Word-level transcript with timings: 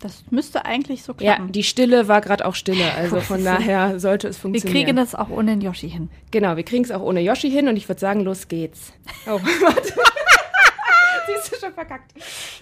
Das 0.00 0.24
müsste 0.30 0.64
eigentlich 0.64 1.02
so 1.02 1.14
Ja, 1.20 1.34
klappen. 1.36 1.52
die 1.52 1.62
Stille 1.62 2.08
war 2.08 2.20
gerade 2.22 2.46
auch 2.46 2.54
Stille, 2.54 2.92
also 2.96 3.20
von 3.20 3.44
daher 3.44 4.00
sollte 4.00 4.28
es 4.28 4.36
wir 4.38 4.40
funktionieren. 4.42 4.84
kriegen 4.86 4.96
das 4.96 5.14
auch 5.14 5.28
ohne 5.28 5.54
Yoshi 5.54 5.90
hin. 5.90 6.08
Genau, 6.30 6.56
wir 6.56 6.62
kriegen 6.64 6.84
es 6.84 6.90
auch 6.90 7.02
ohne 7.02 7.20
Yoshi 7.20 7.50
hin 7.50 7.68
und 7.68 7.76
ich 7.76 7.88
würde 7.88 8.00
sagen, 8.00 8.20
los 8.20 8.48
geht's. 8.48 8.92
Oh, 9.26 9.32
warte. 9.62 9.92
Siehst 11.26 11.52
du 11.52 11.60
schon 11.66 11.74
verkackt. 11.74 12.12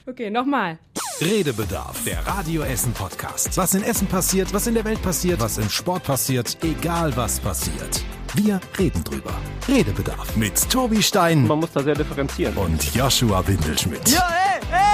Okay, 0.07 0.31
nochmal. 0.31 0.79
Redebedarf, 1.21 2.05
der 2.05 2.25
Radio 2.27 2.63
Essen 2.63 2.93
Podcast. 2.93 3.57
Was 3.57 3.75
in 3.75 3.83
Essen 3.83 4.07
passiert, 4.09 4.53
was 4.53 4.67
in 4.67 4.75
der 4.75 4.85
Welt 4.85 5.01
passiert, 5.03 5.41
was 5.41 5.59
im 5.59 5.69
Sport 5.71 6.05
passiert, 6.05 6.59
egal 6.63 7.17
was 7.17 7.41
passiert. 7.41 8.03
Wir 8.35 8.61
reden 8.79 9.03
drüber. 9.05 9.33
Redebedarf 9.69 10.37
mit 10.37 10.69
Tobi 10.71 11.03
Stein 11.03 11.47
Man 11.47 11.61
muss 11.61 11.73
da 11.73 11.83
sehr 11.83 11.95
differenzieren. 11.95 12.57
und 12.57 12.95
Joshua 12.95 13.47
Windelschmidt. 13.47 14.09
Ja, 14.11 14.29
hey, 14.29 14.61
hey, 14.71 14.71
stopp! 14.71 14.77
Taxi! 14.77 14.88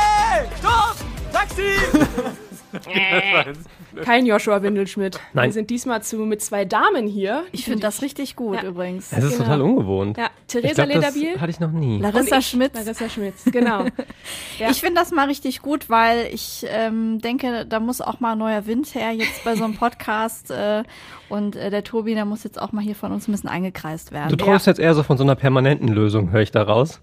Kein 4.05 4.27
Joshua 4.27 4.63
Windelschmidt. 4.63 5.21
Nein. 5.33 5.47
Wir 5.47 5.53
sind 5.53 5.71
diesmal 5.71 6.03
zu, 6.03 6.17
mit 6.19 6.43
zwei 6.43 6.65
Damen 6.65 7.07
hier. 7.07 7.45
Ich 7.53 7.65
finde 7.67 7.81
das 7.81 8.03
richtig 8.03 8.35
gut 8.35 8.57
Ja. 8.63 8.69
übrigens. 8.69 9.13
Es 9.13 9.23
ist 9.23 9.33
Genau. 9.35 9.45
total 9.45 9.63
ungewohnt. 9.63 10.19
Ja, 10.19 10.27
Ich 10.41 10.53
Theresa 10.61 10.83
Lederbiel. 10.85 11.41
hatte 11.41 11.51
ich 11.51 11.61
noch 11.61 11.71
nie. 11.71 12.01
Larissa 12.01 12.39
ich, 12.39 12.47
Schmitz. 12.49 12.75
Larissa 12.75 13.09
Schmitz, 13.09 13.45
genau. 13.45 13.85
Ja. 14.59 14.71
Ich 14.71 14.81
finde 14.81 15.01
das 15.01 15.11
mal 15.13 15.27
richtig 15.27 15.63
gut, 15.63 15.89
weil 15.91 16.29
ich 16.33 16.65
ähm, 16.69 17.21
denke, 17.21 17.67
da 17.67 17.79
muss 17.81 18.01
auch 18.01 18.21
mal 18.21 18.35
neuer 18.37 18.67
Wind 18.67 18.95
her 18.95 19.13
jetzt 19.13 19.45
bei 19.45 19.55
so 19.57 19.65
einem 19.65 19.75
Podcast. 19.77 20.51
Äh, 20.51 20.83
und 21.29 21.57
äh, 21.57 21.71
der 21.71 21.85
Tobi, 21.85 22.15
der 22.15 22.25
muss 22.25 22.43
jetzt 22.45 22.61
auch 22.61 22.73
mal 22.73 22.83
hier 22.83 22.95
von 22.95 23.13
uns 23.13 23.29
ein 23.29 23.33
bisschen 23.33 23.49
eingekreist 23.51 24.11
Du 24.11 24.15
werden. 24.15 24.37
träumst 24.39 24.67
jetzt 24.67 24.79
eher 24.81 24.95
so 24.95 25.03
von 25.03 25.17
so 25.19 25.25
einer 25.25 25.35
permanenten 25.37 25.89
Lösung, 25.89 26.31
höre 26.31 26.43
ich 26.43 26.51
da 26.53 26.63
raus. 26.63 27.01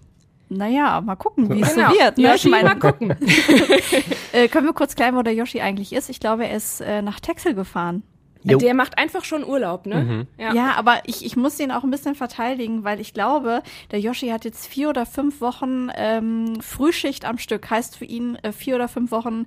Naja, 0.56 1.00
mal 1.00 1.16
gucken, 1.16 1.52
wie 1.54 1.60
es 1.62 1.74
Genau. 1.74 1.90
so 1.90 1.98
wird. 1.98 2.18
Ne? 2.18 2.24
Yoshi, 2.24 2.46
Ich 2.48 2.50
meine, 2.50 2.68
mal 2.70 2.78
gucken. 2.78 3.10
äh, 4.32 4.48
können 4.48 4.66
wir 4.66 4.72
kurz 4.74 4.94
klären, 4.94 5.16
wo 5.16 5.22
der 5.22 5.34
Yoshi 5.34 5.60
eigentlich 5.60 5.92
ist? 5.92 6.08
Ich 6.08 6.20
glaube, 6.20 6.46
er 6.46 6.56
ist 6.56 6.80
äh, 6.80 7.02
nach 7.02 7.20
Texel 7.20 7.54
gefahren. 7.54 8.02
Jo. 8.44 8.58
Der 8.58 8.74
macht 8.74 8.98
einfach 8.98 9.24
schon 9.24 9.44
Urlaub, 9.44 9.86
ne? 9.86 10.26
Ja, 10.36 10.72
aber 10.76 11.02
ich, 11.04 11.24
ich 11.24 11.36
muss 11.36 11.60
ihn 11.60 11.70
auch 11.70 11.84
ein 11.84 11.92
bisschen 11.92 12.16
verteidigen, 12.16 12.82
weil 12.82 12.98
ich 13.00 13.14
glaube, 13.14 13.62
der 13.92 14.00
Yoshi 14.00 14.30
hat 14.30 14.44
jetzt 14.44 14.66
vier 14.66 14.88
oder 14.88 15.06
fünf 15.06 15.40
Wochen 15.40 15.90
ähm, 15.94 16.60
Frühschicht 16.60 17.24
am 17.24 17.38
Stück. 17.38 17.70
Heißt 17.70 17.96
für 17.96 18.04
ihn 18.04 18.34
äh, 18.42 18.50
vier 18.50 18.74
oder 18.74 18.88
fünf 18.88 19.12
Wochen 19.12 19.46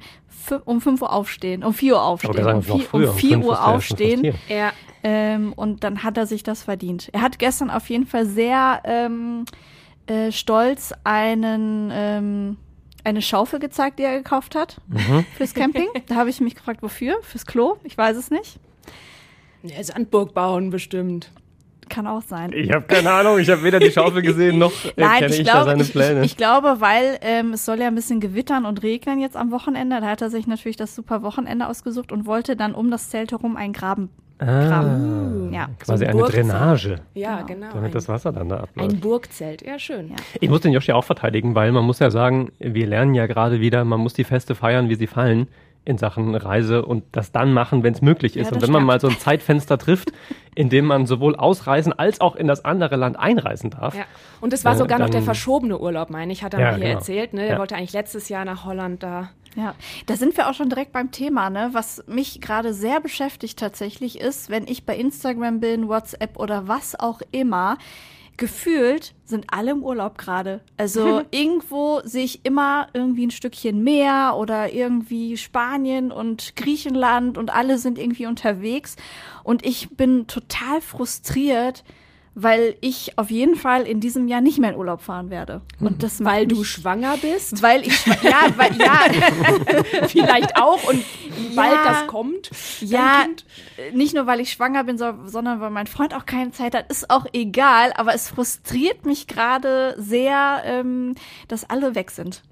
um 0.64 0.80
fünf 0.80 1.02
Uhr 1.02 1.12
aufstehen, 1.12 1.62
um 1.66 1.73
vier 1.73 1.95
Uhr 1.95 2.03
aufstehen, 2.03 2.36
Aber 2.36 2.44
sagen 2.44 2.58
um 2.59 2.64
vier, 2.64 2.86
früher. 2.88 3.09
um 3.12 3.17
vier 3.17 3.40
Uhr 3.40 3.67
aufstehen. 3.67 4.34
Ja. 4.47 4.72
Ähm, 5.03 5.52
und 5.53 5.84
dann 5.84 6.03
hat 6.03 6.17
er 6.17 6.25
sich 6.25 6.44
das 6.44 6.64
verdient. 6.64 7.09
Er 7.12 7.22
hat 7.22 7.38
gestern 7.38 7.69
auf 7.69 7.90
jeden 7.90 8.08
Fall 8.08 8.25
sehr 8.25 8.81
ähm, 8.86 9.44
äh, 10.08 10.31
stolz 10.31 10.94
einen 11.03 11.89
ähm, 11.94 12.58
eine 13.03 13.22
Schaufel 13.22 13.59
gezeigt, 13.59 14.00
die 14.00 14.03
er 14.03 14.17
gekauft 14.17 14.56
hat 14.56 14.78
Mhm. 14.88 15.25
fürs 15.38 15.53
Camping. 15.53 15.88
da 16.08 16.16
habe 16.16 16.30
ich 16.31 16.42
mich 16.42 16.56
gefragt, 16.56 16.81
wofür? 16.81 17.17
Fürs 17.22 17.45
Klo? 17.45 17.78
Ich 17.84 17.97
weiß 17.97 18.17
es 18.17 18.31
nicht. 18.31 18.59
ja. 19.64 19.84
Sandburg 19.84 20.34
bauen 20.34 20.70
bestimmt. 20.72 21.31
Kann 21.88 22.08
auch 22.08 22.23
sein. 22.23 22.52
Ich 22.52 22.72
habe 22.72 22.88
keine 22.88 23.12
Ahnung, 23.12 23.38
ich 23.38 23.47
habe 23.47 23.62
weder 23.62 23.78
die 23.80 23.92
Schaufel 23.92 24.22
gesehen, 24.23 24.58
noch 24.58 24.72
äh, 24.86 24.94
Nein, 24.97 25.20
kenne 25.20 25.34
ich, 25.36 25.42
ich, 25.42 25.45
da 25.45 25.52
glaube, 25.64 25.70
seine 25.70 25.84
Pläne. 25.84 26.19
ich, 26.22 26.31
ich 26.31 26.38
glaube, 26.38 26.78
weil 26.80 27.19
ähm, 27.22 27.53
es 27.53 27.64
soll 27.64 27.80
ja 27.80 27.86
ein 27.86 27.94
bisschen 27.94 28.19
gewittern 28.19 28.66
und 28.66 28.81
regnen 28.81 29.19
jetzt 29.19 29.38
am 29.38 29.52
Wochenende. 29.52 30.02
Da 30.02 30.08
hat 30.08 30.22
er 30.23 30.31
sich 30.31 30.47
natürlich 30.47 30.78
das 30.78 30.95
super 30.95 31.22
Wochenende 31.22 31.67
ausgesucht 31.67 32.12
und 32.12 32.25
wollte 32.25 32.56
dann 32.56 32.73
um 32.73 32.90
das 32.90 33.12
Zelt 33.12 33.31
herum 33.31 33.56
einen 33.56 33.73
Graben. 33.73 34.09
Graben. 34.39 35.53
Ja. 35.53 35.69
Quasi 35.80 36.05
so 36.05 36.11
ein 36.11 36.17
eine. 36.19 36.28
Drainage, 36.30 37.00
Ja, 37.14 37.41
Genau. 37.41 37.47
genau. 37.47 37.67
damit 37.73 37.91
ein, 37.91 37.94
das 37.94 38.08
Wasser 38.09 38.31
dann 38.31 38.50
da 38.50 38.58
abläuft. 38.58 38.91
ein 38.94 39.00
Burgzelt. 39.00 39.61
Ja, 39.66 39.80
schön. 39.80 40.09
Ja. 40.09 40.16
Ich 40.41 40.50
muss 40.50 40.61
den 40.61 40.73
Joshi 40.73 40.91
auch 40.91 41.03
verteidigen, 41.03 41.55
weil 41.55 41.72
man 41.72 41.83
muss 41.86 42.00
ja 42.00 42.11
sagen, 42.11 42.52
wir 42.59 42.86
lernen 42.88 43.13
ja 43.16 43.28
gerade 43.28 43.59
wieder, 43.61 43.83
man 43.86 44.00
muss 44.00 44.13
die 44.13 44.23
Feste 44.25 44.56
feiern, 44.56 44.89
wie 44.89 44.95
sie 44.95 45.08
fallen 45.08 45.47
in 45.88 46.00
Sachen 46.00 46.33
Reise 46.33 46.83
und 46.83 47.03
das 47.11 47.31
dann 47.31 47.53
machen, 47.53 47.83
wenn 47.83 47.94
es 47.94 48.02
möglich 48.02 48.38
ist. 48.38 48.47
Ja, 48.50 48.56
und 48.56 48.61
wenn 48.63 48.72
man 48.72 48.80
stimmt. 48.81 48.88
mal 48.88 49.00
so 49.00 49.08
ein 49.08 49.19
Zeitfenster 49.19 49.78
trifft, 49.78 50.11
in 50.56 50.69
dem 50.69 50.86
man 50.86 51.06
sowohl 51.06 51.36
ausreisen 51.36 51.94
als 51.94 52.22
auch 52.22 52.36
in 52.36 52.47
das 52.47 52.66
andere 52.66 52.95
Land 52.95 53.19
einreisen 53.19 53.69
darf. 53.69 53.94
Ja. 53.96 54.03
Und 54.41 54.52
es 54.52 54.66
war 54.66 54.73
Äh, 54.73 54.78
sogar 54.78 54.97
noch 54.97 55.12
der 55.12 55.22
verschobene 55.22 55.78
Urlaub, 55.79 56.09
meine 56.09 56.34
ich, 56.34 56.44
hat 56.44 56.56
er 56.56 56.59
Ja, 56.59 56.66
mal 56.72 56.75
hier 56.78 56.85
genau. 56.85 56.96
erzählt. 56.97 57.34
Ne? 57.34 57.47
Ja. 57.50 57.59
wollte 57.59 57.75
eigentlich 57.75 57.94
letztes 57.94 58.29
Jahr 58.29 58.46
nach 58.46 58.66
Holland 58.66 59.03
da. 59.03 59.29
Ja, 59.55 59.73
da 60.05 60.17
sind 60.17 60.35
wir 60.35 60.49
auch 60.49 60.53
schon 60.53 60.69
direkt 60.69 60.91
beim 60.91 61.11
Thema, 61.11 61.49
ne? 61.49 61.69
Was 61.71 62.03
mich 62.07 62.41
gerade 62.41 62.73
sehr 62.73 62.99
beschäftigt 62.99 63.57
tatsächlich 63.57 64.19
ist, 64.19 64.49
wenn 64.49 64.67
ich 64.67 64.85
bei 64.85 64.97
Instagram 64.97 65.61
bin, 65.61 65.88
WhatsApp 65.88 66.38
oder 66.38 66.67
was 66.67 66.99
auch 66.99 67.21
immer, 67.31 67.77
gefühlt 68.38 69.13
sind 69.23 69.45
alle 69.49 69.71
im 69.71 69.83
Urlaub 69.83 70.17
gerade. 70.17 70.61
Also 70.77 71.21
irgendwo 71.31 72.01
sehe 72.03 72.25
ich 72.25 72.45
immer 72.45 72.88
irgendwie 72.93 73.27
ein 73.27 73.31
Stückchen 73.31 73.83
Meer 73.83 74.35
oder 74.38 74.73
irgendwie 74.73 75.38
Spanien 75.38 76.11
und 76.11 76.55
Griechenland 76.55 77.37
und 77.37 77.53
alle 77.53 77.77
sind 77.77 77.97
irgendwie 77.97 78.27
unterwegs. 78.27 78.97
Und 79.43 79.66
ich 79.66 79.91
bin 79.91 80.27
total 80.27 80.81
frustriert, 80.81 81.83
weil 82.35 82.75
ich 82.81 83.18
auf 83.18 83.31
jeden 83.31 83.56
Fall 83.56 83.84
in 83.84 84.00
diesem 84.01 84.28
Jahr 84.28 84.41
nicht 84.41 84.59
mehr 84.59 84.72
in 84.72 84.75
Urlaub 84.75 85.01
fahren 85.01 85.29
werde. 85.29 85.62
Und 85.79 86.03
das 86.03 86.19
macht 86.19 86.35
Weil 86.35 86.47
du 86.47 86.63
schwanger 86.66 87.16
bist. 87.18 87.62
weil 87.63 87.88
ich 87.88 88.06
ja, 88.06 88.47
weil 88.57 88.75
ja, 88.78 89.00
Vielleicht 90.07 90.57
auch 90.57 90.84
und 90.88 91.03
bald 91.56 91.73
Ja. 91.73 91.84
das 91.85 92.07
kommt. 92.07 92.50
Ja, 92.81 93.23
Kind. 93.23 93.46
nicht 93.94 94.13
nur, 94.13 94.28
weil 94.28 94.40
ich 94.41 94.51
schwanger 94.51 94.84
bin, 94.84 94.97
so, 94.97 95.13
sondern 95.25 95.59
weil 95.62 95.69
mein 95.69 95.88
Freund 95.88 96.13
auch 96.13 96.25
keine 96.25 96.51
Zeit 96.51 96.75
hat, 96.75 96.91
ist 96.91 97.09
auch 97.09 97.25
egal. 97.34 97.94
Aber 97.96 98.13
es 98.13 98.29
frustriert 98.29 99.06
mich 99.06 99.28
gerade 99.28 99.96
sehr, 99.97 100.62
ähm, 100.66 101.16
dass 101.47 101.69
alle 101.69 101.96
weg 101.96 102.12
sind. 102.12 102.44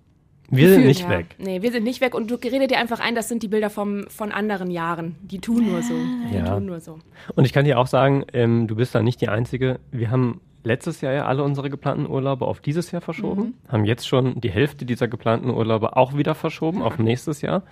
Wir 0.55 0.69
sind 0.69 0.85
nicht 0.85 1.01
Ja. 1.01 1.09
weg. 1.09 1.35
Nee, 1.37 1.61
wir 1.61 1.71
sind 1.71 1.83
nicht 1.83 2.01
weg 2.01 2.15
und 2.15 2.29
du 2.31 2.35
redest 2.35 2.71
dir 2.71 2.77
einfach 2.77 2.99
ein, 2.99 3.15
das 3.15 3.27
sind 3.29 3.43
die 3.43 3.47
Bilder 3.47 3.69
vom, 3.69 4.05
von 4.09 4.31
anderen 4.31 4.69
Jahren. 4.71 5.15
Die 5.21 5.39
tun 5.39 5.65
nur 5.69 5.81
so. 5.81 5.93
Die 6.31 6.35
Ja. 6.37 6.45
tun 6.53 6.65
nur 6.65 6.79
so. 6.79 6.99
Und 7.35 7.45
ich 7.45 7.53
kann 7.53 7.65
dir 7.65 7.79
auch 7.79 7.87
sagen, 7.87 8.25
ähm, 8.33 8.67
du 8.67 8.75
bist 8.75 8.93
da 8.95 9.01
nicht 9.01 9.21
die 9.21 9.29
Einzige. 9.29 9.79
Wir 9.91 10.11
haben 10.11 10.41
letztes 10.65 11.01
Jahr 11.01 11.11
ja 11.11 11.25
alle 11.25 11.43
unsere 11.43 11.69
geplanten 11.69 12.07
Urlaube 12.09 12.45
auf 12.45 12.61
dieses 12.61 12.89
Jahr 12.91 13.01
verschoben, 13.01 13.55
haben 13.67 13.83
jetzt 13.83 14.07
schon 14.07 14.39
die 14.39 14.49
Hälfte 14.49 14.85
dieser 14.85 15.09
geplanten 15.09 15.49
Urlaube 15.49 15.97
auch 15.97 16.15
wieder 16.15 16.35
verschoben 16.35 16.81
auf 16.81 16.97
nächstes 16.99 17.41
Jahr. 17.41 17.63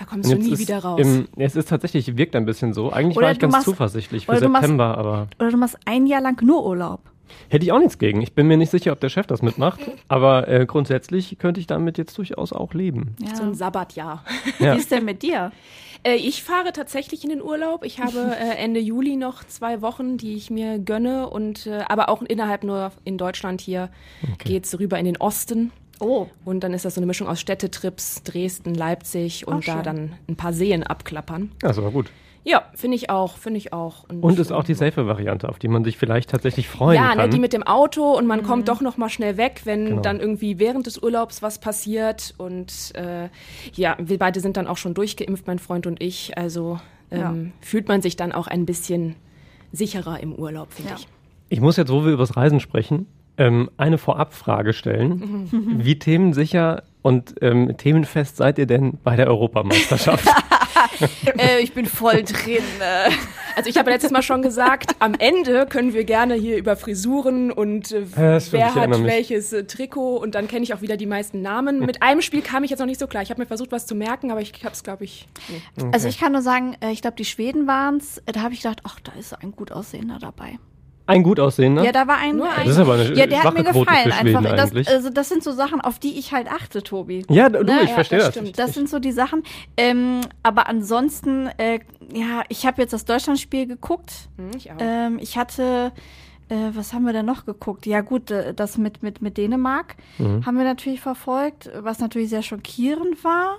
Da 0.00 0.04
kommst 0.06 0.32
du 0.32 0.36
nie 0.36 0.58
wieder 0.58 0.80
raus. 0.80 0.98
Im, 1.00 1.28
es 1.36 1.54
ist 1.54 1.68
tatsächlich, 1.68 2.16
wirkt 2.16 2.34
ein 2.34 2.46
bisschen 2.46 2.72
so. 2.72 2.90
Eigentlich 2.90 3.16
Oder 3.16 3.26
war 3.26 3.32
ich 3.32 3.38
ganz 3.38 3.52
machst- 3.52 3.66
zuversichtlich 3.66 4.26
für 4.26 4.34
du 4.34 4.48
machst- 4.48 4.62
September, 4.62 4.98
aber 4.98 5.28
Oder 5.38 5.50
du 5.52 5.56
machst 5.58 5.78
ein 5.84 6.06
Jahr 6.08 6.20
lang 6.22 6.42
nur 6.44 6.66
Urlaub. 6.66 7.00
Hätte 7.48 7.64
ich 7.64 7.72
auch 7.72 7.78
nichts 7.78 7.98
gegen. 7.98 8.20
Ich 8.22 8.32
bin 8.32 8.46
mir 8.46 8.56
nicht 8.56 8.70
sicher, 8.70 8.92
ob 8.92 9.00
der 9.00 9.08
Chef 9.08 9.26
das 9.26 9.42
mitmacht, 9.42 9.80
aber 10.08 10.48
äh, 10.48 10.66
grundsätzlich 10.66 11.38
könnte 11.38 11.60
ich 11.60 11.66
damit 11.66 11.98
jetzt 11.98 12.16
durchaus 12.18 12.52
auch 12.52 12.74
leben. 12.74 13.14
Ja. 13.20 13.34
so 13.36 13.42
ein 13.42 13.54
Sabbatjahr. 13.54 14.24
Ja. 14.58 14.74
Wie 14.74 14.78
ist 14.78 14.90
denn 14.90 15.04
mit 15.04 15.22
dir? 15.22 15.52
Äh, 16.02 16.14
ich 16.16 16.42
fahre 16.42 16.72
tatsächlich 16.72 17.24
in 17.24 17.30
den 17.30 17.42
Urlaub. 17.42 17.84
Ich 17.84 18.00
habe 18.00 18.18
äh, 18.40 18.56
Ende 18.56 18.80
Juli 18.80 19.16
noch 19.16 19.44
zwei 19.44 19.82
Wochen, 19.82 20.16
die 20.16 20.34
ich 20.34 20.50
mir 20.50 20.78
gönne 20.78 21.28
und 21.28 21.66
äh, 21.66 21.80
aber 21.88 22.08
auch 22.08 22.22
innerhalb 22.22 22.64
nur 22.64 22.92
in 23.04 23.18
Deutschland 23.18 23.60
hier 23.60 23.90
geht's 24.38 24.78
rüber 24.78 24.98
in 24.98 25.04
den 25.04 25.16
Osten. 25.18 25.72
Oh, 26.02 26.28
Und 26.46 26.64
dann 26.64 26.72
ist 26.72 26.86
das 26.86 26.94
so 26.94 27.00
eine 27.00 27.06
Mischung 27.06 27.28
aus 27.28 27.40
Städtetrips, 27.40 28.22
Dresden, 28.22 28.74
Leipzig 28.74 29.46
und 29.46 29.58
Ach, 29.58 29.64
da 29.66 29.72
schön. 29.74 29.82
dann 29.82 30.12
ein 30.28 30.36
paar 30.36 30.54
Seen 30.54 30.82
abklappern. 30.82 31.52
Ja, 31.62 31.68
ist 31.70 31.78
aber 31.78 31.90
gut. 31.90 32.10
Ja, 32.42 32.62
finde 32.74 32.96
ich 32.96 33.10
auch, 33.10 33.36
finde 33.36 33.58
ich 33.58 33.72
auch. 33.74 34.04
Und 34.08 34.38
ist 34.38 34.50
auch 34.50 34.64
die 34.64 34.72
safe 34.74 35.06
Variante, 35.06 35.48
auf 35.48 35.58
die 35.58 35.68
man 35.68 35.84
sich 35.84 35.98
vielleicht 35.98 36.30
tatsächlich 36.30 36.68
freuen 36.68 36.96
ja, 36.96 37.08
kann. 37.10 37.18
ne, 37.18 37.28
die 37.28 37.38
mit 37.38 37.52
dem 37.52 37.62
Auto 37.62 38.16
und 38.16 38.26
man 38.26 38.42
kommt 38.42 38.68
doch 38.68 38.80
noch 38.80 38.96
mal 38.96 39.10
schnell 39.10 39.36
weg, 39.36 39.62
wenn 39.64 39.84
Genau. 39.86 40.00
dann 40.00 40.20
irgendwie 40.20 40.58
während 40.58 40.86
des 40.86 40.98
Urlaubs 41.02 41.42
was 41.42 41.58
passiert. 41.58 42.34
Und 42.38 42.92
äh, 42.94 43.28
ja, 43.74 43.96
wir 43.98 44.18
beide 44.18 44.40
sind 44.40 44.56
dann 44.56 44.66
auch 44.66 44.78
schon 44.78 44.94
durchgeimpft, 44.94 45.46
mein 45.46 45.58
Freund 45.58 45.86
und 45.86 46.02
ich. 46.02 46.36
Also 46.38 46.80
ähm, 47.10 47.52
fühlt 47.60 47.88
man 47.88 48.00
sich 48.00 48.16
dann 48.16 48.32
auch 48.32 48.46
ein 48.46 48.64
bisschen 48.64 49.16
sicherer 49.72 50.20
im 50.20 50.34
Urlaub, 50.34 50.72
finde 50.72 50.92
Ja. 50.92 50.96
ich. 50.98 51.08
Ich 51.50 51.60
muss 51.60 51.76
jetzt, 51.76 51.90
wo 51.92 52.04
wir 52.04 52.12
über 52.12 52.22
das 52.22 52.36
Reisen 52.36 52.60
sprechen, 52.60 53.06
ähm, 53.36 53.68
eine 53.76 53.98
Vorabfrage 53.98 54.72
stellen. 54.72 55.48
Wie 55.84 55.98
themensicher 55.98 56.84
und 57.02 57.34
ähm, 57.42 57.76
themenfest 57.76 58.36
seid 58.36 58.58
ihr 58.58 58.66
denn 58.66 58.98
bei 59.04 59.16
der 59.16 59.26
Europameisterschaft? 59.28 60.26
äh, 61.38 61.60
ich 61.60 61.72
bin 61.72 61.86
voll 61.86 62.22
drin. 62.22 62.62
Äh. 62.80 63.10
Also 63.56 63.68
ich 63.68 63.76
habe 63.78 63.90
letztes 63.90 64.10
Mal 64.10 64.22
schon 64.22 64.42
gesagt, 64.42 64.94
am 65.00 65.14
Ende 65.14 65.66
können 65.66 65.92
wir 65.92 66.04
gerne 66.04 66.34
hier 66.34 66.56
über 66.56 66.76
Frisuren 66.76 67.50
und 67.50 67.92
äh, 67.92 68.04
Ja, 68.16 68.40
wer 68.50 68.74
hat 68.74 69.04
welches 69.04 69.52
äh, 69.52 69.64
Trikot 69.64 70.16
und 70.16 70.34
dann 70.34 70.48
kenne 70.48 70.62
ich 70.62 70.72
auch 70.74 70.82
wieder 70.82 70.96
die 70.96 71.06
meisten 71.06 71.42
Namen. 71.42 71.80
Mit 71.80 72.02
einem 72.02 72.22
Spiel 72.22 72.42
kam 72.42 72.64
ich 72.64 72.70
jetzt 72.70 72.78
noch 72.78 72.86
nicht 72.86 73.00
so 73.00 73.06
klar. 73.06 73.22
Ich 73.22 73.30
habe 73.30 73.40
mir 73.40 73.46
versucht, 73.46 73.72
was 73.72 73.86
zu 73.86 73.94
merken, 73.94 74.30
aber 74.30 74.40
ich 74.40 74.52
habe 74.64 74.72
es, 74.72 74.82
glaube 74.82 75.04
ich, 75.04 75.26
nee. 75.48 75.88
Also 75.92 76.08
ich 76.08 76.18
kann 76.18 76.32
nur 76.32 76.42
sagen, 76.42 76.76
äh, 76.80 76.90
ich 76.90 77.02
glaube, 77.02 77.16
die 77.16 77.24
Schweden 77.24 77.66
waren's. 77.66 78.22
Da 78.26 78.40
habe 78.42 78.54
ich 78.54 78.62
gedacht, 78.62 78.80
ach, 78.84 79.00
da 79.00 79.12
ist 79.18 79.34
ein 79.34 79.52
gut 79.52 79.72
aussehender 79.72 80.18
dabei. 80.20 80.58
Ein 81.10 81.22
gut 81.22 81.40
aussehender? 81.40 81.84
Ja, 81.84 81.92
da 81.92 82.06
war 82.06 82.18
ein. 82.18 82.36
Nur 82.36 82.48
ein. 82.50 82.64
Das 82.64 82.68
ist 82.74 82.78
aber 82.78 82.94
eine 82.94 83.14
ja, 83.14 83.26
der 83.26 83.42
hat 83.42 83.54
mir 83.54 83.64
Quote 83.64 83.84
gefallen 83.86 84.12
einfach. 84.12 84.42
Das, 84.56 84.70
eigentlich. 84.70 84.88
also 84.88 85.10
das 85.10 85.28
sind 85.28 85.42
so 85.42 85.52
Sachen, 85.52 85.80
auf 85.80 85.98
die 85.98 86.18
ich 86.18 86.32
halt 86.32 86.50
achte, 86.50 86.82
Tobi. 86.82 87.24
ja, 87.28 87.48
du, 87.48 87.62
Ne, 87.64 87.80
ich 87.82 87.88
ja, 87.88 87.94
verstehe 87.94 88.18
das 88.18 88.28
das. 88.28 88.34
stimmt. 88.36 88.58
Das 88.58 88.74
sind 88.74 88.88
so 88.88 88.98
die 88.98 89.12
Sachen. 89.12 89.42
Ähm, 89.76 90.20
aber 90.42 90.68
ansonsten, 90.68 91.48
äh, 91.58 91.80
ja, 92.12 92.42
ich 92.48 92.66
habe 92.66 92.80
jetzt 92.82 92.92
das 92.92 93.04
Deutschlandspiel 93.04 93.66
geguckt. 93.66 94.12
Hm, 94.36 94.50
ich 94.56 94.70
auch. 94.70 94.76
Ähm, 94.78 95.18
ich 95.20 95.36
hatte 95.36 95.92
Äh, 96.48 96.74
was 96.74 96.92
haben 96.92 97.04
wir 97.04 97.12
denn 97.12 97.26
noch 97.26 97.46
geguckt? 97.46 97.86
Ja 97.86 98.00
gut, 98.00 98.32
äh, 98.32 98.52
das 98.52 98.76
mit, 98.76 99.04
mit, 99.04 99.22
mit 99.22 99.36
Dänemark 99.38 99.94
Mhm. 100.18 100.44
haben 100.44 100.56
wir 100.58 100.64
natürlich 100.64 101.00
verfolgt, 101.00 101.70
was 101.80 102.00
natürlich 102.00 102.28
sehr 102.28 102.42
schockierend 102.42 103.22
war. 103.22 103.58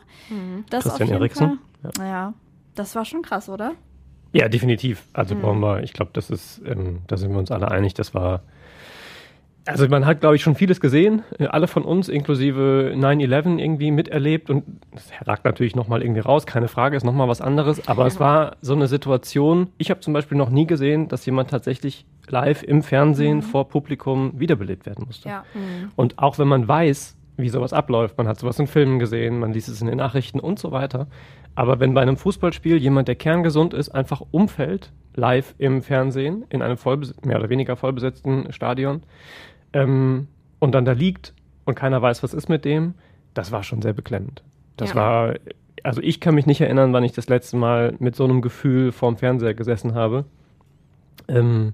Das 0.69 0.83
Christian 0.83 0.94
auf 0.94 1.00
jeden 1.00 1.12
Eriksen, 1.13 1.59
Fall. 1.95 2.06
Ja. 2.06 2.33
das 2.75 2.94
war 2.95 3.06
schon 3.06 3.21
krass, 3.21 3.48
oder? 3.48 3.71
Ja, 4.33 4.48
definitiv. 4.48 5.04
Also 5.13 5.36
brauchen 5.36 5.60
wir, 5.60 5.83
ich 5.83 5.94
glaube, 5.94 6.12
das 6.13 6.30
ist, 6.30 6.62
ähm, 6.66 7.00
da 7.07 7.18
sind 7.18 7.31
wir 7.31 7.39
uns 7.39 7.51
alle 7.51 7.69
einig, 7.69 7.94
das 7.94 8.13
war. 8.13 8.42
Also 9.66 9.88
man 9.88 10.07
hat, 10.07 10.22
glaube 10.22 10.36
ich, 10.36 10.42
schon 10.42 10.56
vieles 10.56 10.80
gesehen, 10.80 11.22
äh, 11.38 11.45
alle 11.45 11.68
von 11.68 11.83
uns, 11.83 12.10
inklusive 12.10 12.94
9-11 12.95 13.60
irgendwie 13.60 13.92
miterlebt 13.92 14.50
und 14.50 14.63
das 14.92 15.12
ragt 15.28 15.45
natürlich 15.45 15.75
nochmal 15.75 16.01
irgendwie 16.01 16.22
raus, 16.22 16.48
keine 16.48 16.68
Frage, 16.68 16.98
ist 16.98 17.04
nochmal 17.04 17.28
was 17.28 17.42
anderes, 17.42 17.88
aber 17.88 18.07
es 18.07 18.19
war 18.19 18.56
so 18.62 18.74
eine 18.74 18.88
Situation, 18.88 19.68
ich 19.78 19.92
habe 19.92 20.00
zum 20.00 20.13
Beispiel 20.13 20.38
noch 20.38 20.50
nie 20.50 20.66
gesehen, 20.66 21.10
dass 21.10 21.25
jemand 21.27 21.51
tatsächlich 21.51 22.06
live 22.27 22.63
im 22.63 22.81
Fernsehen 22.81 23.44
vor 23.44 23.68
Publikum 23.68 24.31
wiederbelebt 24.39 24.88
werden 24.88 25.06
musste. 25.06 25.30
Ja. 25.30 25.45
Und 25.95 26.18
auch 26.18 26.39
wenn 26.39 26.48
man 26.48 26.68
weiß, 26.68 27.18
wie 27.38 27.50
sowas 27.50 27.74
abläuft, 27.74 28.18
man 28.18 28.27
hat 28.27 28.39
sowas 28.39 28.57
in 28.60 28.68
Filmen 28.68 29.00
gesehen, 29.00 29.39
man 29.39 29.54
liest 29.54 29.69
es 29.69 29.81
in 29.81 29.88
den 29.88 29.98
Nachrichten 29.98 30.39
und 30.39 30.60
so 30.60 30.72
weiter. 30.72 31.07
Aber 31.56 31.80
wenn 31.80 31.94
bei 31.94 32.01
einem 32.01 32.18
Fußballspiel 32.18 32.77
jemand, 32.77 33.07
der 33.07 33.15
kerngesund 33.15 33.74
ist, 33.74 33.89
einfach 33.89 34.21
umfällt, 34.31 34.92
live 35.15 35.53
im 35.57 35.81
Fernsehen, 35.81 36.45
in 36.50 36.62
einem 36.62 36.77
mehr 37.25 37.39
oder 37.39 37.50
weniger 37.50 37.75
vollbesetzten 37.75 38.51
Stadion, 38.53 39.03
ähm, 39.74 40.27
und 40.59 40.74
dann 40.74 40.86
da 40.86 40.92
liegt 40.94 41.33
und 41.65 41.75
keiner 41.75 42.01
weiß, 42.01 42.24
was 42.24 42.33
ist 42.33 42.50
mit 42.50 42.65
dem, 42.65 42.94
das 43.33 43.51
war 43.51 43.63
schon 43.63 43.81
sehr 43.81 43.94
beklemmend. 43.94 44.44
Das 44.77 44.89
Ja. 44.92 44.95
war, 44.95 45.36
also 45.83 46.01
ich 46.01 46.19
kann 46.19 46.36
mich 46.36 46.45
nicht 46.45 46.62
erinnern, 46.62 46.94
wann 46.94 47.03
ich 47.03 47.13
das 47.13 47.30
letzte 47.30 47.57
Mal 47.57 47.95
mit 48.00 48.15
so 48.15 48.24
einem 48.24 48.42
Gefühl 48.42 48.92
vorm 48.92 49.18
Fernseher 49.18 49.53
gesessen 49.53 49.94
habe. 49.94 50.25
Ähm, 51.27 51.74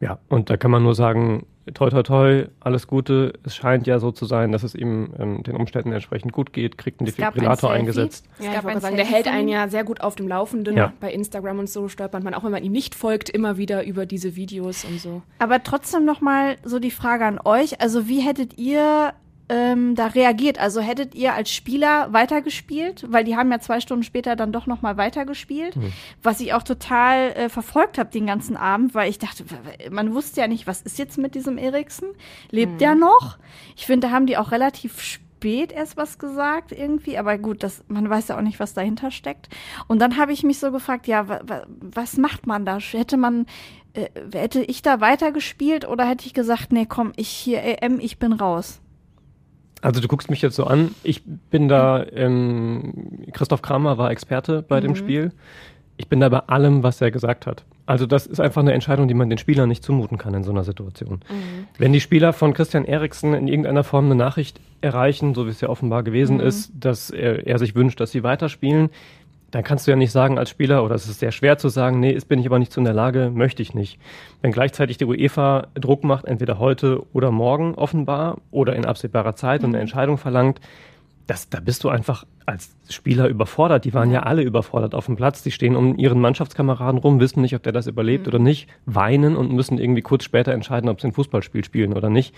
ja, 0.00 0.18
und 0.28 0.50
da 0.50 0.56
kann 0.56 0.70
man 0.70 0.82
nur 0.82 0.94
sagen, 0.94 1.46
toi 1.74 1.90
toi 1.90 2.02
toi, 2.02 2.46
alles 2.60 2.86
Gute. 2.86 3.32
Es 3.44 3.54
scheint 3.54 3.86
ja 3.86 3.98
so 3.98 4.10
zu 4.10 4.24
sein, 4.24 4.50
dass 4.52 4.62
es 4.62 4.74
ihm 4.74 5.12
ähm, 5.18 5.42
den 5.42 5.56
Umständen 5.56 5.92
entsprechend 5.92 6.32
gut 6.32 6.52
geht, 6.52 6.78
kriegt 6.78 7.00
einen 7.00 7.08
Es 7.08 7.16
gab 7.16 7.28
ein 7.28 7.32
Defibrillator 7.34 7.70
Selfie. 7.70 7.80
eingesetzt. 7.80 8.26
Es 8.38 8.46
Ja, 8.46 8.52
gab 8.52 8.58
ich 8.60 8.64
wollte 8.64 8.76
ein 8.78 8.80
sagen, 8.82 8.96
der 8.96 9.04
hält 9.06 9.28
einen 9.28 9.48
ja 9.48 9.68
sehr 9.68 9.84
gut 9.84 10.00
auf 10.00 10.16
dem 10.16 10.26
Laufenden. 10.28 10.76
Ja. 10.76 10.92
Bei 11.00 11.12
Instagram 11.12 11.58
und 11.60 11.68
so 11.70 11.88
stolpert 11.88 12.24
man 12.24 12.34
auch, 12.34 12.44
wenn 12.44 12.52
man 12.52 12.64
ihm 12.64 12.72
nicht 12.72 12.94
folgt, 12.94 13.30
immer 13.30 13.56
wieder 13.56 13.84
über 13.84 14.06
diese 14.06 14.36
Videos 14.36 14.84
und 14.84 15.00
so. 15.00 15.22
Aber 15.38 15.62
trotzdem 15.62 16.04
noch 16.04 16.20
mal 16.20 16.56
so 16.64 16.78
die 16.78 16.90
Frage 16.90 17.24
an 17.26 17.38
euch. 17.44 17.80
Also 17.80 18.08
wie 18.08 18.20
hättet 18.20 18.58
ihr 18.58 19.12
ähm, 19.50 19.96
da 19.96 20.06
reagiert? 20.06 20.60
Also 20.60 20.80
hättet 20.80 21.14
ihr 21.14 21.34
als 21.34 21.50
Spieler 21.50 22.12
weitergespielt? 22.12 23.04
Weil 23.08 23.24
die 23.24 23.36
haben 23.36 23.50
ja 23.50 23.58
zwei 23.58 23.80
Stunden 23.80 24.04
später 24.04 24.36
dann 24.36 24.52
doch 24.52 24.66
noch 24.66 24.80
mal 24.80 24.96
weitergespielt. 24.96 25.74
Was 26.22 26.40
ich 26.40 26.54
auch 26.54 26.62
total 26.62 27.32
äh, 27.32 27.48
verfolgt 27.48 27.98
habe 27.98 28.10
den 28.10 28.26
ganzen 28.26 28.56
Abend, 28.56 28.94
weil 28.94 29.10
ich 29.10 29.18
dachte, 29.18 29.44
man 29.90 30.14
wusste 30.14 30.40
ja 30.40 30.46
nicht, 30.46 30.66
was 30.66 30.82
ist 30.82 30.98
jetzt 30.98 31.18
mit 31.18 31.34
diesem 31.34 31.58
Eriksen? 31.58 32.08
Lebt 32.50 32.80
der 32.80 32.94
noch? 32.94 33.38
Ich 33.76 33.86
finde, 33.86 34.06
da 34.06 34.12
haben 34.12 34.26
die 34.26 34.36
auch 34.36 34.52
relativ 34.52 35.02
spät 35.02 35.72
erst 35.72 35.96
was 35.96 36.18
gesagt 36.18 36.70
irgendwie, 36.70 37.18
aber 37.18 37.38
gut, 37.38 37.62
das, 37.62 37.82
man 37.88 38.08
weiß 38.08 38.28
ja 38.28 38.36
auch 38.36 38.42
nicht, 38.42 38.60
was 38.60 38.74
dahinter 38.74 39.10
steckt. 39.10 39.48
Und 39.88 39.98
dann 39.98 40.16
habe 40.16 40.32
ich 40.32 40.42
mich 40.42 40.58
so 40.58 40.70
gefragt, 40.70 41.06
ja, 41.06 41.28
wa, 41.28 41.40
wa, 41.44 41.66
was 41.80 42.18
macht 42.18 42.46
man 42.46 42.64
da? 42.64 42.78
Hätte 42.78 43.16
man, 43.16 43.46
äh, 43.94 44.08
hätte 44.32 44.62
ich 44.62 44.82
da 44.82 45.00
weitergespielt 45.00 45.88
oder 45.88 46.06
hätte 46.06 46.26
ich 46.26 46.34
gesagt, 46.34 46.72
nee, 46.72 46.86
komm, 46.86 47.12
ich 47.16 47.30
hier 47.30 47.62
EM, 47.62 47.98
ich 47.98 48.18
bin 48.18 48.32
raus. 48.34 48.80
Also 49.82 50.00
du 50.00 50.08
guckst 50.08 50.30
mich 50.30 50.42
jetzt 50.42 50.56
so 50.56 50.64
an. 50.64 50.94
Ich 51.02 51.22
bin 51.24 51.68
da, 51.68 52.04
ähm, 52.12 53.22
Christoph 53.32 53.62
Kramer 53.62 53.98
war 53.98 54.10
Experte 54.10 54.62
bei 54.62 54.80
dem 54.80 54.94
Spiel. 54.94 55.32
Ich 55.96 56.08
bin 56.08 56.20
da 56.20 56.28
bei 56.28 56.38
allem, 56.40 56.82
was 56.82 57.00
er 57.00 57.10
gesagt 57.10 57.46
hat. 57.46 57.64
Also 57.86 58.06
das 58.06 58.26
ist 58.26 58.40
einfach 58.40 58.62
eine 58.62 58.72
Entscheidung, 58.72 59.08
die 59.08 59.14
man 59.14 59.28
den 59.28 59.38
Spielern 59.38 59.68
nicht 59.68 59.82
zumuten 59.82 60.16
kann 60.16 60.32
in 60.32 60.44
so 60.44 60.50
einer 60.50 60.64
Situation. 60.64 61.20
Wenn 61.76 61.92
die 61.92 62.00
Spieler 62.00 62.32
von 62.32 62.54
Christian 62.54 62.84
Eriksen 62.84 63.34
in 63.34 63.48
irgendeiner 63.48 63.84
Form 63.84 64.06
eine 64.06 64.14
Nachricht 64.14 64.60
erreichen, 64.80 65.34
so 65.34 65.46
wie 65.46 65.50
es 65.50 65.60
ja 65.60 65.68
offenbar 65.68 66.02
gewesen 66.02 66.40
ist, 66.40 66.72
dass 66.74 67.10
er, 67.10 67.46
er 67.46 67.58
sich 67.58 67.74
wünscht, 67.74 68.00
dass 68.00 68.12
sie 68.12 68.22
weiterspielen, 68.22 68.90
dann 69.50 69.64
kannst 69.64 69.86
du 69.86 69.90
ja 69.90 69.96
nicht 69.96 70.12
sagen 70.12 70.38
als 70.38 70.50
Spieler, 70.50 70.84
oder 70.84 70.94
es 70.94 71.08
ist 71.08 71.20
sehr 71.20 71.32
schwer 71.32 71.58
zu 71.58 71.68
sagen, 71.68 72.00
nee, 72.00 72.12
ist 72.12 72.28
bin 72.28 72.38
ich 72.38 72.46
aber 72.46 72.58
nicht 72.58 72.72
so 72.72 72.80
in 72.80 72.84
der 72.84 72.94
Lage, 72.94 73.30
möchte 73.34 73.62
ich 73.62 73.74
nicht. 73.74 73.98
Wenn 74.42 74.52
gleichzeitig 74.52 74.96
die 74.96 75.04
UEFA 75.04 75.68
Druck 75.74 76.04
macht, 76.04 76.26
entweder 76.26 76.58
heute 76.58 77.02
oder 77.12 77.30
morgen 77.30 77.74
offenbar 77.74 78.38
oder 78.50 78.76
in 78.76 78.84
absehbarer 78.84 79.34
Zeit 79.34 79.64
und 79.64 79.70
eine 79.70 79.80
Entscheidung 79.80 80.18
verlangt, 80.18 80.60
das, 81.26 81.48
da 81.48 81.60
bist 81.60 81.84
du 81.84 81.88
einfach 81.88 82.24
als 82.44 82.74
Spieler 82.88 83.28
überfordert. 83.28 83.84
Die 83.84 83.94
waren 83.94 84.10
ja. 84.10 84.24
alle 84.24 84.42
überfordert 84.42 84.96
auf 84.96 85.06
dem 85.06 85.14
Platz. 85.14 85.44
Die 85.44 85.52
stehen 85.52 85.76
um 85.76 85.96
ihren 85.96 86.20
Mannschaftskameraden 86.20 86.98
rum, 86.98 87.20
wissen 87.20 87.40
nicht, 87.40 87.54
ob 87.54 87.62
der 87.62 87.72
das 87.72 87.86
überlebt 87.86 88.26
oder 88.26 88.40
nicht, 88.40 88.68
weinen 88.84 89.36
und 89.36 89.52
müssen 89.52 89.78
irgendwie 89.78 90.02
kurz 90.02 90.24
später 90.24 90.52
entscheiden, 90.52 90.90
ob 90.90 91.00
sie 91.00 91.06
ein 91.06 91.12
Fußballspiel 91.12 91.64
spielen 91.64 91.92
oder 91.92 92.10
nicht. 92.10 92.34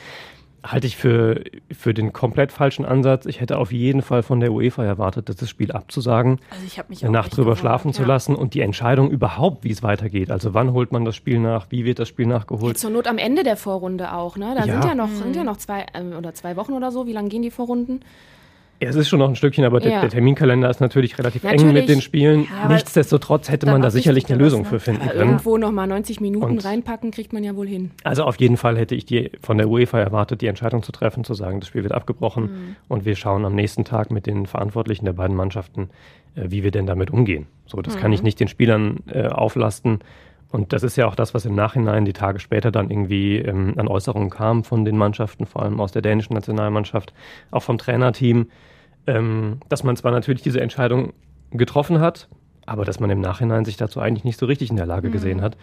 Halte 0.65 0.87
ich 0.87 0.97
für, 0.97 1.43
für 1.73 1.93
den 1.93 2.13
komplett 2.13 2.53
falschen 2.53 2.85
Ansatz. 2.85 3.27
Ich 3.27 3.41
hätte 3.41 3.59
auf 3.59 3.73
jeden 3.73 4.01
Fall 4.01 4.23
von 4.23 4.39
der 4.39 4.53
UEFA 4.53 4.85
erwartet, 4.85 5.29
das 5.29 5.49
Spiel 5.51 5.73
abzusagen, 5.73 6.39
Also 6.51 6.65
ich 6.65 6.79
habe 6.79 6.89
mich 6.91 7.05
eine 7.05 7.11
auch 7.19 7.25
Nacht 7.25 7.37
drüber 7.37 7.57
schlafen 7.57 7.93
zu 7.93 8.03
ja. 8.03 8.09
lassen 8.09 8.37
und 8.37 8.55
die 8.55 8.61
Entscheidung 8.61 9.11
überhaupt, 9.11 9.65
wie 9.65 9.73
es 9.73 9.83
weitergeht. 9.83 10.31
Also 10.31 10.55
wann 10.55 10.73
holt 10.73 10.93
man 10.93 11.05
das 11.05 11.17
Spiel 11.17 11.41
nach, 11.41 11.67
wie 11.71 11.85
wird 11.85 11.99
das 11.99 12.09
Spiel 12.09 12.27
nachgeholt. 12.27 12.79
Zur 12.79 12.91
Not 12.91 13.09
am 13.09 13.19
Ende 13.19 13.43
der 13.43 13.57
Vorrunde 13.57 14.13
auch, 14.15 14.37
ne? 14.37 14.55
Da 14.57 14.65
Ja. 14.65 14.75
sind 14.81 14.85
ja 14.85 14.95
noch, 14.95 15.09
sind 15.09 15.35
ja 15.35 15.43
noch 15.43 15.57
zwei 15.57 15.85
ähm, 15.95 16.13
oder 16.17 16.33
zwei 16.33 16.55
Wochen 16.57 16.75
oder 16.75 16.93
so. 16.93 17.07
Wie 17.09 17.13
lange 17.13 17.29
gehen 17.29 17.43
die 17.43 17.51
Vorrunden? 17.51 18.01
Ja, 18.83 18.89
es 18.89 18.97
ist 18.97 19.09
schon 19.09 19.19
noch 19.21 19.29
ein 19.29 19.37
Stückchen, 19.37 19.65
aber 19.65 19.81
der, 19.81 19.93
Ja. 19.93 20.01
der 20.01 20.11
Terminkalender 20.11 20.69
ist 20.69 20.81
natürlich 20.81 21.17
relativ 21.19 21.45
eng 21.45 21.51
Natürlich. 21.53 21.73
mit 21.75 21.89
den 21.89 22.01
Spielen. 22.01 22.47
Ja, 22.63 22.69
Nichtsdestotrotz 22.69 23.49
hätte 23.51 23.67
man 23.67 23.81
da 23.81 23.91
sicherlich 23.91 24.29
eine 24.29 24.37
Lösung 24.43 24.63
was, 24.63 24.69
für 24.69 24.75
ne? 24.75 24.81
finden 24.81 25.03
Ja, 25.07 25.13
können. 25.13 25.21
irgendwo 25.31 25.57
noch 25.57 25.71
mal 25.71 25.87
90 25.87 26.21
Minuten 26.21 26.45
Und- 26.47 26.65
reinpacken, 26.65 27.11
kriegt 27.13 27.33
man 27.33 27.45
ja 27.45 27.55
wohl 27.57 27.69
hin. 27.69 27.93
Also 28.05 28.25
auf 28.25 28.37
jeden 28.41 28.57
Fall 28.57 28.77
hätte 28.77 28.95
ich 28.95 29.05
die 29.07 29.31
von 29.41 29.57
der 29.59 29.69
UEFA 29.69 30.01
erwartet, 30.01 30.41
die 30.41 30.47
Entscheidung 30.49 30.83
zu 30.83 30.91
treffen, 30.93 31.23
zu 31.25 31.35
sagen, 31.35 31.61
das 31.61 31.69
Spiel 31.69 31.83
wird 31.85 31.93
abgebrochen 31.93 32.45
Mhm. 32.45 32.77
und 32.89 33.05
wir 33.05 33.15
schauen 33.17 33.45
am 33.45 33.55
nächsten 33.55 33.85
Tag 33.85 34.11
mit 34.11 34.27
den 34.27 34.47
Verantwortlichen 34.47 35.05
der 35.05 35.13
beiden 35.13 35.37
Mannschaften, 35.37 35.91
äh, 36.35 36.43
wie 36.49 36.65
wir 36.65 36.71
denn 36.73 36.87
damit 36.87 37.11
umgehen. 37.11 37.47
So, 37.67 37.81
das 37.83 37.97
kann 37.97 38.11
Mhm. 38.11 38.15
ich 38.15 38.23
nicht 38.23 38.41
den 38.41 38.49
Spielern 38.49 38.99
äh, 39.13 39.29
auflasten. 39.29 40.01
Und 40.51 40.75
das 40.75 40.83
ist 40.83 40.97
ja 40.97 41.07
auch 41.07 41.15
das, 41.15 41.33
was 41.33 41.47
im 41.47 41.55
Nachhinein 41.55 42.05
die 42.05 42.13
Tage 42.13 42.39
später 42.39 42.71
dann 42.71 42.91
irgendwie 42.91 43.39
ähm, 43.39 43.73
an 43.79 43.89
Äußerungen 43.89 44.29
kam 44.29 44.65
von 44.65 44.85
den 44.85 44.99
Mannschaften, 44.99 45.47
vor 45.47 45.63
allem 45.63 45.81
aus 45.81 45.93
der 45.93 46.03
dänischen 46.03 46.35
Nationalmannschaft, 46.35 47.15
auch 47.51 47.63
vom 47.63 47.79
Trainerteam, 47.79 48.49
ähm, 49.07 49.61
dass 49.69 49.85
man 49.85 49.97
zwar 49.97 50.13
natürlich 50.13 50.43
diese 50.43 50.61
Entscheidung 50.61 51.13
getroffen 51.51 52.01
hat, 52.01 52.29
aber 52.67 52.85
dass 52.85 53.01
man 53.01 53.11
im 53.11 53.21
Nachhinein 53.21 53.65
sich 53.65 53.77
dazu 53.77 54.01
eigentlich 54.01 54.25
nicht 54.25 54.39
so 54.39 54.47
richtig 54.47 54.71
in 54.71 54.77
der 54.77 54.87
Lage 54.87 55.11
gesehen 55.11 55.43
hat. 55.43 55.57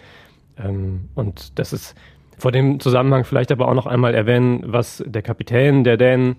Ähm, 0.57 1.09
und 1.15 1.57
das 1.57 1.73
ist 1.73 1.95
vor 2.37 2.51
dem 2.51 2.79
Zusammenhang 2.79 3.23
vielleicht 3.23 3.51
aber 3.51 3.67
auch 3.67 3.73
noch 3.73 3.85
einmal 3.85 4.13
erwähnen, 4.15 4.63
was 4.65 5.03
der 5.05 5.21
Kapitän 5.21 5.83
der 5.83 5.97
Dänen 5.97 6.37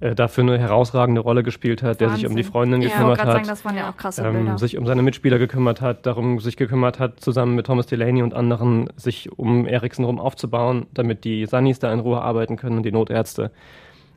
äh, 0.00 0.14
dafür 0.14 0.44
eine 0.44 0.58
herausragende 0.58 1.20
Rolle 1.20 1.42
gespielt 1.42 1.82
hat, 1.82 2.00
der 2.00 2.10
sich 2.10 2.26
um 2.26 2.32
die 2.32 2.38
Wahnsinn. 2.38 2.52
Freundin 2.52 2.82
Ich 2.82 2.88
wollte 2.88 2.98
gekümmert 2.98 3.18
gerade 3.18 3.30
sagen, 3.32 3.44
hat, 3.44 3.50
das 3.50 3.64
waren 3.64 3.76
ja 3.76 3.90
auch 3.90 3.96
krasse 3.96 4.22
ähm, 4.22 4.32
Bilder. 4.34 4.58
sich 4.58 4.76
um 4.76 4.86
seine 4.86 5.02
Mitspieler 5.02 5.38
gekümmert 5.38 5.80
hat, 5.80 6.04
darum 6.04 6.38
sich 6.38 6.56
gekümmert 6.56 6.98
hat, 6.98 7.20
zusammen 7.20 7.54
mit 7.54 7.66
Thomas 7.66 7.86
Delaney 7.86 8.22
und 8.22 8.34
anderen 8.34 8.90
sich 8.96 9.38
um 9.38 9.66
Eriksen 9.66 10.04
rum 10.04 10.20
aufzubauen, 10.20 10.86
damit 10.92 11.24
die 11.24 11.46
Sunnis 11.46 11.78
da 11.78 11.92
in 11.92 12.00
Ruhe 12.00 12.20
arbeiten 12.20 12.56
können 12.56 12.76
und 12.76 12.82
die 12.82 12.92
Notärzte. 12.92 13.52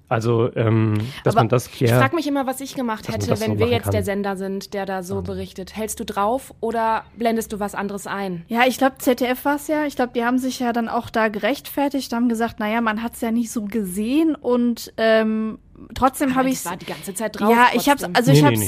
Also, 0.10 0.50
ähm, 0.56 0.96
dass 1.24 1.36
Aber 1.36 1.42
man 1.44 1.50
das 1.50 1.68
Ich 1.68 1.74
klärt. 1.74 2.00
frage 2.01 2.16
mich 2.16 2.28
immer, 2.28 2.48
was 2.48 2.60
ich 2.62 2.74
gemacht 2.75 3.08
hätte, 3.08 3.28
das 3.28 3.39
so 3.39 3.46
wenn 3.46 3.60
wir 3.60 3.68
jetzt 3.68 3.84
kann. 3.84 3.92
der 3.92 4.04
Sender 4.04 4.36
sind, 4.36 4.74
der 4.74 4.86
da 4.88 5.04
so 5.04 5.22
berichtet. 5.22 5.75
Hältst 5.75 6.00
du 6.00 6.04
drauf 6.06 6.54
oder 6.62 7.04
blendest 7.16 7.54
du 7.54 7.60
was 7.60 7.75
anderes 7.75 8.08
ein? 8.08 8.44
Ja, 8.48 8.63
ich 8.68 8.78
glaube, 8.80 8.96
ZDF 8.98 9.46
war 9.46 9.56
es 9.58 9.68
ja. 9.68 9.86
Ich 9.86 9.96
glaube, 9.96 10.12
die 10.16 10.25
haben 10.25 10.39
sich 10.39 10.60
ja 10.60 10.74
dann 10.74 10.89
auch 10.89 11.10
da 11.12 11.28
gerechtfertigt, 11.28 12.12
haben 12.12 12.28
gesagt, 12.28 12.60
naja, 12.60 12.82
man 12.82 13.04
hat 13.04 13.13
es 13.13 13.22
ja 13.22 13.32
nicht 13.32 13.51
so 13.51 13.66
gesehen 13.66 14.36
und 14.36 14.92
ähm, 14.98 15.60
trotzdem 15.94 16.36
habe 16.36 16.50
ich 16.50 16.56
Das 16.63 16.66
war 16.72 16.78
die 16.78 16.86
ganze 16.88 17.13
Zeit 17.13 17.39
drauf. 17.39 17.51
Ja, 17.51 17.68
ich 17.74 17.88
hab's, 17.88 18.01
trotzdem. 18.01 18.16
also 18.16 18.32
ich 18.32 18.42
Nee, 18.42 18.50
nee, 18.58 18.66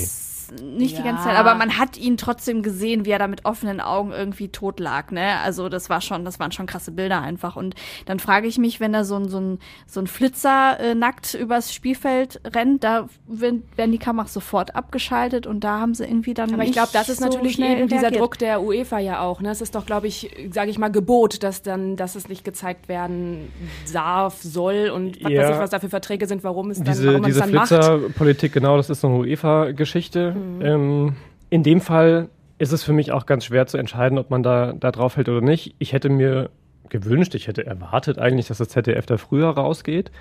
nicht 0.62 0.98
die 0.98 1.02
Ja. 1.02 1.06
ganze 1.12 1.24
Zeit, 1.24 1.38
aber 1.38 1.56
man 1.56 1.78
hat 1.78 1.98
ihn 1.98 2.18
trotzdem 2.18 2.62
gesehen, 2.62 3.06
wie 3.06 3.12
er 3.12 3.20
da 3.20 3.28
mit 3.28 3.46
offenen 3.46 3.80
Augen 3.80 4.12
irgendwie 4.12 4.50
tot 4.50 4.80
lag, 4.80 5.12
ne? 5.12 5.38
Also 5.44 5.70
das 5.70 5.90
war 5.90 6.02
schon, 6.02 6.26
das 6.26 6.40
waren 6.40 6.52
schon 6.52 6.66
krasse 6.66 6.92
Bilder 6.92 7.22
einfach. 7.22 7.56
Und 7.56 7.76
dann 8.06 8.20
frage 8.20 8.48
ich 8.48 8.58
mich, 8.58 8.80
wenn 8.80 8.92
da 8.92 9.04
so 9.06 9.16
ein, 9.16 9.30
so 9.30 9.40
ein, 9.40 9.60
so 9.88 10.00
ein 10.02 10.08
Flitzer 10.08 10.78
äh, 10.80 10.96
nackt 10.96 11.34
übers 11.36 11.74
Spielfeld 11.74 12.42
rennt, 12.54 12.84
da 12.84 13.08
werden, 13.28 13.64
die 13.92 13.98
Kameras 13.98 14.34
sofort 14.34 14.76
abgeschaltet 14.76 15.48
und 15.48 15.64
da 15.64 15.80
haben 15.80 15.94
sie 15.94 16.04
irgendwie 16.06 16.34
dann. 16.34 16.54
Aber 16.54 16.64
ich 16.64 16.74
glaube, 16.74 16.90
das 16.92 17.08
ist 17.10 17.20
so 17.20 17.26
natürlich 17.26 17.58
eben 17.60 17.88
dieser 17.88 18.02
reagiert. 18.04 18.22
Druck 18.22 18.38
der 18.38 18.62
UEFA 18.62 19.00
ja 19.00 19.22
auch. 19.22 19.40
Ne? 19.42 19.52
Es 19.52 19.62
ist 19.62 19.76
doch, 19.76 19.86
glaube 19.86 20.08
ich, 20.08 20.30
sage 20.52 20.70
ich 20.70 20.78
mal, 20.78 20.90
Gebot, 20.92 21.44
dass 21.44 21.62
dann, 21.62 21.96
dass 21.96 22.16
es 22.16 22.28
nicht 22.28 22.44
gezeigt 22.44 22.90
werden 22.90 23.52
darf, 23.94 24.42
soll 24.42 24.92
und 24.94 25.24
was 25.24 25.32
Ja. 25.32 25.42
weiß 25.44 25.56
ich, 25.56 25.62
was 25.62 25.70
da 25.70 25.80
für 25.80 25.90
Verträge 25.90 26.28
sind, 26.28 26.44
warum 26.44 26.70
es 26.72 26.78
dann, 26.78 26.86
diese, 26.88 27.08
warum 27.08 27.22
man 27.22 27.32
es 27.32 27.38
diese 27.38 27.46
dann 27.48 27.56
macht. 27.56 27.68
Flitzerpolitik, 27.70 28.52
genau, 28.54 28.78
das 28.78 28.90
ist 28.90 29.02
so 29.02 29.08
eine 29.08 29.18
UEFA-Geschichte. 29.18 30.36
Ähm, 30.62 31.16
in 31.50 31.64
dem 31.64 31.82
Fall 31.82 32.30
ist 32.58 32.72
es 32.72 32.84
für 32.84 32.94
mich 32.94 33.12
auch 33.12 33.26
ganz 33.26 33.46
schwer 33.46 33.66
zu 33.68 33.78
entscheiden, 33.78 34.18
ob 34.18 34.30
man 34.30 34.44
da, 34.44 34.74
da 34.74 34.92
drauf 34.92 35.18
hält 35.18 35.30
oder 35.30 35.42
nicht. 35.42 35.76
Ich 35.80 35.94
hätte 35.94 36.10
mir 36.10 36.50
gewünscht, 36.90 37.34
ich 37.36 37.48
hätte 37.48 37.66
erwartet 37.66 38.20
eigentlich, 38.20 38.48
dass 38.48 38.58
das 38.58 38.68
ZDF 38.70 39.06
da 39.06 39.18
früher 39.18 39.50
rausgeht. 39.50 40.12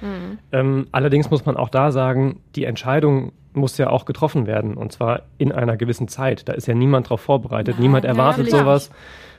Ähm, 0.52 0.86
allerdings 0.92 1.28
muss 1.30 1.44
man 1.44 1.56
auch 1.56 1.68
da 1.68 1.90
sagen, 1.90 2.40
die 2.54 2.64
Entscheidung 2.64 3.32
muss 3.52 3.76
ja 3.78 3.90
auch 3.90 4.04
getroffen 4.04 4.46
werden 4.46 4.74
und 4.74 4.92
zwar 4.92 5.22
in 5.36 5.50
einer 5.50 5.76
gewissen 5.76 6.06
Zeit. 6.06 6.48
Da 6.48 6.52
ist 6.52 6.66
ja 6.68 6.74
niemand 6.74 7.10
drauf 7.10 7.20
vorbereitet, 7.20 7.78
niemand 7.80 8.04
erwartet 8.04 8.50
sowas. 8.50 8.90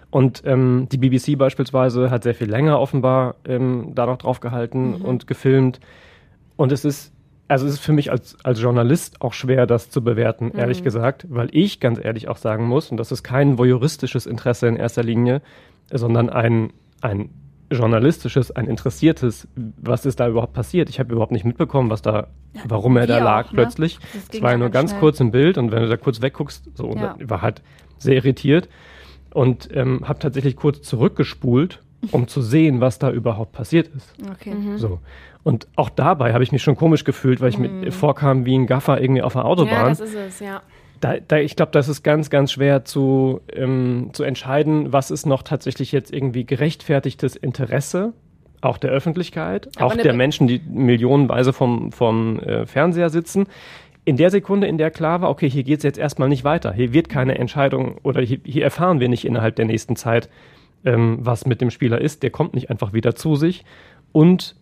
Und 0.09 0.43
ähm, 0.45 0.87
die 0.91 0.97
BBC 0.97 1.37
beispielsweise 1.37 2.11
hat 2.11 2.23
sehr 2.23 2.35
viel 2.35 2.49
länger 2.49 2.79
offenbar 2.81 3.35
ähm, 3.45 3.93
da 3.95 4.05
noch 4.05 4.17
drauf 4.17 4.41
gehalten 4.41 4.97
Mhm. 4.99 5.05
und 5.05 5.25
gefilmt. 5.27 5.79
Und 6.57 6.73
es 6.73 6.83
ist, 6.83 7.13
also 7.51 7.65
es 7.67 7.73
ist 7.73 7.79
für 7.79 7.93
mich 7.93 8.11
als, 8.11 8.37
als 8.43 8.61
Journalist 8.61 9.21
auch 9.21 9.33
schwer, 9.33 9.65
das 9.67 9.89
zu 9.89 10.03
bewerten, 10.03 10.45
Mhm. 10.53 10.59
ehrlich 10.59 10.83
gesagt, 10.83 11.25
weil 11.29 11.49
ich 11.51 11.79
ganz 11.79 11.99
ehrlich 12.03 12.27
auch 12.29 12.37
sagen 12.37 12.65
muss, 12.65 12.89
und 12.91 12.97
das 12.97 13.11
ist 13.11 13.23
kein 13.23 13.57
voyeuristisches 13.57 14.25
Interesse 14.25 14.67
in 14.67 14.75
erster 14.77 15.03
Linie, 15.03 15.41
sondern 15.91 16.29
ein, 16.29 16.71
ein 17.01 17.29
journalistisches, 17.71 18.51
ein 18.51 18.67
interessiertes, 18.67 19.47
was 19.81 20.05
ist 20.05 20.19
da 20.19 20.27
überhaupt 20.27 20.53
passiert? 20.53 20.89
Ich 20.89 20.99
habe 20.99 21.11
überhaupt 21.13 21.31
nicht 21.31 21.45
mitbekommen, 21.45 21.89
was 21.89 22.01
da, 22.01 22.27
warum 22.65 22.97
er 22.97 23.07
da 23.07 23.15
wir 23.17 23.23
lag 23.23 23.47
auch, 23.47 23.51
ne? 23.51 23.55
plötzlich. 23.55 23.97
Es 24.31 24.41
war 24.41 24.51
ja 24.51 24.57
nur 24.57 24.69
ganz 24.69 24.91
schnell. 24.91 24.99
kurz 24.99 25.19
im 25.19 25.31
Bild 25.31 25.57
und 25.57 25.71
wenn 25.71 25.83
du 25.83 25.89
da 25.89 25.97
kurz 25.97 26.21
wegguckst, 26.21 26.69
so, 26.77 26.93
Ja. 26.95 27.15
war 27.23 27.41
halt 27.41 27.61
sehr 27.97 28.15
irritiert 28.15 28.67
und 29.33 29.69
ähm, 29.73 30.07
habe 30.07 30.19
tatsächlich 30.19 30.55
kurz 30.55 30.81
zurückgespult, 30.81 31.81
um 32.11 32.27
zu 32.27 32.41
sehen, 32.41 32.81
was 32.81 32.97
da 32.99 33.11
überhaupt 33.11 33.51
passiert 33.51 33.89
ist. 33.95 34.13
Okay. 34.31 34.53
So. 34.77 34.99
Und 35.43 35.67
auch 35.75 35.89
dabei 35.89 36.33
habe 36.33 36.43
ich 36.43 36.51
mich 36.51 36.63
schon 36.63 36.75
komisch 36.75 37.03
gefühlt, 37.03 37.41
weil 37.41 37.49
ich 37.49 37.57
Mhm. 37.57 37.81
mir 37.81 37.91
vorkam 37.91 38.45
wie 38.45 38.55
ein 38.57 38.67
Gaffer 38.67 38.99
irgendwie 39.01 39.21
auf 39.21 39.33
der 39.33 39.41
Ja, 39.43 39.47
Autobahn. 39.47 39.89
das 39.89 39.99
ist 39.99 40.15
es, 40.15 40.39
ja. 40.39 40.61
da, 40.99 41.15
da, 41.27 41.37
ich 41.37 41.55
glaube, 41.55 41.71
das 41.71 41.87
ist 41.87 42.03
ganz, 42.03 42.29
ganz 42.29 42.51
schwer 42.51 42.85
zu, 42.85 43.41
ähm, 43.53 44.09
zu 44.13 44.23
entscheiden, 44.23 44.93
was 44.93 45.09
ist 45.11 45.25
noch 45.25 45.41
tatsächlich 45.43 45.91
jetzt 45.91 46.13
irgendwie 46.13 46.45
gerechtfertigtes 46.45 47.35
Interesse, 47.35 48.13
auch 48.61 48.77
der 48.77 48.91
Öffentlichkeit, 48.91 49.69
Aber 49.77 49.87
auch 49.87 49.95
der 49.95 50.11
Be- 50.11 50.17
Menschen, 50.17 50.47
die 50.47 50.61
millionenweise 50.69 51.53
vom, 51.53 51.91
vom 51.91 52.39
äh, 52.39 52.65
Fernseher 52.67 53.09
sitzen. 53.09 53.47
In 54.05 54.17
der 54.17 54.29
Sekunde, 54.31 54.67
in 54.67 54.77
der 54.77 54.89
klar 54.91 55.21
war, 55.21 55.29
okay, 55.31 55.49
hier 55.49 55.63
geht 55.63 55.77
es 55.77 55.83
jetzt 55.83 55.97
erstmal 55.99 56.29
nicht 56.29 56.43
weiter. 56.43 56.71
Hier 56.73 56.93
wird 56.93 57.09
keine 57.09 57.37
Entscheidung 57.39 57.97
oder 58.03 58.21
hier, 58.21 58.39
hier 58.43 58.63
erfahren 58.63 58.99
wir 58.99 59.09
nicht 59.09 59.25
innerhalb 59.25 59.55
der 59.55 59.65
nächsten 59.65 59.95
Zeit, 59.95 60.29
ähm, 60.85 61.19
was 61.21 61.45
mit 61.45 61.61
dem 61.61 61.71
Spieler 61.71 62.01
ist. 62.01 62.23
Der 62.23 62.29
kommt 62.29 62.53
nicht 62.53 62.69
einfach 62.69 62.93
wieder 62.93 63.15
zu 63.15 63.35
sich. 63.35 63.65
Und 64.11 64.55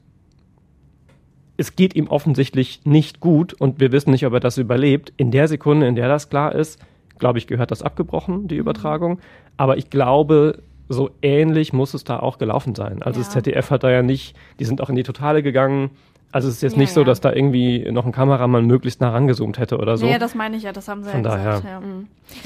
es 1.58 1.76
geht 1.76 1.96
ihm 1.96 2.08
offensichtlich 2.08 2.82
nicht 2.86 3.20
gut 3.20 3.54
und 3.54 3.80
wir 3.80 3.92
wissen 3.92 4.12
nicht, 4.12 4.26
ob 4.26 4.34
er 4.34 4.40
das 4.40 4.58
überlebt. 4.58 5.12
In 5.18 5.32
der 5.32 5.48
Sekunde, 5.48 5.88
in 5.88 5.96
der 5.96 6.08
das 6.08 6.30
klar 6.30 6.56
ist, 6.56 6.80
glaube 7.18 7.38
ich, 7.38 7.48
gehört 7.48 7.72
das 7.72 7.82
abgebrochen, 7.82 8.48
die 8.48 8.56
Übertragung. 8.56 9.20
Aber 9.58 9.78
ich 9.78 9.90
glaube, 9.90 10.64
so 10.88 11.12
ähnlich 11.22 11.74
muss 11.74 11.94
es 11.94 12.06
da 12.06 12.20
auch 12.20 12.38
gelaufen 12.38 12.76
sein. 12.76 13.04
Also 13.04 13.20
das 13.20 13.34
Ja. 13.36 13.42
ZDF 13.42 13.72
hat 13.72 13.84
da 13.84 13.92
ja 13.92 14.02
nicht, 14.02 14.36
die 14.60 14.66
sind 14.66 14.82
auch 14.82 14.90
in 14.90 14.96
die 14.96 15.04
Totale 15.04 15.44
gegangen. 15.44 15.92
Also 16.32 16.48
es 16.48 16.56
ist 16.56 16.62
jetzt 16.62 16.74
Ja, 16.74 16.80
nicht 16.80 16.94
so, 16.94 17.00
ja. 17.02 17.06
dass 17.06 17.22
da 17.22 17.34
irgendwie 17.34 17.90
noch 17.92 18.06
ein 18.06 18.12
Kameramann 18.12 18.66
möglichst 18.66 19.02
nah 19.02 19.10
rangezoomt 19.10 19.58
hätte 19.58 19.78
oder 19.80 19.98
so. 19.98 20.06
Nee, 20.06 20.20
das 20.20 20.36
meine 20.36 20.58
ich 20.58 20.64
ja, 20.64 20.72
das 20.72 20.88
haben 20.88 21.04
sie 21.04 21.10
Von 21.10 21.24
ja 21.24 21.30
daher. 21.30 21.52
gesagt. 21.58 21.66
Ja. 21.66 21.82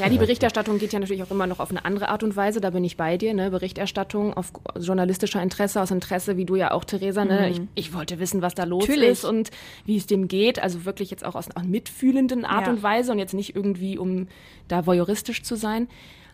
Ja, 0.05 0.09
die 0.09 0.17
Berichterstattung 0.17 0.77
geht 0.79 0.93
ja 0.93 0.99
natürlich 0.99 1.21
auch 1.23 1.31
immer 1.31 1.47
noch 1.47 1.59
auf 1.59 1.69
eine 1.69 1.83
andere 1.83 2.07
Art 2.07 2.23
und 2.23 2.37
Weise, 2.37 2.61
da 2.61 2.69
bin 2.69 2.85
ich 2.85 2.95
bei 2.95 3.17
dir, 3.17 3.33
ne? 3.33 3.51
Berichterstattung 3.51 4.33
auf 4.33 4.53
journalistischer 4.79 5.43
Interesse, 5.43 5.81
aus 5.81 5.91
Interesse, 5.91 6.37
wie 6.37 6.45
du 6.45 6.55
ja 6.55 6.71
auch, 6.71 6.85
Theresa, 6.85 7.25
ne? 7.25 7.49
Ich, 7.49 7.61
ich 7.75 7.93
wollte 7.93 8.19
wissen, 8.19 8.41
was 8.41 8.55
da 8.55 8.63
los 8.63 8.87
Natürlich. 8.87 9.09
ist 9.09 9.25
und 9.25 9.51
wie 9.85 9.97
es 9.97 10.07
dem 10.07 10.29
geht, 10.29 10.63
also 10.63 10.85
wirklich 10.85 11.11
jetzt 11.11 11.25
auch 11.25 11.35
aus 11.35 11.51
einer 11.51 11.65
mitfühlenden 11.67 12.45
Art 12.45 12.67
Ja. 12.67 12.71
und 12.73 12.81
Weise 12.83 13.11
und 13.11 13.19
jetzt 13.19 13.33
nicht 13.33 13.53
irgendwie, 13.53 13.97
um 13.97 14.27
da 14.69 14.85
voyeuristisch 14.85 15.43
zu 15.43 15.55
sein. 15.57 15.89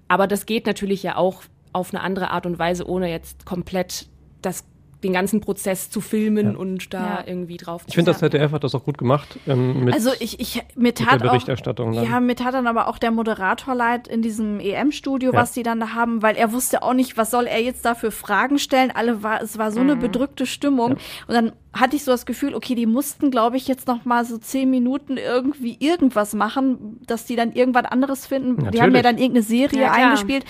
Aber 0.08 0.27
das 0.27 0.46
geht 0.46 0.68
natürlich 0.68 1.01
ja 1.01 1.15
auch 1.15 1.41
auf 1.74 1.91
eine 1.94 2.01
andere 2.03 2.29
Art 2.29 2.46
und 2.46 2.60
Weise, 2.60 2.88
ohne 2.88 3.10
jetzt 3.10 3.46
komplett 3.48 4.06
das, 4.44 4.63
den 5.03 5.13
ganzen 5.13 5.39
Prozess 5.39 5.89
zu 5.89 6.01
filmen 6.01 6.56
und 6.58 6.94
da 6.94 7.00
Ja. 7.20 7.24
irgendwie 7.25 7.56
drauf 7.58 7.84
Ich 7.88 7.96
finde, 7.96 8.12
zu 8.13 8.20
das 8.20 8.32
ZDF 8.32 8.51
hat 8.51 8.63
das 8.63 8.75
auch 8.75 8.84
gut 8.84 8.98
gemacht. 8.98 9.39
Ähm, 9.48 9.86
mit, 9.86 9.94
Also 9.94 10.12
ich, 10.20 10.39
ich 10.39 10.62
mir 10.75 10.91
der 10.91 11.06
tat 11.06 11.22
auch, 11.22 11.27
Berichterstattung 11.32 11.94
dann. 11.94 12.03
ja, 12.03 12.20
mir 12.20 12.36
tat 12.36 12.53
dann 12.53 12.68
aber 12.68 12.88
auch 12.88 12.98
der 12.98 13.12
Moderator 13.12 13.75
leid 13.75 14.08
in 14.10 14.22
diesem 14.22 14.60
EM-Studio, 14.60 15.32
Ja. 15.34 15.39
was 15.39 15.53
die 15.53 15.63
dann 15.63 15.79
da 15.79 15.94
haben, 15.94 16.22
weil 16.22 16.36
er 16.36 16.51
wusste 16.51 16.84
auch 16.84 16.94
nicht, 16.94 17.15
was 17.18 17.32
soll 17.32 17.46
er 17.48 17.62
jetzt 17.62 17.86
da 17.86 17.96
für 17.96 18.12
Fragen 18.12 18.60
stellen. 18.60 18.91
Alle 18.94 19.24
war, 19.24 19.41
es 19.41 19.58
war 19.58 19.72
so 19.72 19.79
eine 19.79 19.96
bedrückte 19.96 20.46
Stimmung. 20.46 20.94
Und 20.94 21.34
dann 21.34 21.53
hatte 21.71 21.95
ich 21.95 22.03
so 22.03 22.11
das 22.11 22.25
Gefühl, 22.25 22.55
okay, 22.55 22.73
die 22.73 22.88
mussten, 22.88 23.29
glaube 23.29 23.57
ich, 23.57 23.67
jetzt 23.67 23.88
noch 23.88 24.03
mal 24.03 24.25
so 24.25 24.38
zehn 24.39 24.69
Minuten 24.69 25.17
irgendwie 25.17 25.77
irgendwas 25.79 26.33
machen, 26.33 26.99
dass 27.05 27.25
die 27.25 27.35
dann 27.35 27.51
irgendwas 27.51 27.85
anderes 27.85 28.25
finden. 28.25 28.57
Die 28.57 28.63
Natürlich. 28.63 28.81
haben 28.81 28.95
ja 28.95 29.01
dann 29.03 29.17
irgendeine 29.17 29.43
Serie 29.43 29.81
Ja, 29.81 29.91
eingespielt. 29.91 30.45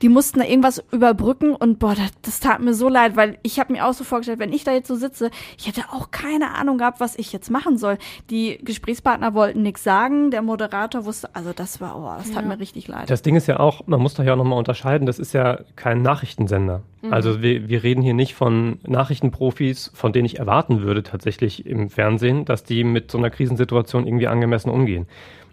Die 0.00 0.08
mussten 0.08 0.40
da 0.40 0.46
irgendwas 0.46 0.82
überbrücken 0.90 1.54
und 1.54 1.78
boah, 1.78 1.94
das, 1.94 2.10
das 2.22 2.40
tat 2.40 2.60
mir 2.60 2.72
so 2.72 2.88
leid, 2.88 3.16
weil 3.16 3.38
ich 3.42 3.60
habe 3.60 3.72
mir 3.72 3.86
auch 3.86 3.92
so 3.92 4.02
vorgestellt, 4.02 4.38
wenn 4.38 4.52
ich 4.52 4.64
da 4.64 4.72
jetzt 4.72 4.88
so 4.88 4.96
sitze, 4.96 5.30
ich 5.58 5.66
hätte 5.66 5.82
auch 5.92 6.10
keine 6.10 6.54
Ahnung 6.54 6.78
gehabt, 6.78 7.00
was 7.00 7.18
ich 7.18 7.32
jetzt 7.32 7.50
machen 7.50 7.76
soll. 7.76 7.98
Die 8.30 8.58
Gesprächspartner 8.62 9.34
wollten 9.34 9.62
nichts 9.62 9.84
sagen, 9.84 10.30
der 10.30 10.40
Moderator 10.40 11.04
wusste, 11.04 11.34
also 11.34 11.52
das 11.52 11.82
war, 11.82 11.98
oh, 11.98 12.14
das 12.16 12.30
tat 12.30 12.46
mir 12.46 12.58
richtig 12.58 12.88
leid. 12.88 13.10
Das 13.10 13.20
Ding 13.20 13.36
ist 13.36 13.46
ja 13.46 13.60
auch, 13.60 13.86
man 13.86 14.00
muss 14.00 14.14
da 14.14 14.22
ja 14.22 14.32
auch 14.32 14.38
nochmal 14.38 14.58
unterscheiden, 14.58 15.06
das 15.06 15.18
ist 15.18 15.34
ja 15.34 15.60
kein 15.76 16.00
Nachrichtensender. 16.00 16.82
Mhm. 17.02 17.12
Also 17.12 17.42
wir, 17.42 17.68
wir 17.68 17.82
reden 17.82 18.00
hier 18.00 18.14
nicht 18.14 18.34
von 18.34 18.78
Nachrichtenprofis, 18.86 19.90
von 19.94 20.12
denen 20.12 20.24
ich 20.24 20.40
erwarten 20.62 20.82
würde 20.82 21.02
tatsächlich 21.02 21.66
im 21.66 21.90
Fernsehen, 21.90 22.44
dass 22.44 22.62
die 22.62 22.84
mit 22.84 23.10
so 23.10 23.18
einer 23.18 23.30
Krisensituation 23.30 24.06
irgendwie 24.06 24.28
angemessen 24.28 24.70
umgehen. 24.70 25.06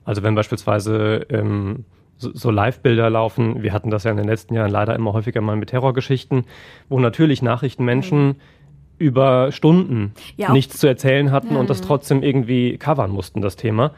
Also 0.05 0.21
wenn 0.23 0.35
beispielsweise 0.35 1.25
ähm, 1.29 1.85
so, 2.17 2.31
so 2.33 2.51
Live-Bilder 2.51 3.09
laufen, 3.09 3.63
wir 3.63 3.73
hatten 3.73 3.89
das 3.89 4.03
ja 4.03 4.11
in 4.11 4.17
den 4.17 4.27
letzten 4.27 4.53
Jahren 4.53 4.71
leider 4.71 4.95
immer 4.95 5.13
häufiger 5.13 5.41
mal 5.41 5.55
mit 5.55 5.69
Terrorgeschichten, 5.69 6.45
wo 6.89 6.99
natürlich 6.99 7.41
Nachrichtenmenschen 7.41 8.35
über 8.99 9.51
Stunden 9.51 9.99
Mhm. 9.99 10.11
Ja, 10.37 10.51
nichts 10.51 10.77
zu 10.77 10.87
erzählen 10.87 11.31
hatten 11.31 11.55
und 11.55 11.69
das 11.69 11.81
trotzdem 11.81 12.21
irgendwie 12.21 12.77
covern 12.77 13.11
mussten, 13.11 13.41
das 13.41 13.55
Thema. 13.55 13.93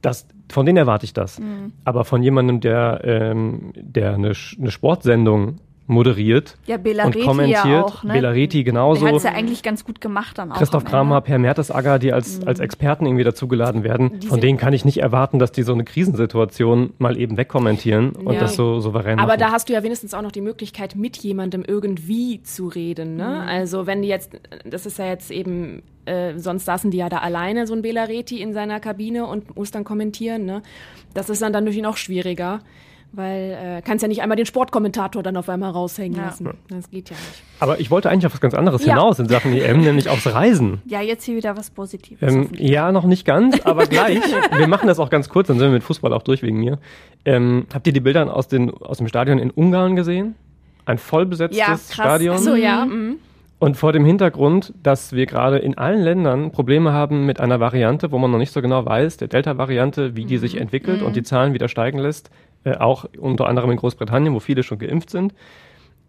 Das, 0.00 0.26
von 0.50 0.64
denen 0.64 0.78
erwarte 0.78 1.04
ich 1.04 1.12
das. 1.12 1.38
Mhm. 1.40 1.72
Aber 1.84 2.04
von 2.04 2.22
jemandem, 2.22 2.60
der, 2.60 3.00
ähm, 3.04 3.72
der 3.74 4.14
eine, 4.14 4.32
eine 4.58 4.70
Sportsendung 4.70 5.56
moderiert 5.88 6.56
Ja, 6.66 6.76
und 6.76 7.18
kommentiert, 7.20 7.64
ja 7.64 7.82
auch, 7.84 8.02
ne? 8.02 8.14
Belareti 8.14 8.58
Der 8.58 8.64
genauso, 8.64 9.06
hat 9.06 9.14
es 9.14 9.22
ja 9.22 9.32
eigentlich 9.32 9.62
ganz 9.62 9.84
gut 9.84 10.00
gemacht 10.00 10.36
dann 10.38 10.50
auch. 10.52 10.56
Christoph 10.58 10.84
am 10.84 10.90
Kramer, 10.90 11.16
Ende. 11.18 11.26
Per 11.26 11.38
Mertesacker, 11.38 11.98
die 11.98 12.12
als, 12.12 12.44
als 12.46 12.60
Experten 12.60 13.06
irgendwie 13.06 13.24
dazugeladen 13.24 13.84
werden, 13.84 14.18
Die 14.20 14.26
von 14.26 14.40
denen 14.40 14.58
kann 14.58 14.72
ich 14.72 14.84
nicht 14.84 14.98
erwarten, 14.98 15.38
dass 15.38 15.52
die 15.52 15.62
so 15.62 15.72
eine 15.72 15.84
Krisensituation 15.84 16.92
mal 16.98 17.16
eben 17.16 17.36
wegkommentieren 17.36 18.10
und 18.10 18.34
Ja. 18.34 18.40
das 18.40 18.56
so 18.56 18.80
souverän 18.80 19.18
Aber 19.18 19.28
machen. 19.28 19.40
da 19.40 19.52
hast 19.52 19.68
du 19.68 19.72
ja 19.74 19.82
wenigstens 19.82 20.14
auch 20.14 20.22
noch 20.22 20.32
die 20.32 20.40
Möglichkeit, 20.40 20.96
mit 20.96 21.16
jemandem 21.18 21.62
irgendwie 21.66 22.42
zu 22.42 22.66
reden. 22.68 23.16
Ne? 23.16 23.42
Also 23.42 23.86
wenn 23.86 24.02
die 24.02 24.08
jetzt, 24.08 24.38
das 24.64 24.86
ist 24.86 24.98
ja 24.98 25.06
jetzt 25.06 25.30
eben, 25.30 25.82
äh, 26.04 26.36
sonst 26.38 26.64
saßen 26.64 26.90
die 26.90 26.98
ja 26.98 27.08
da 27.08 27.18
alleine, 27.18 27.66
so 27.66 27.74
ein 27.74 27.82
Belareti 27.82 28.40
in 28.40 28.52
seiner 28.52 28.80
Kabine 28.80 29.26
und 29.26 29.56
muss 29.56 29.70
dann 29.70 29.84
kommentieren. 29.84 30.44
Ne? 30.44 30.62
Das 31.14 31.30
ist 31.30 31.42
dann, 31.42 31.52
dann 31.52 31.64
natürlich 31.64 31.82
noch 31.84 31.96
schwieriger, 31.96 32.60
weil 33.12 33.56
äh, 33.78 33.82
kannst 33.82 34.02
ja 34.02 34.08
nicht 34.08 34.22
einmal 34.22 34.36
den 34.36 34.46
Sportkommentator 34.46 35.22
dann 35.22 35.36
auf 35.36 35.48
einmal 35.48 35.70
raushängen 35.70 36.18
Ja. 36.18 36.26
lassen. 36.26 36.50
Das 36.68 36.90
geht 36.90 37.10
ja 37.10 37.16
nicht. 37.16 37.42
Aber 37.60 37.80
ich 37.80 37.90
wollte 37.90 38.10
eigentlich 38.10 38.26
auf 38.26 38.34
was 38.34 38.40
ganz 38.40 38.54
anderes 38.54 38.84
Ja. 38.84 38.94
hinaus 38.94 39.18
in 39.18 39.28
Sachen 39.28 39.52
EM, 39.54 39.80
nämlich 39.80 40.08
aufs 40.08 40.26
Reisen. 40.26 40.82
Ja, 40.86 41.00
jetzt 41.00 41.24
hier 41.24 41.36
wieder 41.36 41.56
was 41.56 41.70
Positives. 41.70 42.30
Ähm, 42.32 42.48
ja, 42.56 42.92
noch 42.92 43.04
nicht 43.04 43.24
ganz, 43.24 43.60
aber 43.64 43.86
gleich. 43.86 44.20
wir 44.56 44.66
machen 44.68 44.86
das 44.86 44.98
auch 44.98 45.10
ganz 45.10 45.28
kurz, 45.28 45.48
dann 45.48 45.58
sind 45.58 45.68
wir 45.68 45.72
mit 45.74 45.82
Fußball 45.84 46.12
auch 46.12 46.22
durch 46.22 46.42
wegen 46.42 46.58
mir. 46.58 46.78
Ähm, 47.24 47.66
habt 47.72 47.86
ihr 47.86 47.92
die 47.92 48.00
Bilder 48.00 48.34
aus, 48.34 48.48
den, 48.48 48.70
aus 48.70 48.98
dem 48.98 49.08
Stadion 49.08 49.38
in 49.38 49.50
Ungarn 49.50 49.96
gesehen? 49.96 50.34
Ein 50.84 50.98
vollbesetztes 50.98 51.58
Ja, 51.58 51.66
krass. 51.66 51.92
Stadion. 51.92 52.36
Ach 52.36 52.40
so, 52.42 52.54
ja. 52.54 52.84
mhm. 52.84 53.16
Und 53.58 53.78
vor 53.78 53.94
dem 53.94 54.04
Hintergrund, 54.04 54.74
dass 54.82 55.14
wir 55.14 55.24
gerade 55.24 55.56
in 55.56 55.78
allen 55.78 56.02
Ländern 56.02 56.52
Probleme 56.52 56.92
haben 56.92 57.24
mit 57.24 57.40
einer 57.40 57.58
Variante, 57.58 58.12
wo 58.12 58.18
man 58.18 58.30
noch 58.30 58.36
nicht 58.36 58.52
so 58.52 58.60
genau 58.60 58.84
weiß, 58.84 59.16
der 59.16 59.28
Delta-Variante, 59.28 60.14
wie 60.14 60.26
die 60.26 60.36
sich 60.36 60.60
entwickelt 60.60 61.00
und 61.00 61.16
die 61.16 61.22
Zahlen 61.22 61.54
wieder 61.54 61.66
steigen 61.68 61.98
lässt, 61.98 62.28
äh, 62.66 62.78
auch 62.78 63.06
unter 63.16 63.46
anderem 63.46 63.70
in 63.70 63.76
Großbritannien, 63.76 64.34
wo 64.34 64.40
viele 64.40 64.64
schon 64.64 64.78
geimpft 64.78 65.10
sind. 65.10 65.32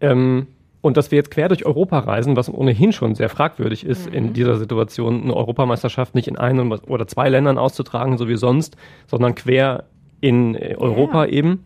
Ähm, 0.00 0.48
und 0.80 0.96
dass 0.96 1.10
wir 1.12 1.16
jetzt 1.16 1.30
quer 1.30 1.48
durch 1.48 1.64
Europa 1.64 2.00
reisen, 2.00 2.36
was 2.36 2.52
ohnehin 2.52 2.92
schon 2.92 3.14
sehr 3.14 3.28
fragwürdig 3.28 3.86
ist, 3.86 4.08
in 4.08 4.32
dieser 4.32 4.56
Situation 4.56 5.22
eine 5.22 5.34
Europameisterschaft 5.34 6.14
nicht 6.14 6.26
in 6.26 6.36
einem 6.36 6.72
oder 6.72 7.06
zwei 7.06 7.28
Ländern 7.28 7.58
auszutragen, 7.58 8.18
so 8.18 8.28
wie 8.28 8.36
sonst, 8.36 8.76
sondern 9.06 9.34
quer 9.36 9.84
in 10.20 10.56
äh, 10.56 10.74
Europa 10.76 11.26
eben. 11.26 11.64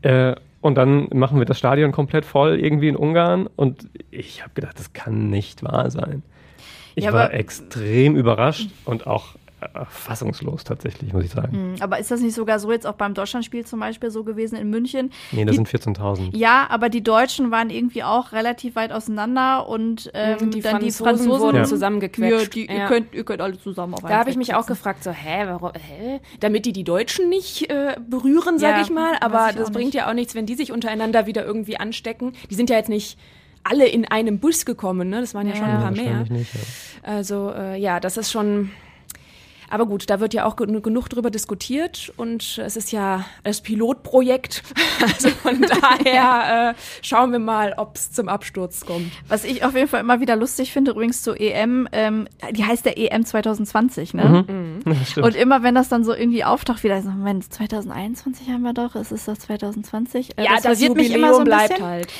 Äh, 0.00 0.34
und 0.62 0.76
dann 0.76 1.08
machen 1.12 1.38
wir 1.38 1.44
das 1.44 1.58
Stadion 1.58 1.92
komplett 1.92 2.24
voll 2.24 2.58
irgendwie 2.58 2.88
in 2.88 2.96
Ungarn. 2.96 3.48
Und 3.56 3.88
ich 4.10 4.42
habe 4.42 4.52
gedacht, 4.54 4.78
das 4.78 4.94
kann 4.94 5.28
nicht 5.28 5.62
wahr 5.62 5.90
sein. 5.90 6.22
Ich 6.94 7.04
Ja, 7.04 7.12
war 7.12 7.34
extrem 7.34 8.16
überrascht 8.16 8.70
und 8.86 9.06
auch 9.06 9.34
fassungslos 9.88 10.64
tatsächlich, 10.64 11.12
muss 11.12 11.24
ich 11.24 11.30
sagen. 11.30 11.74
Aber 11.80 11.98
ist 11.98 12.10
das 12.10 12.20
nicht 12.20 12.34
sogar 12.34 12.58
so 12.58 12.70
jetzt 12.72 12.86
auch 12.86 12.94
beim 12.94 13.14
Deutschlandspiel 13.14 13.64
zum 13.64 13.80
Beispiel 13.80 14.10
so 14.10 14.24
gewesen 14.24 14.56
in 14.56 14.70
München? 14.70 15.10
Nee, 15.32 15.44
das 15.44 15.52
Die- 15.52 15.56
sind 15.56 15.68
14.000. 15.68 16.36
Ja, 16.36 16.66
aber 16.70 16.88
die 16.88 17.02
Deutschen 17.02 17.50
waren 17.50 17.70
irgendwie 17.70 18.02
auch 18.02 18.32
relativ 18.32 18.76
weit 18.76 18.92
auseinander 18.92 19.68
und 19.68 20.10
ähm, 20.14 20.50
die 20.50 20.60
dann 20.60 20.80
die 20.80 20.90
Franzosen 20.90 21.04
Franzosen 21.26 21.40
wurden 21.40 21.56
Ja. 21.56 21.64
zusammengequetscht. 21.64 22.56
Ja, 22.56 22.66
die, 22.66 22.66
Ja. 22.66 22.82
Ihr, 22.82 22.86
könnt, 22.88 23.14
ihr 23.14 23.24
könnt 23.24 23.40
alle 23.40 23.58
zusammen 23.58 23.94
auf 23.94 24.00
Da 24.02 24.08
habe 24.18 24.30
ich 24.30 24.36
mich 24.36 24.54
auch 24.54 24.66
gefragt, 24.66 25.04
so, 25.04 25.10
hä, 25.10 25.44
warum, 25.46 25.72
hä? 25.74 26.20
Damit 26.40 26.66
die 26.66 26.72
die 26.72 26.84
Deutschen 26.84 27.28
nicht 27.28 27.70
äh, 27.70 27.96
berühren, 28.08 28.58
sag 28.58 28.76
Ja, 28.76 28.82
ich 28.82 28.90
mal. 28.90 29.14
Aber 29.20 29.50
ich 29.50 29.56
das 29.56 29.70
bringt 29.70 29.86
nicht. 29.86 29.94
ja 29.94 30.08
auch 30.08 30.14
nichts, 30.14 30.34
wenn 30.34 30.46
die 30.46 30.54
sich 30.54 30.72
untereinander 30.72 31.26
wieder 31.26 31.44
irgendwie 31.44 31.76
anstecken. 31.78 32.32
Die 32.50 32.54
sind 32.54 32.70
ja 32.70 32.76
jetzt 32.76 32.88
nicht 32.88 33.18
alle 33.64 33.86
in 33.86 34.04
einem 34.06 34.40
Bus 34.40 34.64
gekommen, 34.64 35.08
ne? 35.08 35.20
Das 35.20 35.34
waren 35.34 35.46
ja, 35.46 35.52
Ja, 35.54 35.58
schon 35.60 35.68
ein 35.68 35.80
paar 35.80 35.90
mehr. 35.92 36.24
nicht. 36.28 36.52
Ja. 36.52 36.60
Also 37.04 37.52
äh, 37.56 37.76
ja, 37.78 38.00
das 38.00 38.16
ist 38.16 38.32
schon. 38.32 38.70
Aber 39.72 39.86
gut, 39.86 40.10
da 40.10 40.20
wird 40.20 40.34
ja 40.34 40.44
auch 40.44 40.56
gen 40.56 40.82
genug 40.82 41.08
drüber 41.08 41.30
diskutiert 41.30 42.12
und 42.18 42.58
es 42.58 42.76
ist 42.76 42.92
ja 42.92 43.24
das 43.42 43.62
Pilotprojekt. 43.62 44.62
Also 45.02 45.30
von 45.30 45.60
daher 46.06 46.70
äh, 46.70 46.74
schauen 47.02 47.32
wir 47.32 47.40
mal, 47.40 47.74
ob 47.76 47.96
es 47.96 48.12
zum 48.12 48.28
Absturz 48.28 48.86
kommt. 48.86 49.10
Was 49.26 49.42
ich 49.44 49.64
auf 49.64 49.74
jeden 49.74 49.88
Fall 49.88 50.00
immer 50.00 50.20
wieder 50.20 50.36
lustig 50.36 50.72
finde, 50.72 50.92
übrigens 50.92 51.22
zur 51.22 51.40
EM, 51.40 51.88
ähm, 51.90 52.28
die 52.52 52.64
heißt 52.64 52.84
der 52.84 52.98
EM 52.98 53.24
2020, 53.24 54.14
ne? 54.14 54.44
Mhm. 54.46 54.82
Und 55.22 55.34
immer 55.34 55.64
wenn 55.64 55.74
das 55.74 55.88
dann 55.88 56.04
so 56.04 56.14
irgendwie 56.14 56.44
auftaucht, 56.44 56.84
wieder 56.84 57.02
so, 57.02 57.08
Moment, 57.10 57.52
2021 57.52 58.48
haben 58.50 58.62
wir 58.62 58.74
doch, 58.74 58.94
es 58.94 59.10
ist 59.10 59.26
doch 59.26 59.36
2020. 59.36 60.38
Äh, 60.38 60.44
Ja, 60.44 60.50
das, 60.54 60.62
verwirrt 60.62 60.80
Jubiläum 60.90 61.44
bleibt 61.44 61.70
bisschen. 61.70 61.84
halt. 61.84 62.12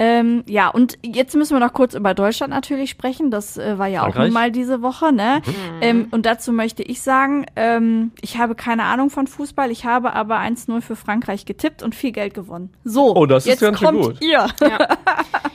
Ähm, 0.00 0.44
ja, 0.46 0.68
und 0.68 0.96
jetzt 1.02 1.34
müssen 1.34 1.56
wir 1.56 1.60
noch 1.60 1.72
kurz 1.72 1.94
über 1.94 2.14
Deutschland 2.14 2.52
natürlich 2.52 2.90
sprechen. 2.90 3.32
Das 3.32 3.58
äh, 3.58 3.78
war 3.78 3.88
ja 3.88 4.02
auch 4.02 4.12
Frankreich. 4.12 4.24
nun 4.26 4.32
mal 4.34 4.52
diese 4.52 4.80
Woche, 4.80 5.12
ne? 5.12 5.42
Ähm, 5.80 6.06
und 6.12 6.24
dazu 6.24 6.52
möchte 6.52 6.84
ich 6.84 6.97
sagen, 7.02 7.46
ähm, 7.56 8.12
ich 8.20 8.38
habe 8.38 8.54
keine 8.54 8.84
Ahnung 8.84 9.10
von 9.10 9.26
Fußball, 9.26 9.70
ich 9.70 9.84
habe 9.84 10.12
aber 10.12 10.38
1-0 10.38 10.80
für 10.80 10.96
Frankreich 10.96 11.44
getippt 11.44 11.82
und 11.82 11.94
viel 11.94 12.12
Geld 12.12 12.34
gewonnen. 12.34 12.70
So, 12.84 13.14
Oh, 13.16 13.26
das 13.26 13.44
ist 13.44 13.50
jetzt 13.50 13.60
ganz 13.60 13.78
schön 13.78 13.88
kommt 13.88 14.02
gut. 14.02 14.24
ihr. 14.24 14.46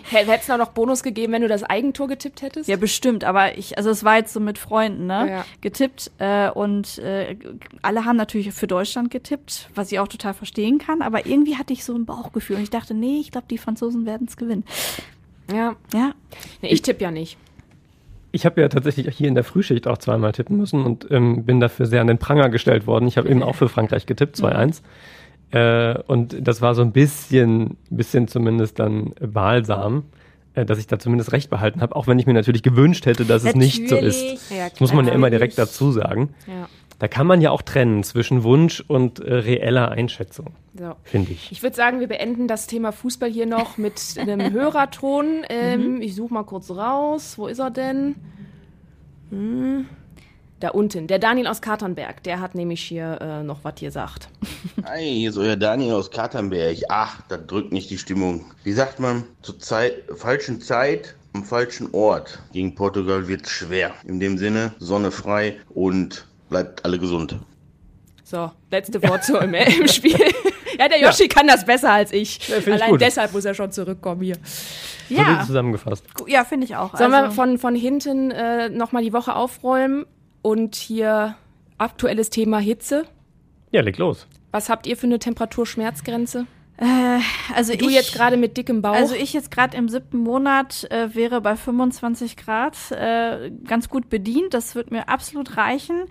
Hätte 0.09 0.31
es 0.31 0.45
da 0.45 0.57
noch 0.57 0.69
Bonus 0.69 1.01
gegeben, 1.01 1.33
wenn 1.33 1.41
du 1.41 1.47
das 1.47 1.63
Eigentor 1.63 2.07
getippt 2.07 2.41
hättest? 2.41 2.67
Ja, 2.69 2.75
bestimmt, 2.77 3.23
aber 3.23 3.57
ich, 3.57 3.77
also 3.77 3.89
es 3.89 4.03
war 4.03 4.17
jetzt 4.17 4.33
so 4.33 4.39
mit 4.39 4.57
Freunden, 4.57 5.07
ne? 5.07 5.27
Ja. 5.29 5.45
Getippt 5.61 6.11
äh, 6.19 6.49
und 6.51 6.97
äh, 6.99 7.35
alle 7.81 8.05
haben 8.05 8.17
natürlich 8.17 8.51
für 8.53 8.67
Deutschland 8.67 9.09
getippt, 9.11 9.69
was 9.75 9.91
ich 9.91 9.99
auch 9.99 10.07
total 10.07 10.33
verstehen 10.33 10.77
kann, 10.77 11.01
aber 11.01 11.25
irgendwie 11.25 11.57
hatte 11.57 11.73
ich 11.73 11.83
so 11.83 11.95
ein 11.95 12.05
Bauchgefühl 12.05 12.57
und 12.57 12.63
ich 12.63 12.69
dachte, 12.69 12.93
nee, 12.93 13.19
ich 13.19 13.31
glaube, 13.31 13.47
die 13.49 13.57
Franzosen 13.57 14.05
werden 14.05 14.27
es 14.27 14.37
gewinnen. 14.37 14.63
ja. 15.51 15.75
Ja, 15.93 16.13
Nee, 16.61 16.69
ich 16.69 16.81
tippe 16.81 17.03
ja 17.03 17.11
nicht. 17.11 17.37
Ich 18.35 18.47
habe 18.47 18.59
ja 18.59 18.67
tatsächlich 18.67 19.15
hier 19.15 19.27
in 19.27 19.35
der 19.35 19.43
Frühschicht 19.43 19.87
auch 19.87 19.99
zweimal 19.99 20.31
tippen 20.31 20.57
müssen 20.57 20.83
und 20.83 21.09
ähm, 21.11 21.45
bin 21.45 21.59
dafür 21.59 21.85
sehr 21.85 22.01
an 22.01 22.07
den 22.07 22.17
Pranger 22.17 22.49
gestellt 22.49 22.87
worden. 22.87 23.07
Ich 23.07 23.17
habe 23.17 23.29
eben 23.29 23.43
auch 23.43 23.53
für 23.53 23.69
Frankreich 23.69 24.07
getippt, 24.07 24.37
2-1. 24.37 24.81
Äh, 25.51 25.99
und 26.07 26.35
das 26.45 26.59
war 26.59 26.73
so 26.73 26.81
ein 26.81 26.91
bisschen, 26.91 27.77
bisschen 27.91 28.27
zumindest 28.27 28.79
dann 28.79 29.13
balsam, 29.21 30.05
äh, 30.55 30.65
dass 30.65 30.79
ich 30.79 30.87
da 30.87 30.97
zumindest 30.97 31.31
recht 31.31 31.51
behalten 31.51 31.81
habe, 31.81 31.95
auch 31.95 32.07
wenn 32.07 32.17
ich 32.17 32.25
mir 32.25 32.33
natürlich 32.33 32.63
gewünscht 32.63 33.05
hätte, 33.05 33.23
dass 33.23 33.43
es 33.43 33.53
nicht 33.53 33.87
so 33.87 33.97
ist. 33.97 34.51
Das 34.51 34.79
muss 34.79 34.93
man 34.93 35.05
ja 35.05 35.13
immer 35.13 35.29
direkt 35.29 35.55
natürlich. 35.57 35.71
dazu 35.71 35.91
sagen. 35.91 36.33
Ja. 36.47 36.67
Da 37.03 37.09
kann 37.09 37.27
man 37.27 37.41
ja 37.41 37.51
auch 37.51 37.61
trennen 37.61 38.01
zwischen 38.05 38.43
Wunsch 38.43 38.79
und 38.87 39.19
äh, 39.19 39.33
reeller 39.33 39.91
Einschätzung, 39.91 40.53
So. 40.73 40.95
finde 41.03 41.33
ich. 41.33 41.51
Ich 41.51 41.61
würde 41.61 41.75
sagen, 41.75 41.99
wir 41.99 42.07
beenden 42.07 42.47
das 42.47 42.65
Thema 42.65 42.93
Fußball 42.93 43.29
hier 43.29 43.45
noch 43.45 43.77
mit 43.77 43.99
einem 44.17 44.53
Hörerton. 44.53 45.43
Ähm, 45.49 46.01
Ich 46.01 46.15
suche 46.15 46.33
mal 46.33 46.43
kurz 46.45 46.71
raus. 46.71 47.37
Wo 47.37 47.47
ist 47.47 47.59
er 47.59 47.71
denn? 47.71 48.15
Hm. 49.31 49.85
Da 50.61 50.69
unten. 50.69 51.07
Der 51.07 51.19
Daniel 51.19 51.47
aus 51.47 51.61
Katernberg. 51.61 52.23
Der 52.23 52.39
hat 52.39 52.55
nämlich 52.55 52.81
hier 52.81 53.19
äh, 53.19 53.43
noch 53.43 53.65
was 53.65 53.75
gesagt. 53.75 54.29
Hi, 54.85 55.03
hier 55.03 55.29
ist 55.31 55.37
euer 55.37 55.57
Daniel 55.57 55.95
aus 55.95 56.09
Katernberg. 56.09 56.77
Ach, 56.87 57.19
da 57.27 57.35
drückt 57.35 57.73
nicht 57.73 57.89
die 57.89 57.97
Stimmung. 57.97 58.45
Wie 58.63 58.71
sagt 58.71 59.01
man, 59.01 59.25
zur 59.41 59.59
Zeit, 59.59 59.95
falschen 60.15 60.61
Zeit 60.61 61.15
am 61.33 61.43
falschen 61.43 61.89
Ort. 61.93 62.39
Gegen 62.53 62.75
Portugal 62.75 63.27
wird's 63.27 63.49
schwer. 63.49 63.91
In 64.05 64.21
dem 64.21 64.37
Sinne, 64.37 64.71
Sonne 64.79 65.11
frei 65.11 65.57
und 65.73 66.27
bleibt 66.53 66.85
alle 66.85 66.97
gesund. 66.99 67.37
So, 68.23 68.51
letzte 68.71 69.01
Wort 69.03 69.23
so 69.25 69.37
im, 69.39 69.53
im 69.81 69.87
Spiel. 69.87 70.17
Ja, 70.79 70.87
der 70.87 70.99
Yoshi 71.01 71.27
kann 71.27 71.47
das 71.47 71.65
besser 71.65 71.91
als 71.91 72.11
ich. 72.13 72.47
Ja, 72.47 72.57
ich 72.57 72.67
Allein 72.71 72.91
gut. 72.91 73.01
deshalb 73.01 73.33
muss 73.33 73.43
er 73.45 73.53
schon 73.53 73.71
zurückkommen 73.71 74.21
hier. 74.21 74.35
So 75.09 75.15
ja, 75.15 75.43
zusammengefasst. 75.45 76.05
gu- 76.15 76.27
ja 76.27 76.43
finde 76.45 76.65
ich 76.65 76.75
auch. 76.75 76.95
Sollen 76.97 77.11
wir 77.11 77.23
also, 77.25 77.35
von, 77.35 77.57
von 77.57 77.75
hinten 77.75 78.31
äh, 78.31 78.69
nochmal 78.69 79.03
die 79.03 79.13
Woche 79.13 79.35
aufräumen 79.35 80.05
und 80.41 80.75
hier 80.75 81.35
aktuelles 81.77 82.29
Thema 82.29 82.59
Hitze? 82.59 83.03
Ja, 83.71 83.81
leg 83.81 83.97
los. 83.97 84.25
Was 84.51 84.69
habt 84.69 84.87
ihr 84.87 84.95
für 84.97 85.07
eine 85.07 85.19
Temperaturschmerzgrenze? 85.19 86.45
Also 87.55 87.75
Du 87.75 87.87
ich, 87.87 87.95
jetzt 87.95 88.13
gerade 88.13 88.35
mit 88.37 88.57
dickem 88.57 88.81
Bauch. 88.81 88.93
Also 88.93 89.15
ich 89.15 89.33
jetzt 89.33 89.51
gerade 89.51 89.77
im 89.77 89.87
siebten 89.89 90.17
Monat 90.17 90.85
äh, 90.91 91.13
wäre 91.15 91.39
bei 91.41 91.55
25 91.55 92.35
Grad 92.37 92.75
äh, 92.91 93.51
ganz 93.65 93.89
gut 93.89 94.09
bedient. 94.09 94.53
Das 94.53 94.75
wird 94.75 94.91
mir 94.91 95.07
absolut 95.09 95.55
reichen. 95.57 96.03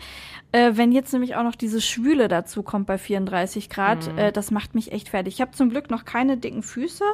Äh, 0.53 0.73
wenn 0.75 0.93
jetzt 0.93 1.13
nämlich 1.13 1.35
auch 1.37 1.43
noch 1.45 1.57
diese 1.57 1.81
Schwüle 1.81 2.29
dazu 2.29 2.63
kommt 2.63 2.87
bei 2.87 2.99
34 2.99 3.71
Grad, 3.71 4.13
Mhm. 4.13 4.19
äh, 4.19 4.33
das 4.33 4.51
macht 4.51 4.75
mich 4.75 4.93
echt 4.93 5.09
fertig. 5.09 5.35
Ich 5.35 5.41
habe 5.41 5.53
zum 5.53 5.71
Glück 5.71 5.91
noch 5.91 6.05
keine 6.05 6.37
dicken 6.37 6.63
Füße. 6.63 7.05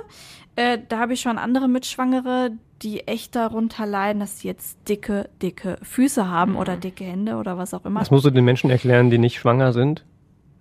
Äh, 0.57 0.78
da 0.88 0.99
habe 0.99 1.12
ich 1.14 1.21
schon 1.21 1.38
andere 1.38 1.69
Mitschwangere, 1.69 2.50
die 2.82 3.06
echt 3.06 3.34
darunter 3.37 3.87
leiden, 3.87 4.21
dass 4.21 4.41
sie 4.41 4.49
jetzt 4.49 4.76
dicke, 4.89 5.30
dicke 5.41 5.78
Füße 5.82 6.28
haben 6.28 6.56
oder 6.56 6.76
Mhm. 6.76 6.80
dicke 6.80 7.04
Hände 7.04 7.37
oder 7.37 7.56
was 7.58 7.75
auch 7.75 7.84
immer. 7.84 8.00
Das 8.00 8.11
musst 8.11 8.25
du 8.25 8.30
den 8.30 8.45
Menschen 8.45 8.71
erklären, 8.71 9.08
die 9.11 9.19
nicht 9.19 9.39
schwanger 9.39 9.73
sind. 9.73 10.04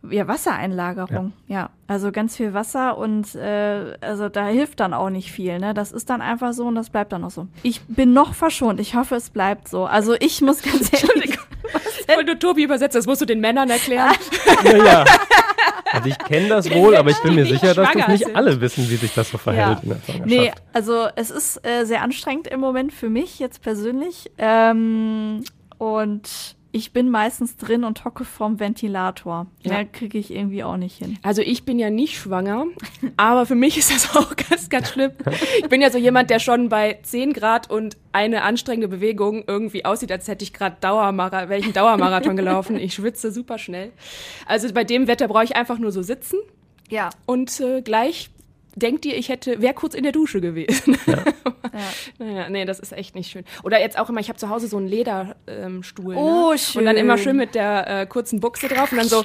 Ja, 0.10 0.28
Wassereinlagerung. 0.28 1.34
Ja. 1.48 1.70
also 1.88 2.12
ganz 2.12 2.36
viel 2.36 2.54
Wasser 2.54 2.98
und 2.98 3.36
äh, 3.36 3.98
also 4.02 4.30
da 4.30 4.48
hilft 4.48 4.80
dann 4.80 4.94
auch 4.94 5.10
nicht 5.10 5.32
viel. 5.32 5.60
Ne? 5.60 5.74
Das 5.74 5.92
ist 5.92 6.10
dann 6.10 6.22
einfach 6.22 6.54
so 6.54 6.66
und 6.66 6.76
das 6.76 6.90
bleibt 6.90 7.12
dann 7.14 7.24
auch 7.24 7.32
so. 7.32 7.48
Ich 7.64 7.82
bin 7.88 8.14
noch 8.14 8.34
verschont. 8.34 8.80
Ich 8.80 8.96
hoffe, 8.96 9.16
es 9.16 9.30
bleibt 9.30 9.68
so. 9.68 9.86
Also 9.86 10.16
ich 10.20 10.42
muss 10.42 10.62
ganz 10.62 10.92
ehrlich. 11.04 11.38
Wenn 12.08 12.26
du 12.26 12.38
Tobi 12.40 12.64
übersetzt, 12.64 12.96
das 12.96 13.06
musst 13.06 13.22
du 13.22 13.26
den 13.26 13.40
Männern 13.42 13.70
erklären. 13.70 14.14
Ja, 14.64 14.78
ja. 14.78 15.06
Also 15.92 16.10
ich 16.10 16.18
kenne 16.20 16.50
das 16.50 16.70
wohl, 16.72 16.96
aber 16.96 17.10
ich 17.12 17.18
bin 17.22 17.36
mir 17.36 17.46
sicher, 17.46 17.74
dass 17.74 17.92
das 17.94 18.08
nicht 18.10 18.26
sind. 18.26 18.36
alle 18.36 18.60
wissen, 18.60 18.90
wie 18.90 18.96
sich 18.98 19.14
das 19.14 19.30
so 19.32 19.38
verhält 19.38 19.78
Ja. 19.78 19.84
in 19.84 19.90
der 19.90 19.96
Schwangerschaft. 20.06 20.26
Nee, 20.28 20.52
also 20.74 21.08
es 21.16 21.32
ist 21.32 21.66
äh, 21.66 21.86
sehr 21.86 22.02
anstrengend 22.02 22.48
im 22.48 22.60
Moment 22.60 22.92
für 22.94 23.10
mich 23.10 23.40
jetzt 23.40 23.62
persönlich. 23.62 24.30
Ähm, 24.38 25.44
und 25.78 26.57
ich 26.72 26.92
bin 26.92 27.10
meistens 27.10 27.58
drin 27.58 27.84
und 27.84 28.04
hocke 28.06 28.26
vorm 28.26 28.60
Ventilator. 28.60 29.48
Ja. 29.64 29.74
Mehr 29.74 29.86
kriege 29.86 30.18
ich 30.18 30.32
irgendwie 30.32 30.64
auch 30.64 30.78
nicht 30.78 30.98
hin. 30.98 31.18
Also 31.24 31.42
ich 31.42 31.64
bin 31.66 31.80
ja 31.80 31.90
nicht 31.90 32.18
schwanger, 32.18 32.66
aber 33.18 33.46
für 33.46 33.56
mich 33.56 33.78
ist 33.78 33.92
das 33.92 34.16
auch 34.16 34.36
ganz, 34.50 34.70
ganz 34.70 34.90
schlimm. 34.92 35.12
Ich 35.60 35.70
bin 35.70 35.82
ja 35.82 35.90
so 35.90 35.98
jemand, 35.98 36.30
der 36.30 36.40
schon 36.40 36.70
bei 36.70 37.00
10 37.04 37.34
Grad 37.34 37.70
und 37.70 37.98
eine 38.12 38.44
anstrengende 38.44 38.88
Bewegung 38.88 39.44
irgendwie 39.48 39.86
aussieht, 39.86 40.12
als 40.12 40.28
hätte 40.28 40.44
ich 40.44 40.54
gerade 40.54 40.78
Dauermara 40.82 41.50
welchen 41.50 41.74
Dauermarathon 41.74 42.36
gelaufen. 42.36 42.78
Ich 42.78 42.94
schwitze 42.96 43.32
super 43.32 43.58
schnell. 43.58 43.92
Also 44.46 44.72
bei 44.74 44.84
dem 44.84 45.08
Wetter 45.08 45.28
brauche 45.28 45.44
ich 45.46 45.56
einfach 45.56 45.80
nur 45.80 45.92
so 45.92 46.02
sitzen 46.02 46.38
Ja. 46.90 47.10
und 47.26 47.60
äh, 47.60 47.82
gleich 47.82 48.30
denkt 48.78 49.06
ihr, 49.06 49.18
ich 49.18 49.30
hätte 49.30 49.62
wäre 49.62 49.74
kurz 49.74 49.94
in 49.94 50.04
der 50.04 50.12
Dusche 50.12 50.42
gewesen. 50.42 50.98
Naja, 52.18 52.50
nee, 52.50 52.66
das 52.66 52.80
ist 52.80 52.92
echt 52.92 53.14
nicht 53.14 53.30
schön. 53.30 53.44
Oder 53.62 53.80
jetzt 53.80 54.00
auch 54.00 54.10
immer, 54.10 54.20
ich 54.20 54.30
habe 54.30 54.40
zu 54.40 54.50
Hause 54.50 54.68
so 54.68 54.78
einen 54.78 54.88
Lederstuhl. 54.88 55.36
Ähm, 55.48 55.84
Oh, 56.18 56.52
ne? 56.54 56.58
Und 56.76 56.86
dann 56.86 56.98
immer 56.98 57.18
schön. 57.18 57.24
schön 57.26 57.38
mit 57.38 57.54
der 57.54 58.02
äh, 58.02 58.06
kurzen 58.08 58.40
Buchse 58.40 58.68
drauf 58.68 58.92
und 58.92 58.98
dann 58.98 59.08
so 59.08 59.24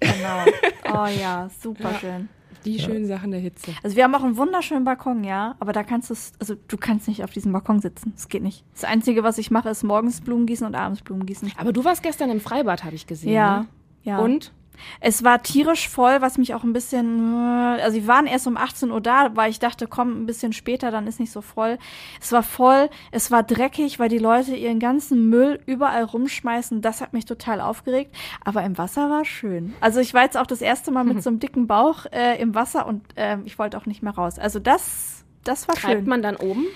Genau. 0.00 0.44
Oh 0.92 1.06
ja, 1.20 1.50
super 1.62 1.94
schön. 2.00 2.28
die 2.64 2.78
schönen 2.78 3.06
Sachen 3.06 3.30
der 3.32 3.40
Hitze. 3.40 3.72
Also 3.82 3.96
wir 3.96 4.04
haben 4.04 4.14
auch 4.14 4.22
einen 4.24 4.36
wunderschönen 4.36 4.84
Balkon, 4.84 5.24
ja, 5.24 5.56
aber 5.60 5.72
da 5.72 5.82
kannst 5.82 6.08
du 6.10 6.14
es, 6.14 6.32
also 6.40 6.54
du 6.68 6.76
kannst 6.78 7.06
nicht 7.08 7.22
auf 7.22 7.30
diesem 7.32 7.52
Balkon 7.52 7.80
sitzen. 7.80 8.12
Das 8.14 8.28
geht 8.28 8.42
nicht. 8.42 8.64
Das 8.72 8.84
Einzige, 8.84 9.22
was 9.22 9.36
ich 9.38 9.50
mache, 9.50 9.68
ist 9.68 9.82
morgens 9.82 10.20
Blumen 10.22 10.46
gießen 10.46 10.66
und 10.66 10.74
abends 10.74 11.02
Blumen 11.02 11.26
gießen. 11.26 11.52
Aber 11.58 11.72
du 11.72 11.84
warst 11.84 12.02
gestern 12.02 12.30
im 12.30 12.40
Freibad, 12.40 12.82
habe 12.84 12.94
ich 12.94 13.06
gesehen. 13.06 13.32
Ja, 13.32 13.60
Ne? 13.60 13.66
ja. 14.04 14.18
Und? 14.18 14.52
Es 15.00 15.24
war 15.24 15.42
tierisch 15.42 15.88
voll, 15.88 16.20
was 16.20 16.38
mich 16.38 16.54
auch 16.54 16.64
ein 16.64 16.72
bisschen, 16.72 17.34
äh, 17.34 17.82
also 17.82 17.96
wir 17.96 18.06
waren 18.06 18.26
erst 18.26 18.46
um 18.46 18.56
18 18.56 18.90
Uhr 18.90 19.00
da, 19.00 19.30
weil 19.34 19.50
ich 19.50 19.58
dachte, 19.58 19.86
komm, 19.86 20.22
ein 20.22 20.26
bisschen 20.26 20.52
später, 20.52 20.90
dann 20.90 21.06
ist 21.06 21.20
nicht 21.20 21.32
so 21.32 21.40
voll. 21.40 21.78
Es 22.20 22.32
war 22.32 22.42
voll, 22.42 22.88
es 23.10 23.30
war 23.30 23.42
dreckig, 23.42 23.98
weil 23.98 24.08
die 24.08 24.18
Leute 24.18 24.54
ihren 24.54 24.78
ganzen 24.78 25.28
Müll 25.28 25.60
überall 25.66 26.04
rumschmeißen. 26.04 26.80
Das 26.80 27.00
hat 27.00 27.12
mich 27.12 27.24
total 27.24 27.60
aufgeregt. 27.60 28.14
Aber 28.44 28.62
im 28.62 28.78
Wasser 28.78 29.10
war 29.10 29.24
schön. 29.24 29.74
Also 29.80 30.00
ich 30.00 30.14
war 30.14 30.22
jetzt 30.22 30.36
auch 30.36 30.46
das 30.46 30.60
erste 30.60 30.90
Mal 30.90 31.04
mit 31.04 31.22
so 31.22 31.30
einem 31.30 31.40
dicken 31.40 31.66
Bauch 31.66 32.06
äh, 32.12 32.40
im 32.40 32.54
Wasser 32.54 32.86
und 32.86 33.02
ähm, 33.16 33.42
ich 33.44 33.58
wollte 33.58 33.76
auch 33.78 33.86
nicht 33.86 34.02
mehr 34.02 34.14
raus. 34.14 34.38
Also 34.38 34.58
das, 34.58 35.24
das 35.44 35.68
war 35.68 35.74
Treibt 35.74 36.00
schön. 36.00 36.08
man 36.08 36.22
dann 36.22 36.36
oben? 36.36 36.66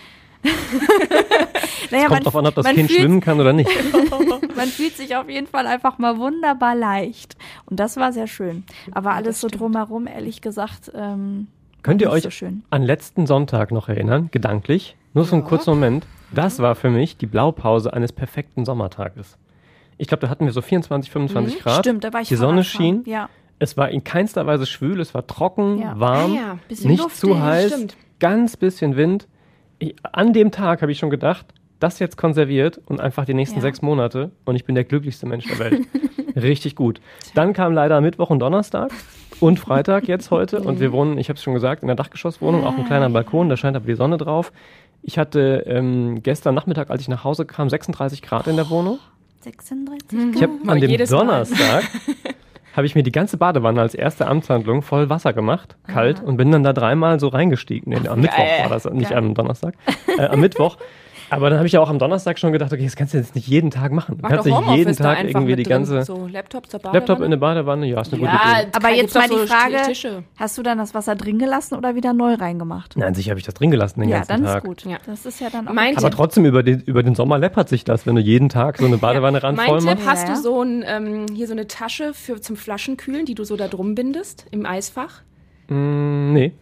Naja, 1.91 2.07
Kommt 2.09 2.25
drauf 2.27 2.37
an, 2.37 2.47
ob 2.47 2.55
das 2.55 2.65
man 2.65 2.75
Kind 2.75 2.91
fühlt- 2.91 3.01
schwimmen 3.01 3.21
kann 3.21 3.41
oder 3.41 3.53
nicht. 3.53 3.71
Man 4.57 4.69
fühlt 4.69 4.97
sich 4.97 5.17
auf 5.17 5.29
jeden 5.29 5.47
Fall 5.47 5.67
einfach 5.67 5.97
mal 5.99 6.19
wunderbar 6.19 6.75
leicht. 6.75 7.37
Und 7.67 7.81
das 7.81 7.97
war 7.97 8.13
sehr 8.13 8.27
schön. 8.27 8.65
Aber 8.93 9.13
alles 9.15 9.41
so 9.41 9.49
drumherum, 9.49 10.07
ehrlich 10.07 10.41
gesagt, 10.43 10.91
ähm, 10.95 11.47
Könnt 11.83 12.03
ihr 12.03 12.11
euch 12.11 12.23
so 12.25 12.31
schön. 12.31 12.63
an 12.69 12.83
letzten 12.83 13.27
Sonntag 13.27 13.71
noch 13.73 13.89
erinnern, 13.89 14.29
gedanklich? 14.33 14.97
Nur 15.15 15.25
so 15.25 15.35
einen 15.37 15.45
kurzen 15.45 15.71
Moment. 15.71 16.05
Das 16.33 16.59
war 16.59 16.75
für 16.75 16.91
mich 16.91 17.17
die 17.17 17.27
Blaupause 17.27 17.93
eines 17.95 18.13
perfekten 18.13 18.65
Sommertages. 18.67 19.39
Ich 19.97 20.09
glaube, 20.09 20.23
da 20.23 20.29
hatten 20.29 20.45
wir 20.45 20.53
so 20.53 20.61
24, 20.63 21.11
25 21.11 21.61
Grad. 21.61 21.77
Mhm. 21.79 21.81
Stimmt, 21.81 22.05
da 22.05 22.13
war 22.13 22.21
ich 22.21 22.29
Die 22.29 22.37
Sonne 22.37 22.63
schien. 22.65 23.03
Ja. 23.07 23.29
Es 23.59 23.77
war 23.77 23.89
in 23.91 24.05
keinster 24.05 24.47
Weise 24.47 24.67
schwül, 24.67 25.01
es 25.01 25.15
war 25.15 25.27
trocken, 25.27 25.81
Ja. 25.81 25.99
warm, 25.99 26.37
Ah 26.37 26.59
nicht 26.69 26.85
luftig, 26.99 27.15
zu 27.21 27.41
heiß, 27.43 27.73
stimmt. 27.73 27.97
ganz 28.19 28.57
bisschen 28.57 28.97
Wind. 28.97 29.27
Ich, 29.81 29.97
an 30.13 30.33
dem 30.33 30.53
Tag 30.53 30.83
habe 30.83 30.93
ich 30.93 30.99
schon 30.99 31.11
gedacht, 31.11 31.47
das 31.81 31.99
jetzt 31.99 32.17
konserviert 32.17 32.81
und 32.87 33.01
einfach 33.01 33.25
die 33.25 33.35
nächsten 33.35 33.57
Ja. 33.57 33.63
sechs 33.63 33.83
Monate 33.83 34.31
und 34.45 34.55
ich 34.55 34.65
bin 34.65 34.75
der 34.75 34.85
glücklichste 34.85 35.27
Mensch 35.27 35.47
der 35.49 35.59
Welt. 35.59 35.87
Richtig 36.37 36.77
gut. 36.77 37.01
Dann 37.35 37.53
kam 37.55 37.73
leider 37.73 38.01
Mittwoch 38.01 38.31
und 38.31 38.39
Donnerstag 38.39 38.93
und 39.41 39.59
Freitag 39.59 40.07
jetzt 40.07 40.31
heute 40.31 40.61
und 40.61 40.79
wir 40.79 40.93
wohnen, 40.93 41.19
ich 41.19 41.29
habe 41.31 41.37
es 41.39 41.43
schon 41.43 41.55
gesagt, 41.55 41.83
in 41.83 41.89
der 41.89 41.97
Dachgeschosswohnung, 41.97 42.65
auch 42.65 42.77
ein 42.79 42.85
kleiner 42.85 43.09
Balkon, 43.11 43.49
da 43.49 43.57
scheint 43.57 43.77
aber 43.77 43.87
die 43.87 43.95
Sonne 43.95 44.19
drauf. 44.19 44.53
Ich 45.03 45.19
hatte 45.19 45.65
ähm, 45.67 46.23
gestern 46.23 46.55
Nachmittag, 46.55 46.91
als 46.91 47.01
ich 47.01 47.09
nach 47.09 47.25
Hause 47.25 47.47
kam, 47.47 47.71
36 47.71 48.21
Grad 48.21 48.47
in 48.47 48.57
der 48.57 48.69
Wohnung. 48.69 48.99
36 49.41 50.35
Ich 50.35 50.43
habe 50.43 50.53
an 50.67 50.79
dem. 50.81 51.07
Donnerstag 51.07 51.85
habe 52.75 52.87
ich 52.87 52.95
mir 52.95 53.03
die 53.03 53.13
ganze 53.13 53.37
Badewanne 53.37 53.81
als 53.81 53.95
erste 53.95 54.27
Amtshandlung 54.27 54.83
voll 54.83 55.11
Wasser 55.11 55.33
gemacht, 55.33 55.77
kalt, 55.87 56.23
und 56.23 56.37
bin 56.37 56.51
dann 56.53 56.63
da 56.63 56.73
dreimal 56.73 57.21
so 57.21 57.29
reingestiegen. 57.29 57.93
Nee, 57.93 58.09
am 58.09 58.21
Mittwoch 58.21 58.39
war 58.63 58.69
das, 58.69 58.85
nicht 58.87 59.13
am 59.13 59.35
Donnerstag, 59.35 59.75
äh, 60.19 60.27
am 60.27 60.41
Mittwoch. 60.41 60.77
Aber 61.31 61.49
dann 61.51 61.59
habe 61.59 61.67
ich 61.67 61.73
ja 61.73 61.81
auch 61.81 61.89
am 61.89 61.99
Donnerstag 61.99 62.39
schon 62.39 62.53
gedacht, 62.53 62.73
okay, 62.73 62.85
das 62.85 62.97
kannst 62.97 63.15
du 63.15 63.19
jetzt 63.19 63.35
nicht 63.35 63.47
jeden 63.47 63.71
Tag 63.71 63.93
machen. 63.93 64.17
Du 64.17 64.23
Mach 64.23 64.31
kannst 64.31 64.47
doch 64.49 64.61
nicht 64.67 64.77
jeden 64.77 64.97
Tag 64.97 65.23
irgendwie 65.25 65.57
die 65.57 65.63
ganze 65.63 66.03
So 66.03 66.27
Laptop 66.27 66.69
zur 66.69 66.81
Badewanne. 66.81 66.99
Laptop 66.99 67.19
in 67.21 67.25
eine 67.27 67.37
Badewanne, 67.37 67.87
ja, 67.87 68.01
ist 68.01 68.13
eine 68.13 68.21
gute 68.21 68.33
ja, 68.33 68.61
Idee. 68.63 68.71
Aber 68.73 68.91
jetzt 68.91 69.15
mal 69.15 69.29
die 69.29 69.35
so 69.37 69.47
Frage, 69.47 69.77
Tische. 69.87 70.25
hast 70.37 70.59
du 70.59 70.63
dann 70.63 70.79
das 70.79 70.95
Wasser 70.95 71.15
drin 71.15 71.39
gelassen 71.39 71.77
oder 71.77 71.95
wieder 71.95 72.13
neu 72.13 72.35
reingemacht? 72.35 72.97
Nein, 72.97 73.15
sicher 73.15 73.31
habe 73.31 73.41
ich 73.41 73.47
das 73.47 73.55
drin 73.55 73.71
gelassen 73.71 74.01
den 74.01 74.09
ja, 74.09 74.17
ganzen 74.19 74.33
dann 74.33 74.45
Tag. 74.45 74.57
ist 74.65 74.69
gut. 74.69 74.85
Ja. 74.85 74.99
Das 75.07 75.25
ist 75.27 75.41
ja 75.41 75.49
dann 75.51 75.69
auch 75.69 75.73
Mein. 75.73 75.97
Aber 75.97 76.11
trotzdem 76.11 76.45
über 76.45 76.63
den, 76.63 76.81
über 76.81 77.03
den 77.03 77.15
Sommer 77.15 77.39
läppert 77.39 77.69
sich 77.69 77.85
das, 77.85 78.07
wenn 78.07 78.17
du 78.17 78.21
jeden 78.21 78.49
Tag 78.49 78.79
so 78.79 78.87
eine 78.87 78.99
Badewanne 78.99 79.43
ran 79.43 79.55
Mein 79.55 79.67
voll 79.67 79.79
Tipp, 79.81 79.89
machst. 80.05 80.07
hast 80.07 80.29
Ja. 80.29 80.35
du 80.35 80.41
so 80.41 80.63
ein, 80.63 80.85
ähm, 80.87 81.27
hier 81.35 81.47
so 81.47 81.53
eine 81.53 81.67
Tasche 81.69 82.13
für, 82.15 82.41
zum 82.41 82.57
Flaschenkühlen, 82.57 83.25
die 83.27 83.35
du 83.35 83.45
so 83.45 83.57
da 83.57 83.69
drum 83.69 83.95
bindest 83.95 84.47
im 84.51 84.67
Eisfach? 84.67 85.23
Mm, 85.69 86.33
nee. 86.33 86.53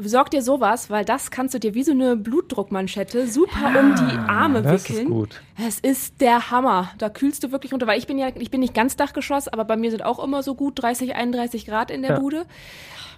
Sorg 0.00 0.30
dir 0.30 0.42
sowas, 0.42 0.90
weil 0.90 1.04
das 1.04 1.30
kannst 1.30 1.54
du 1.54 1.58
dir 1.58 1.72
wie 1.74 1.82
so 1.82 1.92
eine 1.92 2.14
Blutdruckmanschette 2.16 3.26
super 3.26 3.72
um 3.80 3.94
die 3.94 4.18
Arme 4.30 4.62
Das 4.62 4.88
wickeln. 4.88 5.06
ist 5.06 5.10
gut. 5.10 5.40
Es 5.66 5.80
ist 5.80 6.20
der 6.20 6.50
Hammer. 6.50 6.90
Da 6.98 7.08
kühlst 7.08 7.42
du 7.42 7.52
wirklich 7.52 7.72
runter, 7.72 7.86
weil 7.86 7.98
ich 7.98 8.06
bin 8.06 8.18
ja, 8.18 8.28
ich 8.34 8.50
bin 8.50 8.60
nicht 8.60 8.74
ganz 8.74 8.96
Dachgeschoss, 8.96 9.48
aber 9.48 9.64
bei 9.64 9.76
mir 9.76 9.90
sind 9.90 10.04
auch 10.04 10.22
immer 10.22 10.42
so 10.42 10.54
gut 10.54 10.82
30, 10.82 11.14
31 11.14 11.64
Grad 11.66 11.90
in 11.90 12.02
der 12.02 12.12
Ja. 12.12 12.18
Bude. 12.20 12.44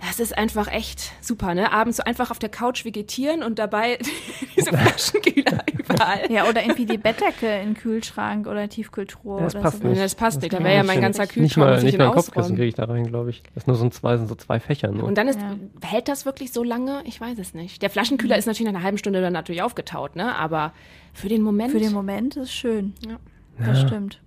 Das 0.07 0.21
ist 0.21 0.37
einfach 0.37 0.71
echt 0.71 1.13
super, 1.23 1.55
ne? 1.55 1.73
Abends 1.73 1.97
so 1.97 2.03
einfach 2.05 2.31
auf 2.31 2.39
der 2.39 2.51
Couch 2.51 2.85
vegetieren 2.85 3.43
und 3.43 3.59
dabei 3.59 3.97
diese 4.57 4.71
Flaschenkühler 4.77 5.65
überall. 5.73 6.31
Ja, 6.31 6.47
oder 6.47 6.63
irgendwie 6.63 6.85
die 6.85 6.99
Bettdecke 6.99 7.47
in 7.61 7.71
den 7.71 7.75
Kühlschrank 7.75 8.47
oder 8.47 8.69
Tiefkühltruhe 8.69 9.41
Das 9.43 9.55
oder 9.55 9.63
passt 9.63 9.81
so. 9.83 9.89
nicht. 9.89 10.03
Das 10.03 10.15
passt 10.15 10.43
nicht, 10.43 10.53
da 10.53 10.59
wäre 10.63 10.75
ja 10.77 10.83
mein 10.83 11.01
ganzer 11.01 11.23
Nicht 11.23 11.33
Kühlschrank, 11.33 11.65
mal, 11.67 11.71
muss 11.75 11.79
ich 11.79 11.85
nicht 11.87 11.99
mal 11.99 12.07
ein 12.09 12.13
Kopfkissen 12.13 12.39
ausräumen. 12.41 12.57
kriege 12.57 12.69
ich 12.69 12.75
da 12.75 12.85
rein, 12.85 13.07
glaube 13.07 13.31
ich. 13.31 13.43
Das 13.55 13.63
ist 13.63 13.67
nur 13.69 13.77
so 13.77 13.85
ein 13.85 13.93
zwei, 13.93 14.17
sind 14.19 14.29
so 14.29 14.35
zwei 14.35 14.61
Fächer 14.61 14.91
nur. 14.91 15.05
Und 15.05 15.17
dann 15.17 15.29
ist, 15.29 15.41
Ja. 15.41 15.55
hält 15.89 16.09
das 16.09 16.27
wirklich 16.27 16.44
so 16.53 16.63
lange? 16.63 17.03
Ich 17.07 17.21
weiß 17.21 17.39
es 17.39 17.55
nicht. 17.55 17.83
Der 17.83 17.91
Flaschenkühler 17.91 18.37
ist 18.37 18.47
natürlich 18.47 18.71
nach 18.71 18.79
einer 18.79 18.85
halben 18.85 18.99
Stunde 18.99 19.21
dann 19.21 19.33
natürlich 19.33 19.63
aufgetaut, 19.63 20.17
ne? 20.17 20.35
Aber 20.37 20.73
für 21.13 21.29
den 21.29 21.43
Moment. 21.43 21.73
Für 21.73 21.79
den 21.81 21.93
Moment 21.93 22.37
ist 22.37 22.53
schön. 22.53 22.95
Ja. 23.07 23.17
Das 23.65 23.81
stimmt. 23.81 24.21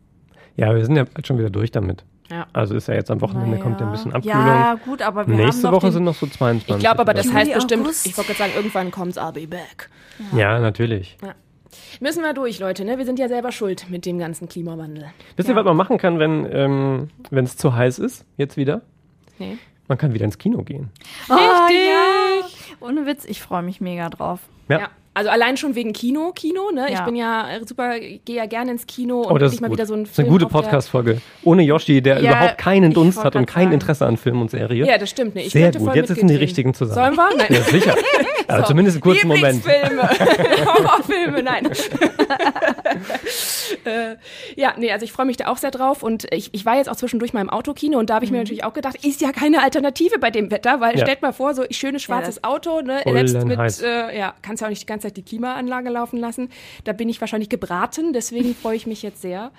ja, 0.55 0.73
wir 0.73 0.85
sind 0.85 0.95
ja 0.95 1.03
bald 1.03 1.27
schon 1.27 1.37
wieder 1.37 1.49
durch 1.49 1.71
damit. 1.71 2.03
Ja. 2.29 2.45
Also 2.53 2.75
ist 2.75 2.87
ja 2.87 2.93
jetzt 2.93 3.09
am 3.11 3.21
Wochenende 3.21 3.51
Naja. 3.51 3.63
kommt 3.63 3.79
ja 3.79 3.85
ein 3.85 3.91
bisschen 3.91 4.13
Abkühlung. 4.13 4.37
Ja, 4.45 4.75
gut, 4.83 5.01
aber 5.01 5.27
wir 5.27 5.35
Nächste 5.35 5.67
haben 5.67 5.75
Woche 5.75 5.87
den, 5.87 5.93
sind 5.93 6.03
noch 6.03 6.15
so 6.15 6.27
22. 6.27 6.75
Ich 6.75 6.79
glaube 6.81 6.99
aber, 6.99 7.13
das 7.13 7.25
Juli, 7.25 7.37
heißt 7.37 7.53
bestimmt, 7.53 7.83
August. 7.83 8.05
ich 8.05 8.17
wollte 8.17 8.33
sagen, 8.33 8.51
irgendwann 8.55 8.91
kommt's, 8.91 9.17
I'll 9.17 9.31
be 9.31 9.47
back. 9.47 9.89
Ja, 10.35 10.59
natürlich. 10.59 11.17
Müssen 12.01 12.23
wir 12.23 12.33
durch, 12.33 12.59
Leute, 12.59 12.83
ne? 12.85 12.97
Wir 12.97 13.05
sind 13.05 13.17
ja 13.19 13.27
selber 13.29 13.51
schuld 13.51 13.89
mit 13.89 14.05
dem 14.05 14.17
ganzen 14.19 14.49
Klimawandel. 14.49 15.05
Wisst 15.35 15.47
ihr, 15.47 15.55
was 15.55 15.63
man 15.65 15.77
machen 15.77 15.97
kann, 15.97 16.19
wenn 16.19 16.45
ähm, 16.51 17.09
wenn 17.29 17.45
es 17.45 17.55
zu 17.55 17.73
heiß 17.75 17.99
ist, 17.99 18.25
jetzt 18.37 18.57
wieder? 18.57 18.81
Nee. 19.39 19.57
Man 19.87 19.97
kann 19.97 20.13
wieder 20.13 20.25
ins 20.25 20.37
Kino 20.37 20.63
gehen. 20.63 20.91
Oh, 21.29 21.33
ja. 21.33 22.45
Ohne 22.79 23.05
Witz, 23.05 23.25
ich 23.25 23.41
freue 23.41 23.61
mich 23.63 23.81
mega 23.81 24.09
drauf. 24.09 24.39
Ja. 24.69 24.79
Ja. 24.79 24.89
Also 25.17 25.31
allein 25.31 25.57
schon 25.57 25.73
wegen 25.73 25.93
Kino, 25.93 26.31
Kino, 26.31 26.69
ne? 26.71 26.85
Ich 26.89 26.93
Ja. 26.93 27.03
bin 27.05 27.15
ja 27.15 27.49
äh, 27.49 27.65
super, 27.65 27.97
gehe 27.99 28.35
ja 28.35 28.45
gerne 28.45 28.69
ins 28.69 28.85
Kino 28.85 29.21
und 29.21 29.31
Oh, 29.31 29.37
das 29.39 29.51
ist 29.53 29.61
mal 29.61 29.67
gut. 29.67 29.77
wieder 29.77 29.87
so 29.87 29.95
ein 29.95 30.03
das 30.03 30.11
ist 30.11 30.19
eine 30.19 30.27
Film 30.27 30.37
gute 30.39 30.45
Podcast-Folge. 30.45 31.21
Ohne 31.43 31.63
Yoshi, 31.63 32.03
der 32.03 32.21
Ja, 32.21 32.29
überhaupt 32.33 32.59
keinen 32.59 32.91
ich 32.91 32.93
Dunst 32.93 33.23
hat 33.23 33.35
und 33.35 33.47
kein. 33.47 33.71
Interesse 33.71 34.05
an 34.05 34.17
Film 34.17 34.41
und 34.41 34.51
Serie. 34.51 34.85
Ja, 34.85 34.99
das 34.99 35.09
stimmt. 35.09 35.33
Ne? 35.33 35.41
Ich 35.43 35.53
Sehr 35.53 35.71
gut, 35.71 35.95
jetzt 35.95 36.13
sind 36.13 36.27
die 36.27 36.35
richtigen 36.35 36.75
zusammen. 36.75 37.15
Sollen 37.15 37.29
wir? 37.31 37.35
Nein. 37.35 37.47
Ja, 37.49 37.61
sicher. 37.63 37.95
So. 38.49 38.63
zumindest 38.63 38.95
einen 38.95 39.01
kurzen 39.01 39.27
Moment. 39.27 39.61
Lieblingsfilme. 39.65 40.09
Horrorfilme, 40.65 41.43
nein. 41.43 41.65
äh, 43.85 44.15
ja, 44.55 44.73
nee, 44.77 44.91
also 44.91 45.03
ich 45.03 45.11
freue 45.11 45.25
mich 45.25 45.37
da 45.37 45.47
auch 45.47 45.57
sehr 45.57 45.71
drauf 45.71 46.03
und 46.03 46.27
ich, 46.33 46.53
ich 46.53 46.65
war 46.65 46.77
jetzt 46.77 46.89
auch 46.89 46.95
zwischendurch 46.95 47.33
mal 47.33 47.41
im 47.41 47.49
Autokino 47.49 47.97
und 47.99 48.09
da 48.09 48.15
habe 48.15 48.25
ich 48.25 48.31
mir 48.31 48.37
natürlich 48.37 48.63
auch 48.63 48.73
gedacht, 48.73 49.03
ist 49.03 49.21
ja 49.21 49.31
keine 49.31 49.61
Alternative 49.63 50.17
bei 50.19 50.31
dem 50.31 50.51
Wetter, 50.51 50.79
weil 50.79 50.97
Ja. 50.97 51.03
stellt 51.05 51.21
mal 51.21 51.33
vor, 51.33 51.53
so 51.53 51.63
ein 51.63 51.73
schönes 51.73 52.01
schwarzes 52.03 52.43
Auto, 52.43 52.81
ne, 52.81 53.01
selbst 53.05 53.45
mit, 53.45 53.59
äh, 53.81 54.17
ja, 54.17 54.33
kannst 54.41 54.61
ja 54.61 54.67
auch 54.67 54.69
nicht 54.69 54.81
die 54.81 54.85
ganze 54.85 55.06
Zeit 55.06 55.06
die 55.13 55.23
Klimaanlage 55.23 55.89
laufen 55.89 56.17
lassen. 56.17 56.49
Da 56.83 56.93
bin 56.93 57.07
ich 57.09 57.21
wahrscheinlich 57.21 57.49
gebraten, 57.49 58.13
deswegen 58.13 58.55
freue 58.55 58.75
ich 58.75 58.87
mich 58.87 59.01
jetzt 59.03 59.21
sehr 59.21 59.51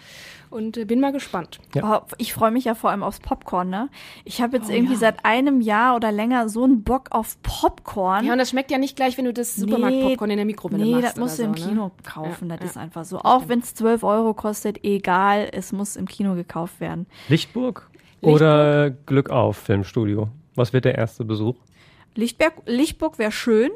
und 0.50 0.76
äh, 0.78 0.84
bin 0.86 0.98
mal 1.00 1.12
gespannt. 1.12 1.60
Oh, 1.82 1.98
ich 2.16 2.32
freue 2.32 2.50
mich 2.50 2.64
ja 2.64 2.74
vor 2.74 2.90
allem 2.90 3.02
aufs 3.02 3.20
Popcorn, 3.20 3.68
ne? 3.68 3.88
Ich 4.24 4.40
habe 4.40 4.56
jetzt 4.56 4.70
Oh, 4.70 4.72
irgendwie 4.72 4.94
ja. 4.94 4.98
seit 5.00 5.24
einem 5.24 5.60
Jahr 5.60 5.94
oder 5.96 6.10
länger 6.10 6.48
so 6.48 6.64
einen 6.64 6.82
Bock 6.82 7.08
auf 7.10 7.36
Popcorn. 7.42 8.24
Ja, 8.24 8.32
und 8.32 8.38
das 8.38 8.50
schmeckt 8.50 8.70
ja 8.70 8.78
nicht 8.78 8.96
gleich, 8.96 9.18
wenn 9.18 9.26
du 9.26 9.32
das 9.34 9.56
Supermarkt-Popcorn 9.56 10.30
in 10.30 10.36
der 10.38 10.46
Mikrowelle 10.46 10.84
nee, 10.84 10.92
machst. 10.92 11.04
das 11.04 11.16
musst 11.16 11.38
du 11.38 11.42
oder 11.42 11.50
im 11.52 11.56
so, 11.56 11.64
ne? 11.64 11.70
Kino 11.70 11.90
kaufen, 12.02 12.48
Ja, 12.50 12.56
das 12.56 12.64
ja. 12.64 12.70
ist 12.70 12.76
einfach 12.78 13.04
so. 13.04 13.18
Auch 13.18 13.48
wenn 13.48 13.58
es 13.60 13.74
12 13.74 14.02
Euro 14.04 14.32
kostet, 14.34 14.82
egal, 14.84 15.48
es 15.52 15.72
muss 15.72 15.96
im 15.96 16.06
Kino 16.08 16.34
gekauft 16.34 16.80
werden. 16.80 17.06
Lichtburg 17.28 17.90
oder 18.22 18.90
Glück 18.90 19.30
auf 19.30 19.56
Filmstudio? 19.58 20.28
Was 20.54 20.72
wird 20.72 20.84
der 20.86 20.96
erste 20.96 21.24
Besuch? 21.24 21.56
Lichtberg, 22.18 22.54
Lichtburg 22.66 23.18
wäre 23.20 23.30
schön, 23.30 23.70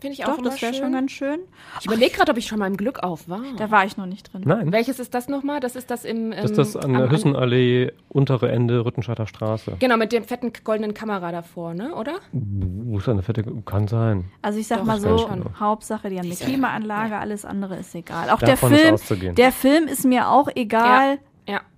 Finde 0.00 0.14
ich 0.14 0.24
auch 0.24 0.28
doch, 0.30 0.38
immer 0.38 0.50
das 0.50 0.62
wäre 0.62 0.72
schön. 0.72 0.82
schon 0.84 0.92
ganz 0.92 1.10
schön. 1.10 1.40
Ich 1.80 1.86
überlege 1.86 2.12
gerade, 2.16 2.30
ob 2.30 2.38
ich 2.38 2.46
schon 2.46 2.60
mal 2.60 2.68
im 2.68 2.76
Glück 2.76 3.00
auf 3.02 3.28
war. 3.28 3.42
Da 3.56 3.72
war 3.72 3.84
ich 3.84 3.96
noch 3.96 4.06
nicht 4.06 4.32
drin. 4.32 4.42
Nein. 4.44 4.70
Welches 4.72 5.00
ist 5.00 5.12
das 5.14 5.28
nochmal? 5.28 5.58
Das 5.58 5.74
ist 5.74 5.90
das 5.90 6.04
im. 6.04 6.30
Das 6.30 6.44
ist 6.52 6.56
das 6.58 6.74
ähm, 6.76 6.82
an 6.82 6.92
der 6.94 7.10
Hüssenallee, 7.10 7.92
untere 8.08 8.52
Ende, 8.52 8.84
Rüttenscheider 8.84 9.26
Straße. 9.26 9.72
Genau, 9.80 9.96
mit 9.96 10.12
der 10.12 10.22
fetten 10.22 10.52
goldenen 10.64 10.94
Kamera 10.94 11.32
davor, 11.32 11.74
ne? 11.74 11.92
Oder? 11.94 12.20
Wo 12.32 12.98
ist 12.98 13.08
eine 13.08 13.22
fette? 13.22 13.42
Kann 13.66 13.88
sein. 13.88 14.26
Also 14.42 14.60
ich 14.60 14.68
sag 14.68 14.78
Doch, 14.78 14.84
mal 14.84 15.00
so. 15.00 15.28
Hauptsache, 15.58 16.08
die 16.08 16.18
haben 16.18 16.26
eine 16.26 16.36
Klimaanlage, 16.36 17.18
alles 17.18 17.44
andere 17.44 17.76
ist 17.76 17.94
egal. 17.94 18.30
Auch 18.30 18.38
Davon 18.38 18.70
der 18.70 18.78
ist 18.78 18.80
Film, 18.82 18.94
auszugehen. 18.94 19.34
der 19.34 19.52
Film 19.52 19.88
ist 19.88 20.04
mir 20.04 20.30
auch 20.30 20.48
egal. 20.54 21.14
Ja. 21.16 21.18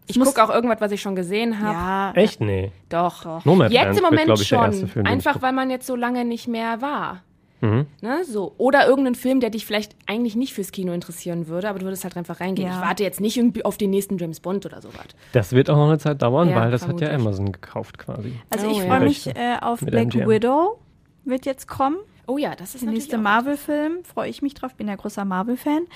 Ich 0.08 0.18
muss- 0.18 0.28
gucke 0.28 0.42
auch 0.44 0.50
irgendwas, 0.50 0.80
was 0.80 0.90
ich 0.92 1.00
schon 1.00 1.14
gesehen 1.14 1.60
habe. 1.60 1.72
Ja, 1.74 2.12
Echt? 2.14 2.40
Nee. 2.40 2.72
Doch. 2.88 3.44
Nomadland 3.44 3.72
Jetzt 3.72 3.86
im 3.88 3.94
wird, 3.94 4.04
Moment 4.04 4.24
glaub 4.26 4.40
ich, 4.40 4.48
schon. 4.48 4.72
Film, 4.88 5.06
ich 5.06 5.10
Einfach, 5.12 5.40
weil 5.42 5.52
man 5.52 5.70
jetzt 5.70 5.86
so 5.86 5.94
lange 5.96 6.24
nicht 6.24 6.48
mehr 6.48 6.82
war. 6.82 7.22
Mhm. 7.60 7.86
Ne, 8.00 8.24
so. 8.24 8.52
Oder 8.58 8.88
irgendein 8.88 9.14
Film, 9.14 9.38
der 9.38 9.50
dich 9.50 9.64
vielleicht 9.64 9.94
eigentlich 10.08 10.34
nicht 10.34 10.52
fürs 10.54 10.72
Kino 10.72 10.92
interessieren 10.92 11.46
würde, 11.46 11.68
aber 11.68 11.78
du 11.78 11.84
würdest 11.84 12.02
halt 12.02 12.16
einfach 12.16 12.40
reingehen. 12.40 12.68
Ja. 12.68 12.74
Ich 12.74 12.80
warte 12.84 13.04
jetzt 13.04 13.20
nicht 13.20 13.36
irgendwie 13.36 13.64
auf 13.64 13.78
den 13.78 13.90
nächsten 13.90 14.18
James 14.18 14.40
Bond 14.40 14.66
oder 14.66 14.82
sowas. 14.82 15.06
Das 15.30 15.52
wird 15.52 15.70
auch 15.70 15.76
noch 15.76 15.86
eine 15.88 15.98
Zeit 15.98 16.20
dauern, 16.20 16.48
Ja, 16.50 16.56
weil 16.56 16.72
das 16.72 16.88
hat 16.88 17.00
ja. 17.00 17.10
Amazon 17.12 17.52
gekauft 17.52 17.96
quasi. 17.98 18.32
Also 18.50 18.66
Oh, 18.66 18.70
ich 18.72 18.78
ja. 18.78 18.84
freue 18.86 19.00
mich 19.00 19.28
äh, 19.28 19.56
auf 19.60 19.80
Mit 19.82 19.92
Black 19.92 20.06
MGM. 20.12 20.28
Widow, 20.28 20.80
wird 21.24 21.46
jetzt 21.46 21.68
kommen. 21.68 21.98
Oh 22.26 22.36
ja, 22.36 22.56
das 22.56 22.74
ist 22.74 22.82
Der 22.84 22.90
nächste 22.92 23.16
Marvel-Film, 23.18 24.02
freue 24.04 24.28
ich 24.28 24.42
mich 24.42 24.54
drauf, 24.54 24.74
bin 24.74 24.88
ja 24.88 24.96
großer 24.96 25.24
Marvel-Fan. 25.24 25.86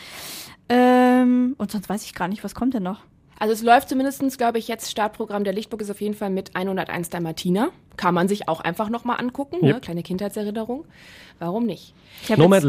Ähm, 0.68 1.55
und 1.59 1.70
sonst 1.72 1.88
weiß 1.88 2.05
ich 2.05 2.14
gar 2.14 2.29
nicht, 2.29 2.44
was 2.44 2.55
kommt 2.55 2.74
denn 2.74 2.83
noch? 2.85 3.00
Also 3.38 3.53
es 3.53 3.62
läuft 3.62 3.88
zumindest, 3.88 4.38
glaube 4.38 4.59
ich, 4.59 4.66
jetzt 4.68 4.90
Startprogramm 4.90 5.44
der 5.44 5.53
Lichtburg 5.53 5.81
ist 5.83 5.90
auf 5.90 6.01
jeden 6.01 6.14
Fall 6.14 6.31
mit 6.31 6.57
101 6.57 7.11
Dalmatiner. 7.11 7.68
Kann 7.96 8.14
man 8.14 8.29
sich 8.29 8.49
auch 8.49 8.61
einfach 8.61 8.88
nochmal 8.88 9.20
angucken. 9.20 9.59
Ne? 9.61 9.75
Yep. 9.75 9.83
Kleine 9.83 10.03
Kindheitserinnerung. 10.03 10.85
Warum 11.38 11.66
nicht? 11.66 11.94
Ich 12.22 12.31
hab 12.33 12.38
jetzt- 12.62 12.66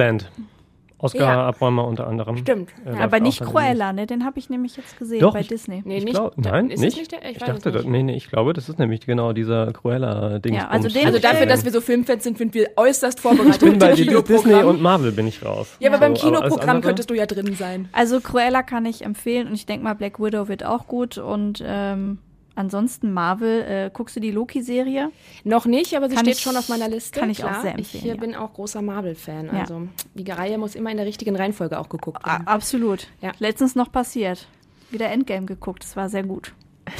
Nomadland. 1.00 1.04
Oscar 1.04 1.20
Ja. 1.20 1.48
Abräumer 1.48 1.88
unter 1.88 2.08
anderem. 2.08 2.38
Stimmt. 2.38 2.70
Äh, 2.86 2.98
Aber 3.02 3.20
nicht 3.20 3.42
Cruella, 3.42 3.94
ne? 3.94 4.08
Den 4.08 4.26
habe 4.26 4.40
ich 4.40 4.50
nämlich 4.50 4.78
jetzt 4.78 4.98
gesehen 4.98 5.20
Doch, 5.20 5.34
bei 5.34 5.42
ich- 5.42 5.48
Disney. 5.48 5.82
Nee, 5.86 5.98
Ich 5.98 6.04
nicht. 6.06 6.14
glaub, 6.16 6.38
nein, 6.38 6.70
ist 6.70 6.80
nicht. 6.80 6.98
Nicht 6.98 7.12
der, 7.12 7.24
ich 7.24 7.38
Ich, 7.38 7.38
dachte, 7.38 7.72
nicht. 7.72 7.86
nee, 7.88 8.04
nee, 8.04 8.16
ich 8.16 8.30
glaube, 8.30 8.54
das 8.54 8.68
ist 8.70 8.80
nämlich 8.80 9.06
genau 9.06 9.34
dieser 9.34 9.72
Cruella-Ding. 9.74 10.54
Ja, 10.56 10.68
also 10.70 10.90
den- 10.90 11.06
Also 11.06 11.20
dafür, 11.20 11.46
dass 11.46 11.64
wir 11.66 11.72
so 11.72 11.82
Filmfans 11.82 12.24
sind, 12.24 12.38
sind 12.38 12.54
wir 12.54 12.70
äußerst 12.76 13.20
vorbereitet 13.20 13.62
ich 13.64 13.70
bin 13.70 13.80
bei 13.80 13.94
Disney 13.94 14.56
und 14.64 14.82
Marvel 14.82 15.12
bin 15.12 15.28
ich 15.28 15.44
raus. 15.46 15.76
ja, 15.80 15.90
aber 15.90 16.00
beim 16.00 16.16
So, 16.16 16.28
alles 16.28 16.40
Kinoprogramm 16.42 16.82
könntest 16.82 17.10
du 17.10 17.14
ja 17.14 17.26
drin 17.26 17.54
sein. 17.56 17.90
Also 17.92 18.20
Cruella 18.20 18.64
kann 18.64 18.86
ich 18.86 19.04
empfehlen 19.04 19.48
und 19.48 19.54
ich 19.54 19.66
denke 19.66 19.84
mal, 19.84 19.94
Black 19.94 20.20
Widow 20.20 20.48
wird 20.48 20.66
auch 20.66 20.88
gut. 20.88 21.18
Und 21.18 21.64
ähm, 21.66 22.20
ansonsten 22.58 23.14
Marvel, 23.14 23.62
äh, 23.62 23.90
guckst 23.94 24.16
du 24.16 24.20
die 24.20 24.32
Loki-Serie? 24.32 25.12
Noch 25.44 25.66
nicht, 25.66 25.96
aber 25.96 26.10
sie 26.10 26.16
Kann 26.16 26.26
steht 26.26 26.36
ich- 26.38 26.42
schon 26.42 26.56
auf 26.58 26.70
meiner 26.70 26.90
Liste. 26.90 27.20
kann 27.20 27.30
ich 27.30 27.44
auch 27.44 27.50
Klar. 27.50 27.62
sehr 27.62 27.80
Ich 27.80 27.94
empfehlen, 27.94 28.06
äh, 28.06 28.08
ja. 28.16 28.16
bin 28.22 28.36
auch 28.36 28.54
großer 28.54 28.82
Marvel-Fan. 28.82 29.46
Ja. 29.48 29.62
Also 29.62 29.88
die 30.16 30.30
Reihe 30.32 30.58
muss 30.58 30.76
immer 30.76 30.92
in 30.92 30.98
der 30.98 31.06
richtigen 31.06 31.36
Reihenfolge 31.36 31.80
auch 31.80 31.90
geguckt 31.90 32.24
A 32.26 32.32
werden. 32.34 32.48
absolut. 32.48 33.08
Ja. 33.22 33.32
Letztens 33.40 33.76
noch 33.76 33.92
passiert. 33.92 34.48
Wieder 34.92 35.10
Endgame 35.10 35.46
geguckt, 35.46 35.84
das 35.84 35.96
war 35.96 36.10
sehr 36.10 36.24
gut. 36.24 36.54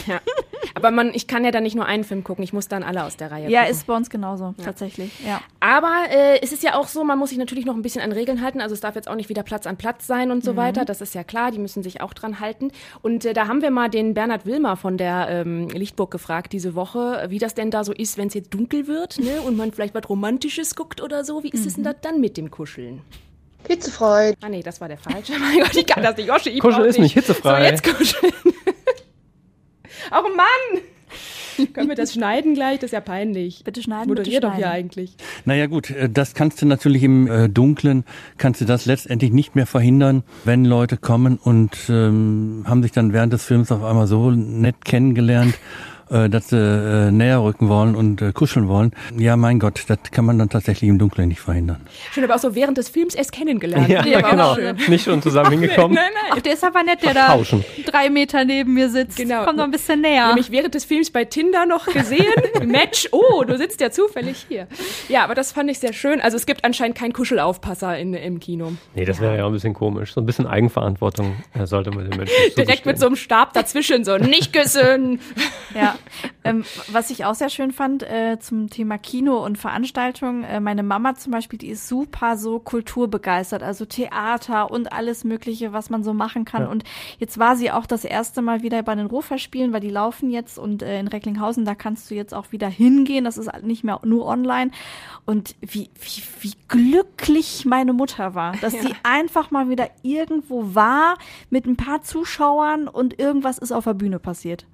Ja. 0.08 0.20
Aber 0.76 0.92
man, 0.92 1.12
ich 1.14 1.28
kann 1.28 1.44
ja 1.44 1.52
dann 1.52 1.64
nicht 1.64 1.76
nur 1.76 1.86
einen 1.86 2.04
Film 2.04 2.24
gucken, 2.24 2.44
ich 2.44 2.54
muss 2.54 2.68
dann 2.68 2.84
alle 2.84 3.04
aus 3.04 3.18
der 3.18 3.32
Reihe 3.32 3.50
Ja, 3.50 3.62
gucken. 3.62 3.72
ist 3.76 3.88
bei 3.88 3.96
uns 3.96 4.10
genauso, 4.10 4.54
tatsächlich. 4.64 5.12
Ja. 5.26 5.42
Aber 5.60 5.92
äh, 6.12 6.40
es 6.42 6.52
ist 6.52 6.62
ja 6.64 6.76
auch 6.76 6.88
so, 6.88 7.04
man 7.04 7.18
muss 7.18 7.30
sich 7.30 7.38
natürlich 7.38 7.66
noch 7.66 7.76
ein 7.76 7.82
bisschen 7.82 8.02
an 8.02 8.12
Regeln 8.12 8.42
halten. 8.44 8.62
Also 8.62 8.74
es 8.76 8.82
darf 8.82 8.96
jetzt 8.96 9.08
auch 9.08 9.16
nicht 9.16 9.30
wieder 9.30 9.44
Platz 9.44 9.66
an 9.66 9.78
Platz 9.78 10.06
sein 10.06 10.30
und 10.32 10.44
so 10.44 10.54
Mhm. 10.54 10.58
weiter. 10.58 10.86
Das 10.86 11.02
ist 11.02 11.16
ja 11.16 11.24
klar, 11.24 11.52
die 11.52 11.60
müssen 11.60 11.82
sich 11.84 12.02
auch 12.02 12.14
dran 12.14 12.40
halten. 12.40 12.72
Und 13.02 13.26
äh, 13.26 13.34
da 13.34 13.48
haben 13.48 13.62
wir 13.62 13.72
mal 13.72 13.90
den 13.90 14.14
Bernhard 14.14 14.46
Wilmer 14.46 14.78
von 14.78 14.98
der 14.98 15.28
ähm, 15.30 15.68
Lichtburg 15.70 16.12
gefragt 16.12 16.54
diese 16.54 16.76
Woche, 16.76 17.26
wie 17.30 17.40
das 17.40 17.56
denn 17.56 17.72
da 17.72 17.84
so 17.84 17.92
ist, 17.94 18.18
wenn 18.18 18.28
es 18.28 18.34
jetzt 18.36 18.54
dunkel 18.54 18.88
wird 18.88 19.18
ne? 19.20 19.42
und 19.42 19.58
man 19.58 19.72
vielleicht 19.72 19.96
was 19.96 20.08
Romantisches 20.10 20.76
guckt 20.76 21.02
oder 21.02 21.24
so. 21.24 21.44
Wie 21.44 21.50
ist 21.50 21.66
es 21.66 21.74
denn 21.76 21.82
Mhm. 21.84 21.86
da 21.88 21.94
dann 21.94 22.22
mit 22.22 22.38
dem 22.38 22.52
Kuscheln? 22.52 23.02
Hitzefrei. 23.68 24.34
Ah 24.42 24.50
nee, 24.50 24.62
das 24.64 24.80
war 24.80 24.88
der 24.88 24.98
falsche. 24.98 25.34
Mein 25.40 25.60
Gott, 25.60 25.76
ich 25.76 25.86
kann 25.86 26.04
das 26.04 26.16
nicht. 26.18 26.28
Joshi, 26.28 26.50
ich 26.52 26.60
Kuscheln 26.60 26.86
ist 26.86 27.00
nicht 27.00 27.14
hitzefrei. 27.14 27.60
So, 27.60 27.66
jetzt 27.66 27.84
kuscheln. 27.84 28.34
Oh 30.12 30.36
Mann! 30.36 30.84
Können 31.74 31.90
wir 31.90 31.96
das 31.96 32.14
schneiden 32.14 32.54
gleich? 32.54 32.80
Das 32.80 32.90
ist 32.90 32.94
ja 32.94 33.02
peinlich. 33.02 33.64
Bitte 33.64 33.82
schneiden, 33.82 34.10
bitte 34.10 34.24
doch 34.24 34.30
hier 34.30 34.40
schneiden. 34.40 34.64
eigentlich. 34.64 35.16
Naja 35.46 35.68
gut, 35.68 35.90
äh, 35.90 36.10
das 36.10 36.34
kannst 36.34 36.62
du 36.62 36.66
natürlich 36.66 37.04
im 37.04 37.28
äh, 37.28 37.50
Dunklen, 37.50 38.04
kannst 38.38 38.62
du 38.62 38.66
das 38.66 38.86
letztendlich 38.86 39.32
nicht 39.32 39.56
mehr 39.56 39.66
verhindern, 39.66 40.24
wenn 40.44 40.66
Leute 40.66 40.98
kommen 40.98 41.38
und 41.38 41.76
ähm, 41.90 42.64
haben 42.68 42.84
sich 42.84 42.92
dann 42.92 43.14
während 43.14 43.34
des 43.34 43.44
Films 43.44 43.72
auf 43.72 43.84
einmal 43.84 44.08
so 44.08 44.32
nett 44.32 44.86
kennengelernt, 44.86 45.56
äh, 46.10 46.30
dass 46.30 46.50
sie 46.50 46.58
äh, 46.58 47.12
näher 47.12 47.44
rücken 47.44 47.70
wollen 47.70 47.96
und 47.96 48.22
äh, 48.22 48.32
kuscheln 48.32 48.68
wollen. 48.68 48.92
Ja, 49.18 49.36
mein 49.38 49.60
Gott, 49.60 49.84
das 49.88 49.98
kann 50.12 50.26
man 50.26 50.40
dann 50.40 50.50
tatsächlich 50.50 50.90
im 50.90 51.00
Dunkeln 51.00 51.30
nicht 51.30 51.42
verhindern. 51.42 51.82
Schön, 52.12 52.24
aber 52.24 52.36
auch 52.36 52.40
so 52.40 52.56
während 52.56 52.78
des 52.78 52.90
Films 52.90 53.16
erst 53.16 53.32
kennengelernt. 53.32 53.90
Ja, 53.90 54.02
auch 54.02 54.30
genau. 54.30 54.56
schön. 54.56 54.78
Nicht 54.88 55.06
schon 55.06 55.22
zusammen 55.22 55.52
hingekommen. 55.60 55.96
Nein, 55.96 56.12
nein. 56.14 56.34
Ach, 56.38 56.42
der 56.42 56.54
ist 56.54 56.64
aber 56.64 56.84
nett, 56.84 57.04
der 57.04 57.14
da 57.14 57.28
Tauschen. 57.28 57.64
drei 57.86 58.10
Meter 58.10 58.46
neben 58.46 58.74
mir 58.74 58.90
sitzt. 58.90 59.18
Genau. 59.18 59.44
Komm 59.46 59.58
doch 59.58 59.64
ein 59.64 59.72
bisschen 59.72 60.02
näher. 60.02 60.28
Nämlich 60.28 60.52
während 60.52 60.76
des 60.76 60.86
Films 60.86 61.12
bei 61.12 61.26
Tinder 61.26 61.66
noch 61.66 61.86
gesehen. 61.88 62.26
Match. 62.66 63.10
Oh, 63.12 63.44
du 63.44 63.58
sitzt 63.58 63.82
ja 63.82 63.92
zufällig 63.92 64.46
hier. 64.48 64.68
Ja, 65.10 65.24
aber 65.24 65.36
das 65.36 65.52
fand 65.52 65.70
ich 65.70 65.80
sehr 65.80 65.94
schön. 65.94 66.22
Also 66.22 66.38
es 66.38 66.46
gibt 66.46 66.64
anscheinend 66.66 66.98
keinen 66.98 67.14
Kuschelaufpasser 67.14 67.98
in, 67.98 68.14
im 68.14 68.40
Kino. 68.40 68.74
Nee, 68.96 69.06
das 69.06 69.20
wäre 69.20 69.38
ja 69.38 69.44
auch 69.44 69.48
ein 69.48 69.54
bisschen 69.54 69.74
komisch. 69.74 70.14
So 70.14 70.22
ein 70.22 70.26
bisschen 70.26 70.48
Eigenverantwortung 70.48 71.36
äh, 71.54 71.66
sollte 71.66 71.92
man 71.92 72.10
den 72.10 72.18
Menschen 72.18 72.36
Direkt 72.58 72.86
mit 72.86 73.00
so 73.00 73.08
einem 73.08 73.16
Stab 73.16 73.54
dazwischen, 73.54 74.04
so 74.04 74.18
nicht 74.18 74.54
küssen. 74.54 75.20
Ja, 75.76 75.97
ähm, 76.44 76.64
was 76.92 77.10
ich 77.10 77.26
auch 77.26 77.36
sehr 77.36 77.50
schön 77.50 77.72
fand 77.72 78.04
äh, 78.04 78.38
zum 78.40 78.70
Thema 78.70 78.98
Kino 78.98 79.44
und 79.44 79.58
Veranstaltungen, 79.58 80.44
äh, 80.44 80.60
meine 80.60 80.84
Mama 80.84 81.16
zum 81.16 81.32
Beispiel, 81.32 81.60
die 81.60 81.70
ist 81.70 81.88
super 81.88 82.38
so 82.38 82.60
kulturbegeistert, 82.60 83.64
also 83.64 83.86
Theater 83.86 84.72
und 84.72 84.92
alles 84.94 85.24
Mögliche, 85.24 85.74
was 85.74 85.90
man 85.90 86.04
so 86.04 86.14
machen 86.14 86.46
kann. 86.46 86.64
Ja. 86.64 86.70
Und 86.70 86.84
jetzt 87.20 87.38
war 87.38 87.56
sie 87.56 87.72
auch 87.72 87.86
das 87.86 88.06
erste 88.06 88.42
Mal 88.42 88.64
wieder 88.64 88.82
bei 88.84 88.96
den 88.96 89.08
Ruferspielen, 89.08 89.74
weil 89.74 89.82
die 89.82 89.90
laufen 89.90 90.30
jetzt 90.30 90.58
und 90.58 90.82
äh, 90.82 91.00
in 91.00 91.08
Recklinghausen, 91.08 91.66
da 91.66 91.76
kannst 91.76 92.10
du 92.10 92.16
jetzt 92.16 92.34
auch 92.34 92.52
wieder 92.52 92.68
hingehen. 92.68 93.26
Das 93.26 93.38
ist 93.38 93.50
nicht 93.64 93.84
mehr 93.84 94.00
nur 94.04 94.26
online. 94.26 94.72
Und 95.26 95.56
wie, 95.62 95.90
wie, 96.00 96.24
wie 96.42 96.54
glücklich 96.68 97.66
meine 97.66 97.94
Mutter 97.94 98.36
war, 98.36 98.54
dass 98.62 98.74
sie 98.74 98.94
einfach 99.04 99.52
mal 99.52 99.70
wieder 99.70 99.90
irgendwo 100.04 100.76
war 100.76 101.18
mit 101.50 101.66
ein 101.66 101.76
paar 101.76 102.02
Zuschauern 102.02 102.88
und 102.88 103.20
irgendwas 103.20 103.58
ist 103.58 103.72
auf 103.72 103.84
der 103.84 103.94
Bühne 103.94 104.20
passiert. 104.20 104.66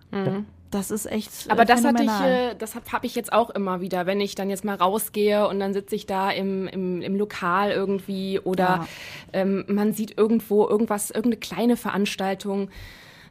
Das 0.73 0.91
ist 0.91 1.05
echt. 1.05 1.29
Aber 1.49 1.65
das 1.65 1.86
hatte 1.86 2.03
ich, 2.03 2.09
äh, 2.09 2.55
das 2.57 2.75
habe 2.75 2.86
hab 2.91 3.03
ich 3.03 3.15
jetzt 3.15 3.31
auch 3.31 3.49
immer 3.51 3.79
wieder, 3.81 4.05
wenn 4.05 4.19
ich 4.19 4.36
dann 4.36 4.49
jetzt 4.49 4.65
mal 4.65 4.75
rausgehe 4.75 5.47
und 5.47 5.59
dann 5.59 5.73
sitze 5.73 5.95
ich 5.95 6.05
da 6.05 6.31
im, 6.31 6.67
im, 6.67 7.01
im 7.01 7.15
Lokal 7.15 7.71
irgendwie 7.71 8.39
oder 8.39 8.63
Ja. 8.63 8.88
ähm, 9.33 9.63
man 9.67 9.93
sieht 9.93 10.17
irgendwo 10.17 10.67
irgendwas, 10.67 11.09
irgendeine 11.12 11.38
kleine 11.38 11.77
Veranstaltung. 11.77 12.69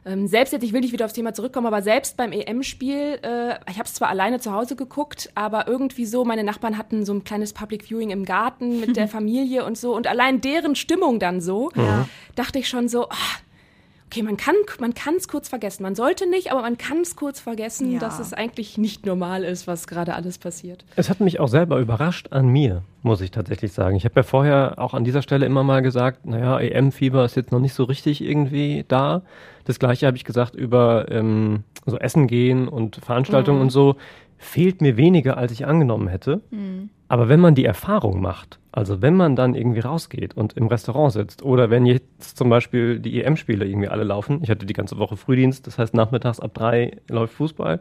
Ähm, 0.05 0.27
selbst 0.27 0.51
jetzt, 0.51 0.63
ich 0.63 0.73
will 0.73 0.81
nicht 0.81 0.91
wieder 0.91 1.05
aufs 1.05 1.13
Thema 1.13 1.33
zurückkommen, 1.33 1.65
aber 1.67 1.81
selbst 1.81 2.17
beim 2.17 2.33
EM-Spiel, 2.33 3.19
äh, 3.21 3.55
ich 3.69 3.77
habe 3.77 3.85
es 3.85 3.93
zwar 3.93 4.09
alleine 4.09 4.39
zu 4.41 4.51
Hause 4.51 4.75
geguckt, 4.75 5.29
aber 5.33 5.65
irgendwie 5.67 6.05
so, 6.05 6.25
meine 6.25 6.43
Nachbarn 6.43 6.77
hatten 6.77 7.05
so 7.05 7.13
ein 7.13 7.23
kleines 7.23 7.53
Public 7.53 7.85
Viewing 7.89 8.09
im 8.09 8.25
Garten 8.25 8.81
mit 8.81 8.97
der 8.97 9.07
Familie 9.17 9.63
und 9.63 9.77
so 9.77 9.95
und 9.95 10.07
allein 10.07 10.41
deren 10.41 10.75
Stimmung 10.75 11.19
dann 11.19 11.39
so, 11.39 11.71
dachte 12.35 12.59
ich 12.59 12.67
schon 12.67 12.89
so, 12.89 13.07
ah, 13.09 13.15
okay, 14.13 14.23
man 14.23 14.37
kann 14.37 14.55
man 14.79 14.93
kann 14.93 15.15
es 15.15 15.27
kurz 15.27 15.49
vergessen. 15.49 15.83
Man 15.83 15.95
sollte 15.95 16.29
nicht, 16.29 16.51
aber 16.51 16.61
man 16.61 16.77
kann 16.77 17.01
es 17.01 17.15
kurz 17.15 17.39
vergessen, 17.39 17.91
Ja. 17.93 17.99
dass 17.99 18.19
es 18.19 18.31
eigentlich 18.33 18.77
nicht 18.77 19.05
normal 19.05 19.43
ist, 19.43 19.65
was 19.67 19.87
gerade 19.87 20.13
alles 20.13 20.37
passiert. 20.37 20.85
Es 20.95 21.09
hat 21.09 21.19
mich 21.19 21.39
auch 21.39 21.47
selber 21.47 21.79
überrascht 21.79 22.27
an 22.31 22.47
mir, 22.47 22.83
muss 23.01 23.21
ich 23.21 23.31
tatsächlich 23.31 23.73
sagen. 23.73 23.95
Ich 23.95 24.05
habe 24.05 24.15
ja 24.17 24.23
vorher 24.23 24.75
auch 24.77 24.93
an 24.93 25.03
dieser 25.03 25.21
Stelle 25.23 25.45
immer 25.45 25.63
mal 25.63 25.81
gesagt, 25.81 26.25
naja, 26.25 26.59
EM-Fieber 26.59 27.25
ist 27.25 27.35
jetzt 27.35 27.51
noch 27.51 27.59
nicht 27.59 27.73
so 27.73 27.83
richtig 27.85 28.21
irgendwie 28.23 28.85
da. 28.87 29.23
Das 29.65 29.79
gleiche 29.79 30.05
habe 30.05 30.17
ich 30.17 30.23
gesagt 30.25 30.55
über 30.55 31.05
ähm, 31.09 31.63
so 31.85 31.97
Essen 31.97 32.27
gehen 32.27 32.67
und 32.67 32.97
Veranstaltungen 32.97 33.61
und 33.61 33.69
so. 33.71 33.95
Fehlt 34.43 34.81
mir 34.81 34.97
weniger, 34.97 35.37
als 35.37 35.51
ich 35.53 35.65
angenommen 35.65 36.07
hätte. 36.09 36.41
Aber 37.07 37.29
wenn 37.29 37.39
man 37.39 37.55
die 37.55 37.63
Erfahrung 37.65 38.21
macht, 38.21 38.59
also 38.71 39.01
wenn 39.01 39.15
man 39.15 39.35
dann 39.35 39.55
irgendwie 39.55 39.79
rausgeht 39.79 40.35
und 40.35 40.53
im 40.53 40.67
Restaurant 40.67 41.13
sitzt 41.13 41.43
oder 41.43 41.69
wenn 41.69 41.85
jetzt 41.85 42.37
zum 42.37 42.49
Beispiel 42.49 42.99
die 42.99 43.23
EM-Spiele 43.23 43.65
irgendwie 43.65 43.87
alle 43.87 44.03
laufen, 44.03 44.39
ich 44.43 44.49
hatte 44.49 44.65
die 44.65 44.73
ganze 44.73 44.97
Woche 44.97 45.15
Frühdienst, 45.15 45.65
das 45.67 45.77
heißt 45.77 45.93
nachmittags 45.93 46.39
ab 46.39 46.53
drei 46.53 46.97
läuft 47.07 47.33
Fußball, 47.35 47.79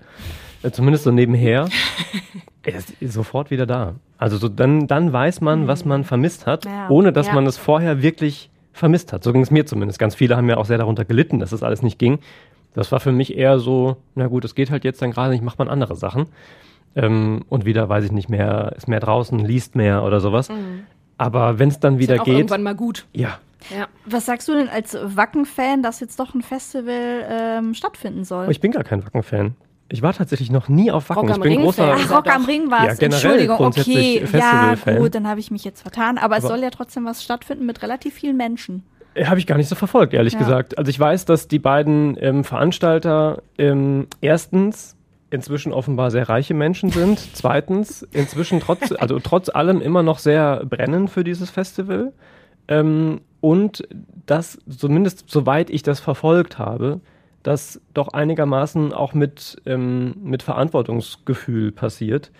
äh, 0.62 0.70
zumindest 0.70 1.04
so 1.04 1.10
nebenher, 1.10 1.68
er 2.62 2.74
ist 2.76 2.94
sofort 3.12 3.50
wieder 3.50 3.66
da. 3.66 3.94
Also 4.18 4.36
so 4.36 4.48
dann, 4.48 4.86
dann 4.86 5.12
weiß 5.12 5.40
man, 5.40 5.66
was 5.66 5.84
man 5.84 6.04
vermisst 6.04 6.46
hat, 6.46 6.64
Ja. 6.66 6.88
ohne 6.90 7.12
dass 7.12 7.28
Ja. 7.28 7.34
man 7.34 7.46
es 7.46 7.56
vorher 7.58 8.02
wirklich 8.02 8.50
vermisst 8.74 9.12
hat. 9.12 9.24
So 9.24 9.32
ging 9.32 9.42
es 9.42 9.50
mir 9.50 9.66
zumindest. 9.66 9.98
Ganz 9.98 10.14
viele 10.14 10.36
haben 10.36 10.48
ja 10.48 10.56
auch 10.58 10.64
sehr 10.66 10.78
darunter 10.78 11.04
gelitten, 11.04 11.38
dass 11.40 11.50
das 11.50 11.62
alles 11.62 11.82
nicht 11.82 11.98
ging. 11.98 12.18
Das 12.74 12.90
war 12.92 13.00
für 13.00 13.12
mich 13.12 13.36
eher 13.36 13.58
so, 13.58 13.96
na 14.14 14.26
gut, 14.28 14.44
es 14.44 14.54
geht 14.54 14.70
halt 14.70 14.84
jetzt 14.84 15.02
dann 15.02 15.10
gerade 15.10 15.30
nicht, 15.32 15.42
macht 15.44 15.58
man 15.58 15.68
andere 15.68 15.94
Sachen. 15.96 16.26
Ähm, 16.94 17.42
und 17.48 17.64
wieder, 17.64 17.88
weiß 17.88 18.04
ich 18.04 18.12
nicht 18.12 18.28
mehr, 18.28 18.72
ist 18.76 18.88
mehr 18.88 19.00
draußen, 19.00 19.38
liest 19.38 19.76
mehr 19.76 20.02
oder 20.04 20.20
sowas. 20.20 20.48
Aber 21.18 21.58
wenn 21.58 21.68
es 21.68 21.80
dann 21.80 21.98
wieder 21.98 22.14
Mhm. 22.16 22.20
auch 22.20 22.24
geht, 22.24 22.34
irgendwann 22.36 22.62
mal 22.62 22.74
gut. 22.74 23.06
ja, 23.12 23.38
Ja. 23.70 23.86
Was 24.06 24.26
sagst 24.26 24.48
du 24.48 24.54
denn 24.54 24.68
als 24.68 24.94
Wacken-Fan, 25.00 25.82
dass 25.82 26.00
jetzt 26.00 26.18
doch 26.18 26.34
ein 26.34 26.42
Festival 26.42 27.24
ähm, 27.30 27.74
stattfinden 27.74 28.24
soll? 28.24 28.50
ich 28.50 28.60
bin 28.60 28.72
gar 28.72 28.84
kein 28.84 29.04
Wacken-Fan. 29.04 29.54
Ich 29.88 30.00
war 30.02 30.12
tatsächlich 30.14 30.50
noch 30.50 30.68
nie 30.68 30.90
auf 30.90 31.10
Wacken. 31.10 31.28
Rock 31.28 31.36
ich 31.36 31.42
bin 31.42 31.52
Ring 31.52 31.60
großer. 31.62 31.92
Ach, 31.94 32.00
Ist 32.00 32.10
Rock 32.10 32.34
am. 32.34 32.44
Ring 32.46 32.70
war 32.70 32.86
Ja, 32.86 32.92
es. 32.92 32.98
generell 32.98 33.20
Entschuldigung, 33.22 33.60
okay. 33.66 34.24
Ja, 34.32 34.74
gut, 34.98 35.14
dann 35.14 35.28
habe 35.28 35.38
ich 35.38 35.50
mich 35.50 35.64
jetzt 35.64 35.82
vertan. 35.82 36.16
Aber, 36.18 36.38
es 36.38 36.44
Aber- 36.44 36.54
soll 36.54 36.62
ja 36.64 36.70
trotzdem 36.70 37.04
was 37.04 37.22
stattfinden 37.22 37.66
mit 37.66 37.82
relativ 37.82 38.14
vielen 38.14 38.36
Menschen. 38.38 38.84
Habe 39.24 39.38
ich 39.38 39.46
gar 39.46 39.56
nicht 39.56 39.68
so 39.68 39.74
verfolgt, 39.74 40.14
ehrlich 40.14 40.34
Ja. 40.34 40.38
gesagt. 40.38 40.78
Also 40.78 40.88
ich 40.88 40.98
weiß, 40.98 41.24
dass 41.24 41.48
die 41.48 41.58
beiden 41.58 42.16
ähm, 42.20 42.44
Veranstalter 42.44 43.42
ähm, 43.58 44.06
erstens 44.20 44.96
inzwischen 45.30 45.72
offenbar 45.72 46.10
sehr 46.10 46.28
reiche 46.28 46.54
Menschen 46.54 46.90
sind. 46.90 47.18
Zweitens 47.34 48.02
inzwischen 48.12 48.60
trotz, 48.60 48.92
also 48.92 49.18
trotz 49.18 49.48
allem 49.48 49.80
immer 49.80 50.02
noch 50.02 50.18
sehr 50.18 50.64
brennen 50.64 51.08
für 51.08 51.24
dieses 51.24 51.50
Festival. 51.50 52.12
Ähm, 52.68 53.20
und 53.40 53.86
das, 54.26 54.58
zumindest 54.68 55.28
soweit 55.28 55.68
ich 55.70 55.82
das 55.82 56.00
verfolgt 56.00 56.58
habe, 56.58 57.00
das 57.42 57.80
doch 57.92 58.08
einigermaßen 58.08 58.92
auch 58.92 59.14
mit, 59.14 59.60
ähm, 59.66 60.14
mit 60.22 60.42
Verantwortungsgefühl 60.42 61.72
passiert. 61.72 62.30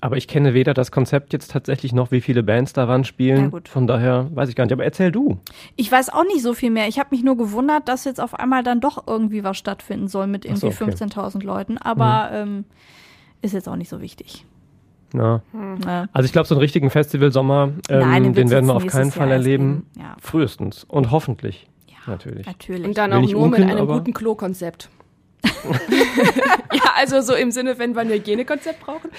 Aber 0.00 0.16
ich 0.16 0.28
kenne 0.28 0.52
weder 0.52 0.74
das 0.74 0.92
Konzept 0.92 1.32
jetzt 1.32 1.50
tatsächlich 1.50 1.92
noch, 1.92 2.10
wie 2.10 2.20
viele 2.20 2.42
Bands 2.42 2.72
daran 2.72 3.04
spielen. 3.04 3.44
Ja, 3.44 3.48
gut. 3.48 3.68
Von 3.68 3.86
daher 3.86 4.28
weiß 4.34 4.48
ich 4.48 4.56
gar 4.56 4.64
nicht. 4.64 4.72
Aber 4.72 4.84
erzähl 4.84 5.10
du. 5.10 5.38
Ich 5.74 5.90
weiß 5.90 6.10
auch 6.10 6.24
nicht 6.24 6.42
so 6.42 6.52
viel 6.52 6.70
mehr. 6.70 6.86
Ich 6.86 6.98
habe 6.98 7.08
mich 7.12 7.24
nur 7.24 7.36
gewundert, 7.36 7.88
dass 7.88 8.04
jetzt 8.04 8.20
auf 8.20 8.34
einmal 8.34 8.62
dann 8.62 8.80
doch 8.80 9.06
irgendwie 9.06 9.42
was 9.42 9.56
stattfinden 9.56 10.08
soll 10.08 10.26
mit 10.26 10.44
irgendwie 10.44 10.72
so, 10.72 10.84
okay. 10.84 10.84
Mhm. 10.84 11.10
15.000 11.12 11.44
Leuten. 11.44 11.78
Aber 11.78 12.30
ähm, 12.32 12.64
ist 13.40 13.54
jetzt 13.54 13.68
auch 13.68 13.76
nicht 13.76 13.88
so 13.88 14.00
wichtig. 14.00 14.44
Ja. 15.14 15.40
Ja. 15.84 16.06
Also 16.12 16.26
ich 16.26 16.32
glaube, 16.32 16.46
so 16.46 16.54
einen 16.54 16.60
richtigen 16.60 16.90
Festivalsommer, 16.90 17.72
ähm, 17.88 17.98
Nein, 18.00 18.22
den 18.22 18.32
den, 18.32 18.36
wird's 18.36 18.50
werden 18.50 18.66
wir 18.66 18.74
auf 18.74 18.86
keinen 18.86 19.12
Fall 19.12 19.28
Jahr 19.28 19.36
erleben. 19.36 19.86
Ja. 19.96 20.16
Frühestens. 20.20 20.84
Und 20.84 21.10
hoffentlich. 21.10 21.68
Natürlich. 22.06 22.46
Natürlich. 22.46 22.84
Und 22.84 22.98
dann 22.98 23.10
Will 23.10 23.16
auch 23.16 23.22
nur 23.22 23.48
mit 23.48 23.60
unkeln, 23.60 23.70
einem 23.70 23.86
guten 23.86 24.12
Klo-Konzept. 24.12 24.90
ja, 26.72 26.82
also 26.96 27.20
so 27.20 27.34
im 27.34 27.50
Sinne, 27.50 27.78
wenn 27.78 27.94
wir 27.94 28.02
ein 28.02 28.08
Hygienekonzept 28.08 28.80
brauchen. 28.80 29.10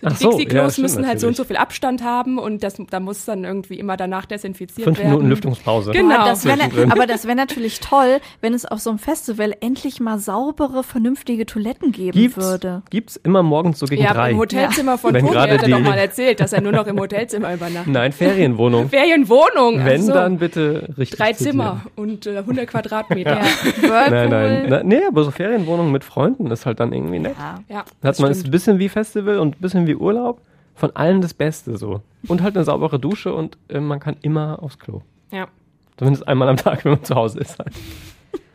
So 0.00 0.08
die 0.08 0.14
so, 0.14 0.30
ja, 0.30 0.36
Dixie-Klos 0.36 0.72
stimmt 0.72 0.82
müssen 0.82 1.06
halt 1.06 1.20
so 1.20 1.26
und 1.26 1.36
so 1.36 1.44
viel 1.44 1.56
Abstand 1.56 2.02
haben 2.02 2.38
und 2.38 2.62
das, 2.62 2.76
da 2.90 3.00
muss 3.00 3.24
dann 3.24 3.44
irgendwie 3.44 3.78
immer 3.78 3.96
danach 3.96 4.26
desinfiziert 4.26 4.84
Fünf 4.84 4.98
werden. 4.98 5.10
Minuten 5.10 5.28
Lüftungspause. 5.28 5.92
Genau. 5.92 6.16
Boah, 6.16 6.24
das 6.26 6.44
wär, 6.44 6.56
aber 6.90 7.06
das 7.06 7.26
wäre 7.26 7.36
natürlich 7.36 7.80
toll, 7.80 8.20
wenn 8.40 8.54
es 8.54 8.66
auf 8.66 8.80
so 8.80 8.90
einem 8.90 8.98
Festival 8.98 9.54
endlich 9.60 10.00
mal 10.00 10.18
saubere, 10.18 10.82
vernünftige 10.82 11.46
Toiletten 11.46 11.92
geben 11.92 12.18
Gibt's, 12.18 12.36
würde. 12.36 12.82
gibt's 12.90 13.16
immer 13.16 13.42
morgens 13.42 13.78
so 13.78 13.86
gegen 13.86 14.02
Ja, 14.02 14.12
drei. 14.12 14.32
im 14.32 14.38
Hotelzimmer 14.38 14.98
von 14.98 15.14
Wenn 15.14 15.22
Tobi 15.22 15.32
gerade 15.34 15.54
hat 15.54 15.62
er 15.62 15.68
doch 15.68 15.80
mal 15.80 15.98
erzählt, 15.98 16.40
dass 16.40 16.52
er 16.52 16.60
nur 16.60 16.72
noch 16.72 16.86
im 16.86 16.98
Hotelzimmer 16.98 17.54
übernachtet. 17.54 17.92
Nein, 17.92 18.12
Ferienwohnung. 18.12 18.88
Ferienwohnung. 18.90 19.84
Wenn, 19.84 20.00
ach 20.00 20.06
so. 20.06 20.12
dann 20.12 20.38
bitte 20.38 20.88
richtig. 20.98 21.18
Drei. 21.18 21.32
Zimmer 21.36 21.82
und 21.96 22.26
äh, 22.26 22.38
100 22.38 22.66
Quadratmeter. 22.66 23.40
Whirlpool. 23.80 24.10
Nein, 24.10 24.30
nein. 24.30 24.66
Na, 24.68 24.82
nee, 24.82 25.00
aber 25.06 25.24
so 25.24 25.30
Ferienwohnung 25.30 25.75
mit 25.84 26.04
Freunden 26.04 26.50
ist 26.50 26.66
halt 26.66 26.80
dann 26.80 26.92
irgendwie 26.92 27.18
nett. 27.18 27.36
Ja. 27.38 27.58
Ja, 27.68 27.84
Da 28.00 28.08
das 28.08 28.18
hat 28.18 28.22
man 28.22 28.30
es 28.32 28.44
ein 28.44 28.50
bisschen 28.50 28.78
wie 28.78 28.88
Festival 28.88 29.38
und 29.38 29.56
ein 29.56 29.60
bisschen 29.60 29.86
wie 29.86 29.94
Urlaub. 29.96 30.40
Von 30.74 30.94
allen 30.94 31.22
das 31.22 31.32
Beste 31.32 31.78
so. 31.78 32.02
Und 32.28 32.42
halt 32.42 32.54
eine 32.54 32.64
saubere 32.64 32.98
Dusche 32.98 33.32
und 33.34 33.56
äh, 33.68 33.80
man 33.80 33.98
kann 33.98 34.16
immer 34.20 34.62
aufs 34.62 34.78
Klo. 34.78 35.00
Ja. 35.30 35.48
Zumindest 35.96 36.28
einmal 36.28 36.48
am 36.50 36.56
Tag, 36.58 36.84
wenn 36.84 36.92
man 36.92 37.04
zu 37.04 37.14
Hause 37.14 37.40
ist. 37.40 37.58
Halt. 37.58 37.72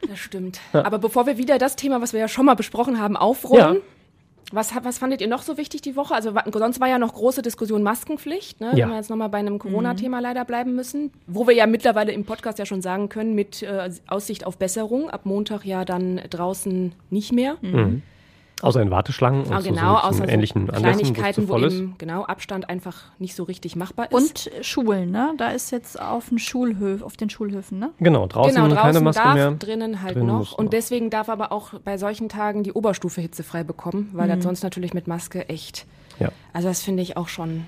Das 0.08 0.20
stimmt. 0.20 0.60
Aber 0.74 1.00
bevor 1.00 1.26
wir 1.26 1.38
wieder 1.38 1.58
das 1.58 1.76
Thema, 1.76 2.00
was 2.02 2.14
wir 2.14 2.20
ja 2.20 2.28
schon 2.28 2.46
mal 2.46 2.56
besprochen 2.56 3.00
haben, 3.00 3.18
aufrollen, 3.18 3.76
Ja. 3.76 3.82
Was, 4.52 4.74
was 4.84 4.98
fandet 4.98 5.22
ihr 5.22 5.28
noch 5.28 5.42
so 5.44 5.58
wichtig 5.58 5.82
die 5.82 5.96
Woche? 5.96 6.14
Also 6.14 6.34
sonst 6.54 6.80
war 6.80 6.88
ja 6.88 7.00
noch 7.00 7.14
große 7.14 7.42
Diskussion 7.42 7.84
Maskenpflicht, 7.84 8.60
ne? 8.60 8.72
Ja. 8.76 8.86
wenn 8.86 8.90
wir 8.90 8.98
jetzt 8.98 9.10
nochmal 9.10 9.30
bei 9.30 9.38
einem 9.38 9.60
Corona-Thema 9.60 10.20
leider 10.20 10.46
bleiben 10.46 10.76
müssen, 10.76 11.12
wo 11.28 11.48
wir 11.48 11.54
ja 11.54 11.68
mittlerweile 11.68 12.12
im 12.12 12.26
Podcast 12.26 12.60
ja 12.60 12.66
schon 12.66 12.82
sagen 12.82 13.10
können, 13.10 13.34
mit 13.36 13.64
äh, 13.64 13.90
Aussicht 14.08 14.46
auf 14.46 14.58
Besserung, 14.58 15.10
ab 15.10 15.22
Montag 15.26 15.66
ja 15.66 15.86
dann 15.86 16.22
draußen 16.30 16.94
nicht 17.10 17.32
mehr. 17.32 17.58
Außer 18.62 18.82
in 18.82 18.91
Warteschlangen 18.91 19.43
und 19.45 19.54
Ah, 19.54 19.62
so, 19.62 19.69
genau, 19.69 19.93
so, 19.95 20.02
außer 20.02 20.13
so 20.13 20.24
so 20.24 20.30
ähnlichen 20.30 20.67
zu 20.67 20.74
Kleinigkeiten, 20.74 21.50
wo 21.50 21.58
eben 21.58 21.95
genau 21.97 22.24
Abstand 22.26 22.69
einfach 22.69 22.97
nicht 23.19 23.36
so 23.36 23.43
richtig 23.43 23.76
machbar 23.76 24.12
ist. 24.12 24.13
Und 24.13 24.52
Schulen, 24.65 25.12
ne? 25.12 25.34
Da 25.38 25.50
ist 25.50 25.71
jetzt 25.71 26.00
auf 26.02 26.30
den 26.30 26.39
Schulhöf, 26.39 27.02
auf 27.02 27.17
den 27.17 27.30
Schulhöfen, 27.30 27.80
ne? 27.80 27.91
Genau, 28.00 28.28
draußen, 28.28 28.54
genau, 28.56 28.67
draußen 28.67 28.82
keine 28.82 29.02
Maske 29.02 29.24
darf, 29.24 29.34
mehr. 29.36 29.52
drinnen 29.52 30.02
halt 30.02 30.15
Drinnen 30.15 30.28
noch. 30.28 30.58
Und 30.58 30.65
noch. 30.65 30.71
deswegen 30.71 31.10
darf 31.10 31.30
aber 31.30 31.52
auch 31.52 31.74
bei 31.84 31.97
solchen 31.97 32.30
Tagen 32.30 32.63
die 32.63 32.74
Oberstufe 32.74 33.21
hitzefrei 33.21 33.63
bekommen, 33.63 34.10
weil 34.13 34.28
Mhm. 34.28 34.32
das 34.36 34.43
sonst 34.43 34.63
natürlich 34.63 34.93
mit 34.93 35.08
Maske 35.08 35.50
echt. 35.50 35.86
Ja. 36.19 36.30
Also 36.54 36.67
das 36.67 36.82
finde 36.84 37.02
ich 37.04 37.17
auch 37.17 37.28
schon 37.30 37.65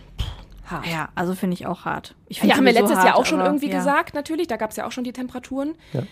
hart. 0.65 0.85
Ja, 0.87 1.09
also 1.15 1.33
finde 1.35 1.55
ich 1.55 1.65
auch 1.65 1.85
hart. 1.85 2.15
Ich 2.27 2.41
Ja, 2.43 2.55
haben 2.55 2.65
wir 2.65 2.71
letztes 2.73 2.97
Jahr 2.97 3.05
hart, 3.05 3.15
auch 3.17 3.25
schon 3.25 3.39
irgendwie 3.39 3.69
ja. 3.69 3.77
gesagt, 3.77 4.13
natürlich. 4.13 4.47
Da 4.47 4.57
gab 4.57 4.69
es 4.71 4.75
ja 4.77 4.85
auch 4.85 4.91
schon 4.91 5.03
die 5.03 5.13
Temperaturen. 5.13 5.73
Ja. 5.93 6.03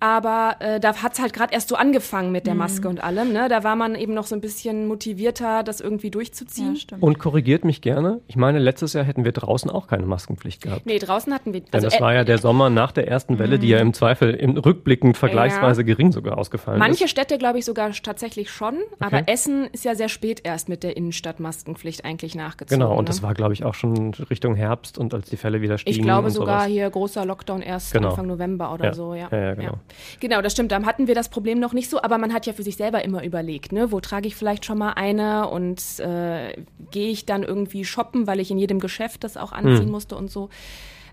Aber 0.00 0.56
äh, 0.60 0.80
da 0.80 0.96
hat 1.02 1.12
es 1.12 1.20
halt 1.20 1.32
gerade 1.34 1.52
erst 1.52 1.68
so 1.68 1.76
angefangen 1.76 2.32
mit 2.32 2.46
der 2.46 2.54
Mhm. 2.54 2.60
Maske 2.60 2.88
und 2.88 3.04
allem. 3.04 3.32
Ne? 3.32 3.48
Da 3.48 3.62
war 3.64 3.76
man 3.76 3.94
eben 3.94 4.14
noch 4.14 4.26
so 4.26 4.34
ein 4.34 4.40
bisschen 4.40 4.88
motivierter, 4.88 5.62
das 5.62 5.80
irgendwie 5.80 6.10
durchzuziehen. 6.10 6.74
Ja. 6.90 6.96
Und 7.00 7.18
korrigiert 7.18 7.64
mich 7.64 7.82
gerne. 7.82 8.20
Ich 8.26 8.36
meine, 8.36 8.58
letztes 8.58 8.94
Jahr 8.94 9.04
hätten 9.04 9.24
wir 9.24 9.32
draußen 9.32 9.70
auch 9.70 9.86
keine 9.86 10.06
Maskenpflicht 10.06 10.62
gehabt. 10.62 10.86
nee, 10.86 10.98
draußen 10.98 11.32
hatten 11.34 11.52
wir. 11.52 11.60
Denn 11.60 11.68
Also, 11.72 11.88
das 11.88 12.00
war 12.00 12.14
ja 12.14 12.24
der 12.24 12.38
Sommer 12.38 12.70
nach 12.70 12.92
der 12.92 13.08
ersten 13.08 13.38
Welle, 13.38 13.58
die 13.58 13.68
ja 13.68 13.78
im 13.78 13.92
Zweifel 13.92 14.34
im 14.34 14.56
rückblickend 14.56 15.16
vergleichsweise 15.18 15.84
gering 15.84 16.12
sogar 16.12 16.38
ausgefallen 16.38 16.78
Manche 16.78 17.04
ist. 17.04 17.10
Städte, 17.10 17.36
glaube 17.38 17.58
ich, 17.58 17.64
sogar 17.66 17.90
tatsächlich 17.92 18.50
schon. 18.50 18.76
Aber 18.98 19.10
Okay. 19.18 19.24
Essen 19.26 19.66
ist 19.72 19.84
ja 19.84 19.94
sehr 19.94 20.08
spät 20.08 20.40
erst 20.44 20.68
mit 20.70 20.82
der 20.82 20.96
Innenstadtmaskenpflicht 20.96 22.04
eigentlich 22.04 22.34
nachgezogen. 22.34 22.80
Genau, 22.80 22.92
und 22.92 23.04
ne? 23.04 23.08
das 23.08 23.22
war, 23.22 23.34
glaube 23.34 23.52
ich, 23.54 23.64
auch 23.64 23.74
schon 23.74 24.14
Richtung 24.30 24.54
Herbst 24.54 24.96
und 24.98 25.12
als 25.14 25.28
die 25.28 25.36
Fälle 25.36 25.60
wieder 25.60 25.76
stiegen. 25.78 25.98
Ich 25.98 26.02
glaube 26.02 26.26
und 26.28 26.32
sogar 26.32 26.60
sowas. 26.60 26.70
hier 26.72 26.88
großer 26.90 27.24
Lockdown 27.26 27.60
erst 27.62 27.92
Genau. 27.92 28.10
Anfang 28.10 28.26
November 28.28 28.72
oder 28.72 28.86
Ja. 28.86 28.94
so, 28.94 29.14
ja. 29.14 29.28
Ja, 29.30 29.38
ja, 29.38 29.54
genau. 29.54 29.78
Genau, 30.20 30.40
das 30.42 30.52
stimmt. 30.52 30.72
Da 30.72 30.82
hatten 30.84 31.06
wir 31.06 31.14
das 31.14 31.28
Problem 31.28 31.58
noch 31.58 31.72
nicht 31.72 31.90
so, 31.90 32.02
aber 32.02 32.18
man 32.18 32.32
hat 32.32 32.46
ja 32.46 32.52
für 32.52 32.62
sich 32.62 32.76
selber 32.76 33.04
immer 33.04 33.24
überlegt, 33.24 33.72
ne, 33.72 33.92
wo 33.92 34.00
trage 34.00 34.26
ich 34.28 34.36
vielleicht 34.36 34.64
schon 34.64 34.78
mal 34.78 34.92
eine 34.92 35.48
und 35.48 35.80
äh, 36.00 36.54
gehe 36.90 37.10
ich 37.10 37.26
dann 37.26 37.42
irgendwie 37.42 37.84
shoppen, 37.84 38.26
weil 38.26 38.40
ich 38.40 38.50
in 38.50 38.58
jedem 38.58 38.78
Geschäft 38.80 39.24
das 39.24 39.36
auch 39.36 39.52
anziehen 39.52 39.84
Hm. 39.84 39.90
musste 39.90 40.16
und 40.16 40.30
so. 40.30 40.48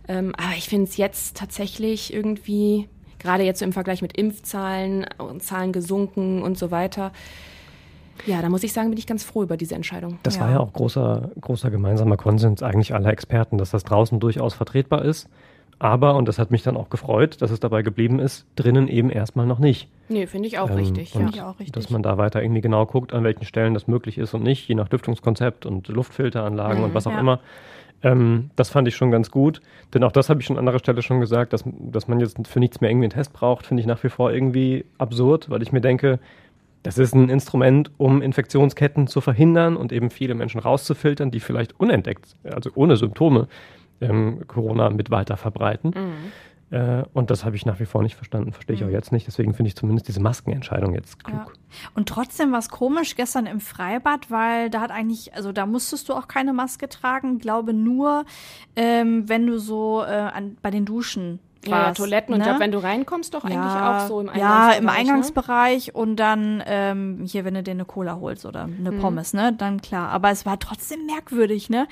Ähm, 0.07 0.33
aber 0.37 0.53
ich 0.57 0.69
finde 0.69 0.85
es 0.85 0.97
jetzt 0.97 1.37
tatsächlich 1.37 2.13
irgendwie, 2.13 2.87
gerade 3.19 3.43
jetzt 3.43 3.59
so 3.59 3.65
im 3.65 3.73
Vergleich 3.73 4.01
mit 4.01 4.17
Impfzahlen 4.17 5.05
und 5.17 5.43
Zahlen 5.43 5.73
gesunken 5.73 6.41
und 6.43 6.57
so 6.57 6.71
weiter. 6.71 7.11
Ja, 8.25 8.41
da 8.41 8.49
muss 8.49 8.63
ich 8.63 8.73
sagen, 8.73 8.89
bin 8.89 8.97
ich 8.97 9.05
ganz 9.05 9.23
froh 9.23 9.43
über 9.43 9.57
diese 9.57 9.75
Entscheidung. 9.75 10.17
Das 10.23 10.35
Ja. 10.35 10.41
war 10.41 10.51
ja 10.51 10.59
auch 10.59 10.73
großer, 10.73 11.31
großer 11.39 11.69
gemeinsamer 11.69 12.17
Konsens 12.17 12.63
eigentlich 12.63 12.93
aller 12.93 13.09
Experten, 13.11 13.57
dass 13.57 13.71
das 13.71 13.83
draußen 13.83 14.19
durchaus 14.19 14.53
vertretbar 14.53 15.05
ist. 15.05 15.29
Aber, 15.79 16.15
und 16.15 16.27
das 16.27 16.39
hat 16.39 16.49
mich 16.49 16.63
dann 16.63 16.75
auch 16.75 16.89
gefreut, 16.89 17.41
dass 17.41 17.51
es 17.51 17.59
dabei 17.59 17.83
geblieben 17.83 18.19
ist, 18.19 18.47
drinnen 18.55 18.87
eben 18.87 19.11
erstmal 19.11 19.45
noch 19.45 19.59
nicht. 19.59 19.89
Nee, 20.09 20.25
finde 20.25 20.47
ich 20.47 20.57
auch 20.57 20.69
Ähm, 20.69 20.77
richtig. 20.77 21.13
Ja. 21.13 21.29
Ich 21.29 21.41
auch 21.41 21.59
richtig. 21.59 21.73
Dass 21.73 21.89
man 21.91 22.01
da 22.01 22.17
weiter 22.17 22.41
irgendwie 22.41 22.61
genau 22.61 22.85
guckt, 22.85 23.13
an 23.13 23.23
welchen 23.23 23.45
Stellen 23.45 23.73
das 23.75 23.87
möglich 23.87 24.17
ist 24.17 24.33
und 24.33 24.43
nicht, 24.43 24.67
je 24.67 24.75
nach 24.75 24.89
Lüftungskonzept 24.89 25.65
und 25.65 25.87
Luftfilteranlagen 25.87 26.83
und 26.83 26.93
was 26.93 27.05
auch 27.05 27.11
ja. 27.11 27.19
immer. 27.19 27.39
Ähm, 28.03 28.49
das 28.55 28.69
fand 28.69 28.87
ich 28.87 28.95
schon 28.95 29.11
ganz 29.11 29.29
gut. 29.29 29.61
Denn 29.93 30.03
auch 30.03 30.11
das 30.11 30.29
habe 30.29 30.39
ich 30.39 30.47
schon 30.47 30.57
an 30.57 30.61
anderer 30.61 30.79
Stelle 30.79 31.01
schon 31.03 31.19
gesagt, 31.19 31.53
dass, 31.53 31.63
dass 31.65 32.07
man 32.07 32.19
jetzt 32.19 32.47
für 32.47 32.59
nichts 32.59 32.81
mehr 32.81 32.89
irgendwie 32.89 33.05
einen 33.05 33.13
Test 33.13 33.33
braucht, 33.33 33.65
finde 33.65 33.81
ich 33.81 33.87
nach 33.87 34.03
wie 34.03 34.09
vor 34.09 34.31
irgendwie 34.31 34.85
absurd, 34.97 35.49
weil 35.49 35.61
ich 35.61 35.71
mir 35.71 35.81
denke, 35.81 36.19
das 36.83 36.97
ist 36.97 37.13
ein 37.13 37.29
Instrument, 37.29 37.91
um 37.97 38.21
Infektionsketten 38.21 39.07
zu 39.07 39.19
verhindern 39.19 39.75
und 39.75 39.91
eben 39.91 40.09
viele 40.09 40.35
Menschen 40.35 40.59
rauszufiltern, 40.59 41.31
die 41.31 41.39
vielleicht 41.39 41.79
unentdeckt, 41.79 42.35
also 42.43 42.69
ohne 42.75 42.95
Symptome, 42.95 43.47
ähm, 44.01 44.43
Corona 44.47 44.89
mit 44.89 45.09
weiter 45.11 45.37
verbreiten. 45.37 45.93
Äh, 46.69 47.03
und 47.13 47.29
das 47.31 47.45
habe 47.45 47.55
ich 47.55 47.65
nach 47.65 47.79
wie 47.79 47.85
vor 47.85 48.03
nicht 48.03 48.15
verstanden, 48.15 48.51
verstehe 48.51 48.75
ich 48.75 48.83
auch 48.83 48.89
jetzt 48.89 49.13
nicht. 49.13 49.25
Deswegen 49.25 49.53
finde 49.53 49.69
ich 49.69 49.75
zumindest 49.77 50.09
diese 50.09 50.19
Maskenentscheidung 50.19 50.93
jetzt 50.95 51.23
klug. 51.23 51.53
Ja. 51.55 51.89
Und 51.95 52.09
trotzdem 52.09 52.51
war 52.51 52.59
es 52.59 52.67
komisch 52.69 53.15
gestern 53.15 53.45
im 53.45 53.61
Freibad, 53.61 54.29
weil 54.29 54.69
da 54.69 54.81
hat 54.81 54.91
eigentlich, 54.91 55.33
also 55.33 55.53
da 55.53 55.65
musstest 55.65 56.09
du 56.09 56.13
auch 56.13 56.27
keine 56.27 56.51
Maske 56.51 56.89
tragen, 56.89 57.39
glaube 57.39 57.73
nur, 57.73 58.25
ähm, 58.75 59.29
wenn 59.29 59.47
du 59.47 59.59
so 59.59 60.03
äh, 60.03 60.07
an, 60.11 60.57
bei 60.61 60.69
den 60.69 60.83
Duschen 60.83 61.39
Ja, 61.65 61.87
ja, 61.87 61.91
Toiletten 61.93 62.33
und 62.33 62.39
ne? 62.39 62.43
ich 62.43 62.49
glaube, 62.49 62.59
wenn 62.65 62.71
du 62.73 62.83
reinkommst, 62.83 63.33
doch 63.33 63.45
eigentlich 63.45 63.57
auch 63.81 64.07
so 64.07 64.19
im 64.19 64.27
Ja, 64.27 64.33
Eingangsbereich. 64.33 64.77
im 64.79 64.85
ne? 64.85 64.91
Eingangsbereich 64.91 65.95
und 65.95 66.15
dann 66.17 66.63
ähm, 66.65 67.21
hier, 67.25 67.45
wenn 67.45 67.53
du 67.53 67.63
dir 67.63 67.71
eine 67.71 67.85
Cola 67.85 68.17
holst 68.19 68.45
oder 68.45 68.63
eine 68.65 68.91
Mhm. 68.91 68.99
Pommes, 68.99 69.33
ne, 69.33 69.53
dann 69.57 69.81
klar. 69.81 70.09
Aber 70.09 70.31
es 70.31 70.45
war 70.45 70.59
trotzdem 70.59 71.05
merkwürdig, 71.05 71.69
ne? 71.69 71.87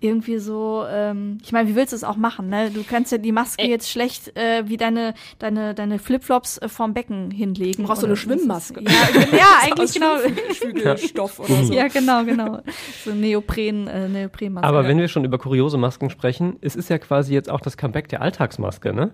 Irgendwie 0.00 0.38
so, 0.38 0.84
ähm, 0.88 1.38
ich 1.42 1.52
meine, 1.52 1.68
wie 1.68 1.74
willst 1.74 1.92
du 1.92 1.96
es 1.96 2.04
auch 2.04 2.16
machen, 2.16 2.48
ne? 2.48 2.70
Du 2.70 2.84
kannst 2.84 3.10
ja 3.10 3.18
die 3.18 3.32
Maske 3.32 3.62
Ey. 3.62 3.68
jetzt 3.68 3.90
schlecht 3.90 4.36
äh, 4.36 4.68
wie 4.68 4.76
deine, 4.76 5.14
deine, 5.38 5.74
deine 5.74 5.98
Flipflops 5.98 6.58
äh, 6.58 6.68
vorm 6.68 6.94
Becken 6.94 7.30
hinlegen. 7.30 7.82
Du 7.82 7.88
brauchst 7.88 8.02
so 8.02 8.06
eine 8.06 8.16
Schwimmmaske. 8.16 8.82
Ja, 8.82 8.90
ja 9.36 9.46
eigentlich 9.62 9.94
genau. 9.94 10.96
Stoff 10.96 11.40
oder 11.40 11.64
so. 11.64 11.72
Ja, 11.72 11.88
genau, 11.88 12.24
genau. 12.24 12.60
So 13.04 13.12
Neopren, 13.12 13.88
äh, 13.88 14.08
Neoprenmaske. 14.08 14.68
Aber 14.68 14.86
wenn 14.86 14.98
wir 14.98 15.08
schon 15.08 15.24
über 15.24 15.38
kuriose 15.38 15.78
Masken 15.78 16.10
sprechen, 16.10 16.56
es 16.60 16.76
ist 16.76 16.90
ja 16.90 16.98
quasi 16.98 17.34
jetzt 17.34 17.50
auch 17.50 17.60
das 17.60 17.76
Comeback 17.76 18.08
der 18.08 18.22
Alltagsmaske, 18.22 18.92
ne? 18.92 19.12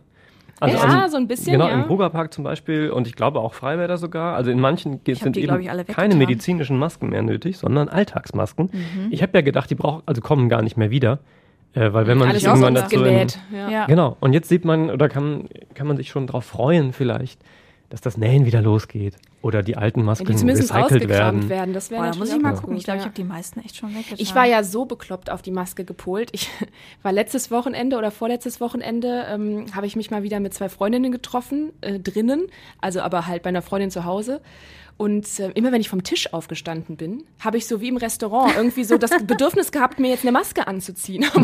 Ja, 0.62 1.08
so 1.08 1.16
ein 1.16 1.26
bisschen, 1.26 1.52
Genau, 1.52 1.68
ja. 1.68 1.74
im 1.74 1.82
Rugerpark 1.82 2.32
zum 2.32 2.44
Beispiel 2.44 2.90
und 2.90 3.06
ich 3.06 3.14
glaube 3.16 3.40
auch 3.40 3.54
Freibäder 3.54 3.98
sogar. 3.98 4.36
Also 4.36 4.50
in 4.50 4.60
manchen 4.60 5.00
sind 5.04 5.36
die, 5.36 5.40
eben 5.40 5.48
glaub 5.48 5.60
ich, 5.60 5.70
alle 5.70 5.84
keine 5.84 6.14
medizinischen 6.14 6.78
Masken 6.78 7.10
mehr 7.10 7.22
nötig, 7.22 7.58
sondern 7.58 7.88
Alltagsmasken. 7.88 8.70
Mhm. 8.72 9.08
Ich 9.10 9.22
habe 9.22 9.32
ja 9.34 9.42
gedacht, 9.42 9.68
die 9.70 9.74
brauchen, 9.74 10.02
also 10.06 10.20
kommen 10.20 10.48
gar 10.48 10.62
nicht 10.62 10.76
mehr 10.76 10.90
wieder. 10.90 11.18
Äh, 11.74 11.92
weil 11.92 12.06
wenn 12.06 12.18
man 12.18 12.28
Alles 12.28 12.42
sich 12.42 12.48
irgendwann 12.48 12.74
dazu 12.74 12.96
in, 12.96 13.02
genäht. 13.04 13.38
Ja. 13.52 13.68
ja. 13.68 13.86
Genau. 13.86 14.16
Und 14.20 14.32
jetzt 14.32 14.48
sieht 14.48 14.64
man, 14.64 14.90
oder 14.90 15.08
kann, 15.08 15.48
kann 15.74 15.86
man 15.86 15.96
sich 15.96 16.08
schon 16.08 16.26
darauf 16.26 16.44
freuen, 16.44 16.92
vielleicht, 16.92 17.40
dass 17.94 18.00
das 18.00 18.16
Nähen 18.16 18.44
wieder 18.44 18.60
losgeht. 18.60 19.14
Oder 19.40 19.62
die 19.62 19.76
alten 19.76 20.02
Masken 20.02 20.26
die 20.26 20.34
zumindest 20.34 20.74
recycelt 20.74 21.08
werden. 21.08 21.48
werden. 21.48 21.72
Das 21.74 21.92
wäre 21.92 22.10
da 22.10 22.16
muss 22.16 22.32
ich 22.32 22.42
mal 22.42 22.54
gucken. 22.54 22.70
gut, 22.70 22.78
Ich 22.78 22.84
glaube, 22.84 22.96
ich 22.96 23.02
ja. 23.02 23.06
habe 23.06 23.14
die 23.14 23.22
meisten 23.22 23.60
echt 23.60 23.76
schon 23.76 23.94
weggetan. 23.94 24.16
Ich 24.18 24.34
war 24.34 24.46
ja 24.46 24.64
so 24.64 24.84
bekloppt 24.84 25.30
auf 25.30 25.42
die 25.42 25.52
Maske 25.52 25.84
gepolt. 25.84 26.30
Ich 26.32 26.50
war 27.02 27.12
letztes 27.12 27.52
Wochenende 27.52 27.96
oder 27.96 28.10
vorletztes 28.10 28.60
Wochenende, 28.60 29.26
ähm, 29.28 29.66
habe 29.76 29.86
ich 29.86 29.94
mich 29.94 30.10
mal 30.10 30.24
wieder 30.24 30.40
mit 30.40 30.54
zwei 30.54 30.68
Freundinnen 30.68 31.12
getroffen, 31.12 31.70
äh, 31.82 32.00
drinnen, 32.00 32.48
also 32.80 33.00
aber 33.00 33.28
halt 33.28 33.44
bei 33.44 33.50
einer 33.50 33.62
Freundin 33.62 33.92
zu 33.92 34.04
Hause. 34.04 34.40
Und 34.96 35.40
äh, 35.40 35.50
immer 35.54 35.72
wenn 35.72 35.80
ich 35.80 35.88
vom 35.88 36.04
Tisch 36.04 36.32
aufgestanden 36.32 36.96
bin, 36.96 37.24
habe 37.40 37.56
ich 37.56 37.66
so 37.66 37.80
wie 37.80 37.88
im 37.88 37.96
Restaurant 37.96 38.54
irgendwie 38.56 38.84
so 38.84 38.96
das 38.96 39.10
Bedürfnis 39.24 39.72
gehabt, 39.72 39.98
mir 39.98 40.10
jetzt 40.10 40.22
eine 40.22 40.32
Maske 40.32 40.66
anzuziehen. 40.66 41.24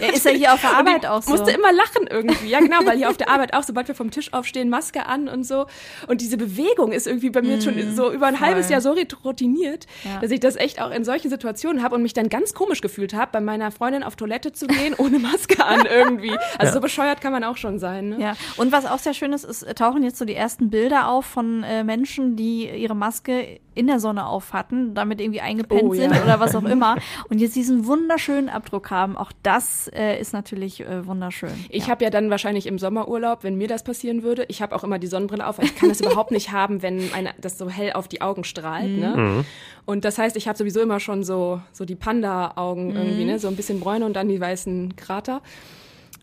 Ja, 0.00 0.12
ist 0.12 0.24
ja 0.24 0.30
hier 0.30 0.54
auf 0.54 0.60
der 0.60 0.70
Arbeit 0.78 1.06
auch 1.06 1.22
so. 1.22 1.32
musste 1.32 1.50
immer 1.50 1.72
lachen 1.72 2.06
irgendwie. 2.08 2.48
Ja, 2.48 2.60
genau, 2.60 2.78
weil 2.84 2.96
hier 2.98 3.10
auf 3.10 3.16
der 3.16 3.28
Arbeit 3.30 3.52
auch, 3.54 3.62
sobald 3.62 3.88
wir 3.88 3.94
vom 3.94 4.10
Tisch 4.10 4.32
aufstehen, 4.32 4.68
Maske 4.68 5.06
an 5.06 5.28
und 5.28 5.44
so. 5.44 5.66
Und 6.06 6.20
diese 6.20 6.36
Bewegung 6.36 6.92
ist 6.92 7.06
irgendwie 7.06 7.30
bei 7.30 7.42
mir 7.42 7.54
jetzt 7.54 7.64
schon 7.64 7.74
so 7.96 8.10
über 8.12 8.26
ein 8.26 8.40
halbes 8.40 8.68
Jahr 8.70 8.80
so 8.80 8.94
routiniert, 9.24 9.86
Ja. 10.04 10.20
dass 10.20 10.30
ich 10.30 10.40
das 10.40 10.56
echt 10.56 10.80
auch 10.80 10.90
in 10.90 11.04
solchen 11.04 11.30
Situationen 11.30 11.82
habe 11.82 11.94
und 11.96 12.02
mich 12.02 12.12
dann 12.14 12.28
ganz 12.28 12.54
komisch 12.54 12.80
gefühlt 12.80 13.14
habe, 13.14 13.30
bei 13.32 13.40
meiner 13.40 13.70
Freundin 13.70 14.02
auf 14.02 14.16
Toilette 14.16 14.52
zu 14.52 14.66
gehen, 14.66 14.94
ohne 14.96 15.18
Maske 15.18 15.64
an 15.64 15.86
irgendwie. 15.86 16.32
Also 16.58 16.74
so 16.74 16.80
bescheuert 16.80 17.20
kann 17.20 17.32
man 17.32 17.44
auch 17.44 17.56
schon 17.56 17.78
sein. 17.78 18.10
Ne? 18.10 18.20
Ja, 18.20 18.36
und 18.56 18.72
was 18.72 18.86
auch 18.86 18.98
sehr 18.98 19.14
schön 19.14 19.32
ist, 19.32 19.44
es 19.44 19.60
tauchen 19.74 20.02
jetzt 20.02 20.18
so 20.18 20.24
die 20.24 20.34
ersten 20.34 20.70
Bilder 20.70 21.08
auf 21.08 21.26
von 21.26 21.62
äh, 21.64 21.84
Menschen, 21.84 22.36
die 22.36 22.68
ihre 22.68 22.94
Maske 23.00 23.58
in 23.74 23.86
der 23.86 23.98
Sonne 23.98 24.26
auf 24.26 24.52
hatten, 24.52 24.94
damit 24.94 25.20
irgendwie 25.20 25.40
eingepennt 25.40 25.82
Oh, 25.82 25.92
ja. 25.94 26.02
sind 26.02 26.22
oder 26.22 26.38
was 26.38 26.54
auch 26.54 26.64
immer 26.64 26.96
und 27.28 27.40
jetzt 27.40 27.56
diesen 27.56 27.86
wunderschönen 27.86 28.48
Abdruck 28.48 28.90
haben. 28.90 29.16
Auch 29.16 29.32
das 29.42 29.88
äh, 29.88 30.20
ist 30.20 30.32
natürlich 30.32 30.80
äh, 30.80 31.06
wunderschön. 31.06 31.50
Ich 31.70 31.84
ja. 31.84 31.90
habe 31.90 32.04
ja 32.04 32.10
dann 32.10 32.30
wahrscheinlich 32.30 32.66
im 32.66 32.78
Sommerurlaub, 32.78 33.42
wenn 33.42 33.56
mir 33.56 33.68
das 33.68 33.82
passieren 33.82 34.22
würde, 34.22 34.44
ich 34.48 34.62
habe 34.62 34.76
auch 34.76 34.84
immer 34.84 34.98
die 34.98 35.06
Sonnenbrille 35.06 35.46
auf, 35.46 35.58
ich 35.60 35.74
kann 35.74 35.88
das 35.88 36.00
überhaupt 36.02 36.30
nicht 36.30 36.52
haben, 36.52 36.82
wenn 36.82 37.12
eine, 37.14 37.30
das 37.40 37.58
so 37.58 37.68
hell 37.68 37.92
auf 37.94 38.06
die 38.06 38.20
Augen 38.20 38.44
strahlt. 38.44 38.90
Ne? 38.90 39.44
Und 39.86 40.04
das 40.04 40.18
heißt, 40.18 40.36
ich 40.36 40.46
habe 40.46 40.56
sowieso 40.56 40.80
immer 40.80 41.00
schon 41.00 41.24
so, 41.24 41.60
so 41.72 41.84
die 41.84 41.96
Panda-Augen 41.96 42.94
irgendwie, 42.94 43.24
ne? 43.24 43.38
so 43.38 43.48
ein 43.48 43.56
bisschen 43.56 43.80
Bräune 43.80 44.04
und 44.04 44.14
dann 44.14 44.28
die 44.28 44.40
weißen 44.40 44.94
Krater. 44.96 45.40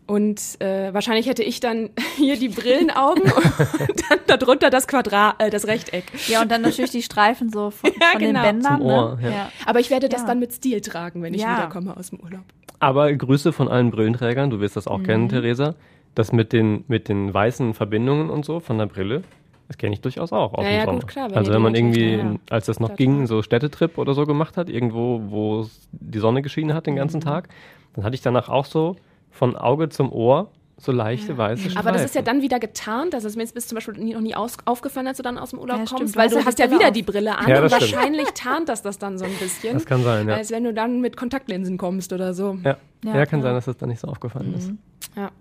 Und 0.07 0.39
äh, 0.61 0.93
wahrscheinlich 0.93 1.27
hätte 1.27 1.43
ich 1.43 1.59
dann 1.59 1.89
hier 2.15 2.37
die 2.39 2.47
Brillenaugen 2.49 3.23
und 3.31 4.03
dann 4.09 4.19
darunter 4.39 4.69
das 4.69 4.87
Quadrat, 4.87 5.35
äh, 5.39 5.49
das 5.49 5.67
Rechteck. 5.67 6.05
ja, 6.27 6.41
und 6.41 6.49
dann 6.49 6.61
natürlich 6.61 6.91
die 6.91 7.01
Streifen 7.03 7.49
so 7.51 7.71
von, 7.71 7.91
Ja, 8.01 8.07
von 8.13 8.21
genau. 8.21 8.41
den 8.41 8.61
Bändern. 8.61 8.77
Zum 8.79 8.85
Ohr, 8.87 9.17
ne? 9.21 9.31
ja. 9.31 9.51
Aber 9.65 9.79
ich 9.81 9.89
werde 9.89 10.07
das 10.09 10.21
Ja. 10.21 10.27
dann 10.27 10.39
mit 10.39 10.53
Stil 10.53 10.79
tragen, 10.81 11.21
wenn 11.21 11.33
ich 11.33 11.41
Ja. 11.41 11.57
wiederkomme 11.57 11.95
aus 11.97 12.09
dem 12.11 12.19
Urlaub. 12.21 12.43
Aber 12.79 13.11
Grüße 13.11 13.51
von 13.51 13.67
allen 13.67 13.91
Brillenträgern, 13.91 14.49
du 14.49 14.59
wirst 14.61 14.75
das 14.77 14.87
auch 14.87 14.99
Mhm. 14.99 15.03
kennen, 15.03 15.29
Theresa. 15.29 15.75
Das 16.15 16.31
mit 16.31 16.53
den, 16.53 16.83
mit 16.87 17.09
den 17.09 17.33
weißen 17.33 17.73
Verbindungen 17.73 18.29
und 18.29 18.45
so 18.45 18.59
von 18.59 18.77
der 18.77 18.85
Brille, 18.87 19.23
das 19.67 19.77
kenne 19.77 19.93
ich 19.93 20.01
durchaus 20.01 20.31
auch 20.31 20.53
aus 20.53 20.63
Ja, 20.65 20.71
ja, 20.71 20.85
gut, 20.85 21.05
klar, 21.07 21.29
wenn 21.29 21.37
also 21.37 21.51
wenn 21.51 21.61
man 21.61 21.75
irgendwie, 21.75 22.11
ja, 22.13 22.17
ja. 22.23 22.35
als 22.49 22.67
das 22.67 22.79
noch 22.79 22.95
ging, 22.95 23.27
so 23.27 23.41
Städtetrip 23.43 23.97
oder 23.97 24.13
so 24.13 24.25
gemacht 24.25 24.55
hat, 24.57 24.69
irgendwo, 24.69 25.21
wo 25.27 25.67
die 25.91 26.19
Sonne 26.19 26.41
geschienen 26.41 26.73
hat 26.73 26.87
den 26.87 26.93
Mhm. 26.93 26.97
ganzen 26.99 27.21
Tag, 27.21 27.49
dann 27.93 28.03
hatte 28.05 28.15
ich 28.15 28.21
danach 28.21 28.47
auch 28.49 28.65
so 28.65 28.95
von 29.31 29.55
Auge 29.55 29.89
zum 29.89 30.11
Ohr 30.11 30.51
so 30.79 30.91
leichte 30.91 31.35
weiße 31.39 31.71
Streifen. 31.71 31.77
Aber 31.79 31.91
das 31.91 32.05
ist 32.05 32.13
ja 32.13 32.21
dann 32.21 32.43
wieder 32.43 32.59
getarnt, 32.59 33.13
dass 33.15 33.23
es 33.23 33.35
mir 33.35 33.41
jetzt 33.41 33.55
bis 33.55 33.67
zum 33.67 33.75
Beispiel 33.77 33.95
nie, 33.95 34.13
noch 34.13 34.21
nie 34.21 34.35
aus, 34.35 34.57
aufgefallen, 34.65 35.07
als 35.07 35.17
du 35.17 35.23
dann 35.23 35.39
aus 35.39 35.49
dem 35.49 35.57
Urlaub 35.59 35.79
Ja, 35.79 35.85
kommst, 35.85 36.15
weil 36.15 36.29
du 36.29 36.37
ja 36.37 36.45
hast 36.45 36.59
ja 36.59 36.69
wieder 36.69 36.87
auf. 36.89 36.91
die 36.93 37.01
Brille 37.01 37.35
an 37.35 37.47
Ja, 37.47 37.63
und 37.63 37.69
stimmt. 37.71 37.93
wahrscheinlich 37.93 38.29
tarnt 38.35 38.69
das 38.69 38.83
das 38.83 38.99
dann 38.99 39.17
so 39.17 39.25
ein 39.25 39.33
bisschen. 39.39 39.73
Das 39.73 39.85
kann 39.87 40.03
sein, 40.03 40.27
ja. 40.29 40.35
Als 40.35 40.51
wenn 40.51 40.63
du 40.63 40.73
dann 40.75 41.01
mit 41.01 41.17
Kontaktlinsen 41.17 41.79
kommst 41.79 42.13
oder 42.13 42.35
so. 42.35 42.59
Ja, 42.63 42.77
Ja, 43.03 43.15
ja, 43.17 43.25
kann 43.25 43.39
ja. 43.39 43.45
sein, 43.45 43.55
dass 43.55 43.65
das 43.65 43.77
dann 43.77 43.89
nicht 43.89 43.99
so 44.01 44.07
aufgefallen 44.07 44.53
ist. 44.53 44.71
Ja, 45.15 45.31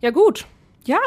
ja 0.00 0.10
gut. 0.10 0.46
Ja, 0.84 0.98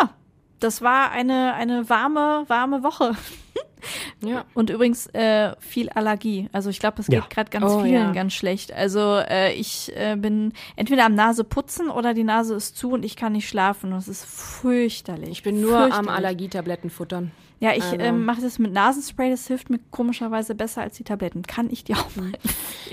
das 0.60 0.82
war 0.82 1.12
eine, 1.12 1.54
eine 1.54 1.88
warme, 1.88 2.46
warme 2.48 2.82
Woche. 2.82 3.12
Ja. 4.23 4.46
Und 4.54 4.69
übrigens 4.69 5.08
äh, 5.13 5.54
viel 5.60 5.90
Allergie. 5.90 6.50
Also 6.52 6.69
ich 6.69 6.79
glaube, 6.79 7.00
es 7.02 7.08
geht 7.08 7.15
Ja. 7.19 7.25
gerade 7.29 7.50
ganz 7.50 7.65
Oh, 7.71 7.79
vielen 7.83 7.94
ja. 7.94 8.12
ganz 8.12 8.33
schlecht. 8.33 8.71
Also 8.73 9.17
äh, 9.17 9.54
ich 9.54 9.92
äh, 9.96 10.15
bin 10.15 10.54
entweder 10.75 11.06
am 11.06 11.15
Nase 11.15 11.44
putzen 11.44 11.90
oder 11.90 12.13
die 12.13 12.23
Nase 12.23 12.56
ist 12.56 12.77
zu 12.77 12.92
und 12.92 13.04
ich 13.04 13.15
kann 13.15 13.33
nicht 13.33 13.48
schlafen. 13.50 13.92
Und 13.94 14.00
es 14.00 14.08
ist 14.08 14.25
fürchterlich. 14.25 15.29
Ich 15.29 15.44
bin 15.44 15.62
nur 15.62 15.94
am. 15.94 16.10
Allergietabletten 16.10 16.90
futtern. 16.90 17.31
Ja, 17.62 17.71
ich 17.73 17.83
Also- 17.83 17.98
ähm, 17.98 18.25
mache 18.25 18.42
das 18.42 18.60
mit 18.60 18.73
Nasenspray. 18.73 19.29
Das 19.29 19.48
hilft 19.48 19.69
mir 19.69 19.79
komischerweise 19.90 20.56
besser 20.56 20.81
als 20.81 20.98
die 20.98 21.04
Tabletten. 21.04 21.42
Kann 21.44 21.69
ich 21.71 21.83
dir 21.86 21.96
auch 21.98 22.13
mal. 22.15 22.31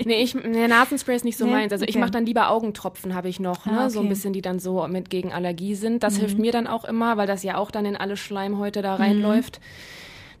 Nee, 0.05 0.23
ich, 0.23 0.33
nee, 0.35 0.67
Nasenspray 0.67 1.15
ist 1.15 1.25
nicht 1.25 1.37
so 1.37 1.45
Nee? 1.45 1.51
meins. 1.51 1.71
Also 1.73 1.83
ich 1.83 1.91
Okay. 1.91 1.99
mache 1.99 2.11
dann 2.11 2.25
lieber 2.25 2.49
Augentropfen, 2.49 3.13
habe 3.13 3.27
ich 3.29 3.39
noch, 3.41 3.65
ne? 3.65 3.77
Ah, 3.81 3.89
so 3.89 3.99
ein 3.99 4.05
okay. 4.05 4.13
bisschen, 4.13 4.33
die 4.33 4.41
dann 4.41 4.59
so 4.59 4.87
mit 4.87 5.09
gegen 5.09 5.33
Allergie 5.33 5.75
sind. 5.75 6.01
Das 6.01 6.15
Mhm. 6.15 6.19
hilft 6.21 6.39
mir 6.39 6.51
dann 6.53 6.67
auch 6.67 6.85
immer, 6.85 7.17
weil 7.17 7.27
das 7.27 7.43
ja 7.43 7.57
auch 7.57 7.71
dann 7.71 7.85
in 7.85 7.97
alle 7.97 8.15
Schleimhäute 8.17 8.81
da 8.81 8.95
reinläuft. 8.95 9.59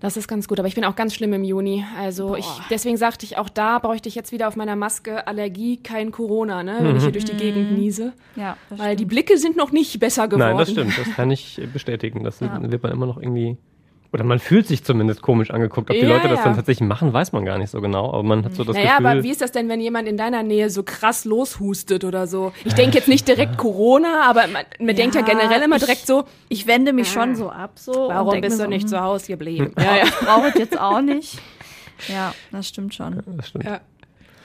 Das 0.03 0.17
ist 0.17 0.27
ganz 0.27 0.49
gut, 0.49 0.59
aber 0.59 0.67
ich 0.67 0.75
bin 0.75 0.83
auch 0.83 0.97
ganz 0.97 1.13
schlimm 1.15 1.31
im 1.31 1.45
Juni. 1.45 1.85
Also 1.97 2.35
ich, 2.35 2.45
deswegen 2.69 2.97
sagte 2.97 3.25
ich, 3.25 3.37
auch 3.37 3.47
da 3.47 3.79
bräuchte 3.79 4.09
ich 4.09 4.15
jetzt 4.15 4.33
wieder 4.33 4.49
auf 4.49 4.57
meiner 4.57 4.75
Maske 4.75 5.25
Allergie, 5.27 5.77
kein 5.77 6.11
Corona, 6.11 6.61
ne? 6.61 6.75
Wenn 6.81 6.97
ich 6.97 7.03
hier 7.03 7.13
durch 7.13 7.23
die 7.23 7.37
Gegend 7.37 7.71
niese. 7.71 8.11
Ja, 8.35 8.57
das 8.69 8.79
Weil 8.79 8.97
die 8.97 9.03
stimmt. 9.03 9.09
Blicke 9.11 9.37
sind 9.37 9.55
noch 9.55 9.71
nicht 9.71 9.97
besser 10.01 10.27
geworden. 10.27 10.49
Nein, 10.49 10.57
das 10.57 10.71
stimmt. 10.71 10.97
Das 10.97 11.09
kann 11.15 11.31
ich 11.31 11.57
bestätigen. 11.71 12.25
Das 12.25 12.41
Ja. 12.41 12.61
wird 12.61 12.83
man 12.83 12.91
immer 12.91 13.05
noch 13.05 13.15
irgendwie. 13.17 13.55
Oder 14.13 14.23
man 14.23 14.37
fühlt 14.37 14.67
sich 14.67 14.83
zumindest 14.83 15.23
komisch 15.23 15.49
angeguckt. 15.49 15.89
Ob 15.89 15.95
die 15.95 16.03
Ja, 16.03 16.07
Leute 16.09 16.27
das 16.29 16.37
ja. 16.39 16.45
dann 16.45 16.55
tatsächlich 16.55 16.87
machen, 16.87 17.11
weiß 17.11 17.31
man 17.31 17.45
gar 17.45 17.57
nicht 17.57 17.71
so 17.71 17.81
genau. 17.81 18.09
Aber 18.13 18.21
man 18.21 18.45
hat 18.45 18.53
so 18.53 18.63
das 18.63 18.75
Naja, 18.75 18.97
Gefühl. 18.97 19.07
aber 19.07 19.23
wie 19.23 19.31
ist 19.31 19.41
das 19.41 19.51
denn, 19.51 19.67
wenn 19.69 19.81
jemand 19.81 20.07
in 20.07 20.17
deiner 20.17 20.43
Nähe 20.43 20.69
so 20.69 20.83
krass 20.83 21.25
loshustet 21.25 22.03
oder 22.03 22.27
so? 22.27 22.53
Ich 22.63 22.73
denke 22.75 22.95
jetzt 22.97 23.07
nicht 23.07 23.27
direkt 23.27 23.57
Corona, 23.57 24.29
aber 24.29 24.45
man, 24.47 24.63
man 24.79 24.95
denkt 24.95 25.15
ja 25.15 25.21
generell 25.21 25.63
immer 25.63 25.77
ich- 25.77 25.81
direkt 25.83 26.05
so, 26.05 26.25
Ich 26.47 26.67
wende 26.67 26.93
mich 26.93 27.11
schon 27.11 27.35
so 27.35 27.49
ab. 27.49 27.71
So 27.75 27.91
warum 28.09 28.39
bist 28.39 28.59
du 28.59 28.63
so, 28.65 28.69
nicht 28.69 28.83
hm, 28.83 28.87
zu 28.89 29.01
Hause 29.01 29.27
geblieben? 29.27 29.73
Ja, 29.79 29.95
ja. 29.97 30.03
Ich 30.03 30.15
brauche 30.19 30.47
es 30.49 30.55
jetzt 30.59 30.79
auch 30.79 31.01
nicht. 31.01 31.39
Ja, 32.07 32.33
das 32.51 32.67
stimmt 32.67 32.93
schon. 32.93 33.21
das 33.35 33.47
stimmt. 33.49 33.63
Ja. 33.65 33.79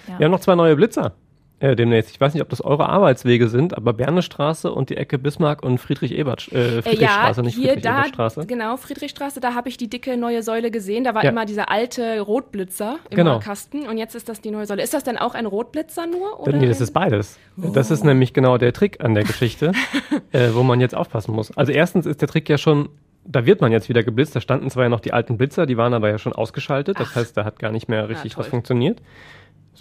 Ja. 0.07 0.19
Wir 0.19 0.25
haben 0.25 0.33
noch 0.33 0.41
zwei 0.41 0.55
neue 0.55 0.77
Blitzer 0.77 1.13
äh, 1.61 1.75
demnächst. 1.75 2.11
Ich 2.11 2.21
weiß 2.21 2.35
nicht, 2.35 2.43
ob 2.43 2.49
das 2.49 2.61
eure 2.61 2.89
Arbeitswege 2.89 3.49
sind, 3.49 3.77
aber 3.77 3.93
Bernestraße 3.93 4.71
und 4.73 4.91
die 4.91 4.97
Ecke 4.97 5.19
Bismarck 5.19 5.63
und 5.63 5.79
Friedrich-Ebert, 5.79 6.53
äh, 6.53 6.79
Äh, 6.79 6.83
Friedrichstraße, 6.83 7.41
ja, 7.41 7.45
nicht 7.45 7.55
hier 7.57 7.67
da, 7.69 7.73
Friedrich-Ebert-Straße. 8.03 8.47
genau, 8.47 8.77
Friedrichstraße, 8.77 9.41
da 9.41 9.55
habe 9.55 9.69
ich 9.69 9.77
die 9.77 9.89
dicke 9.91 10.17
neue 10.17 10.43
Säule 10.43 10.71
gesehen. 10.71 11.05
Da 11.05 11.15
war 11.15 11.25
Ja. 11.25 11.31
immer 11.31 11.47
dieser 11.47 11.71
alte 11.71 12.21
Rotblitzer 12.21 12.99
im 13.11 13.17
Genau. 13.17 13.39
Kasten 13.41 13.87
und 13.89 13.99
jetzt 13.99 14.15
ist 14.15 14.29
das 14.29 14.41
die 14.41 14.51
neue 14.51 14.67
Säule. 14.67 14.83
Ist 14.83 14.95
das 14.95 15.03
denn 15.05 15.19
auch 15.19 15.35
ein 15.35 15.47
Rotblitzer 15.47 16.07
nur? 16.07 16.41
Oder 16.41 16.53
Nee, 16.53 16.67
das 16.69 16.81
ist 16.81 16.93
beides. 16.93 17.39
Das 17.57 17.91
Oh. 17.91 17.95
ist 17.95 18.05
nämlich 18.05 18.33
genau 18.33 18.57
der 18.59 18.73
Trick 18.73 19.03
an 19.05 19.15
der 19.15 19.25
Geschichte, 19.25 19.73
äh, 20.33 20.51
wo 20.53 20.63
man 20.63 20.81
jetzt 20.81 20.95
aufpassen 20.95 21.35
muss. 21.35 21.57
Also 21.57 21.73
erstens 21.73 22.07
ist 22.07 22.21
der 22.21 22.29
Trick 22.29 22.49
ja 22.49 22.57
schon, 22.59 22.89
da 23.25 23.45
wird 23.47 23.61
man 23.61 23.73
jetzt 23.73 23.89
wieder 23.89 24.03
geblitzt. 24.03 24.35
Da 24.37 24.41
standen 24.41 24.71
zwar 24.71 24.85
ja 24.85 24.89
noch 24.89 25.01
die 25.01 25.13
alten 25.13 25.37
Blitzer, 25.37 25.67
die 25.67 25.77
waren 25.77 25.93
aber 25.93 26.09
ja 26.09 26.19
schon 26.19 26.33
ausgeschaltet. 26.33 26.99
Das 27.01 27.15
heißt, 27.15 27.37
da 27.37 27.45
hat 27.45 27.59
gar 27.59 27.73
nicht 27.73 27.89
mehr 27.89 28.09
richtig 28.09 28.35
toll. 28.35 28.41
was 28.45 28.47
funktioniert. 28.49 29.03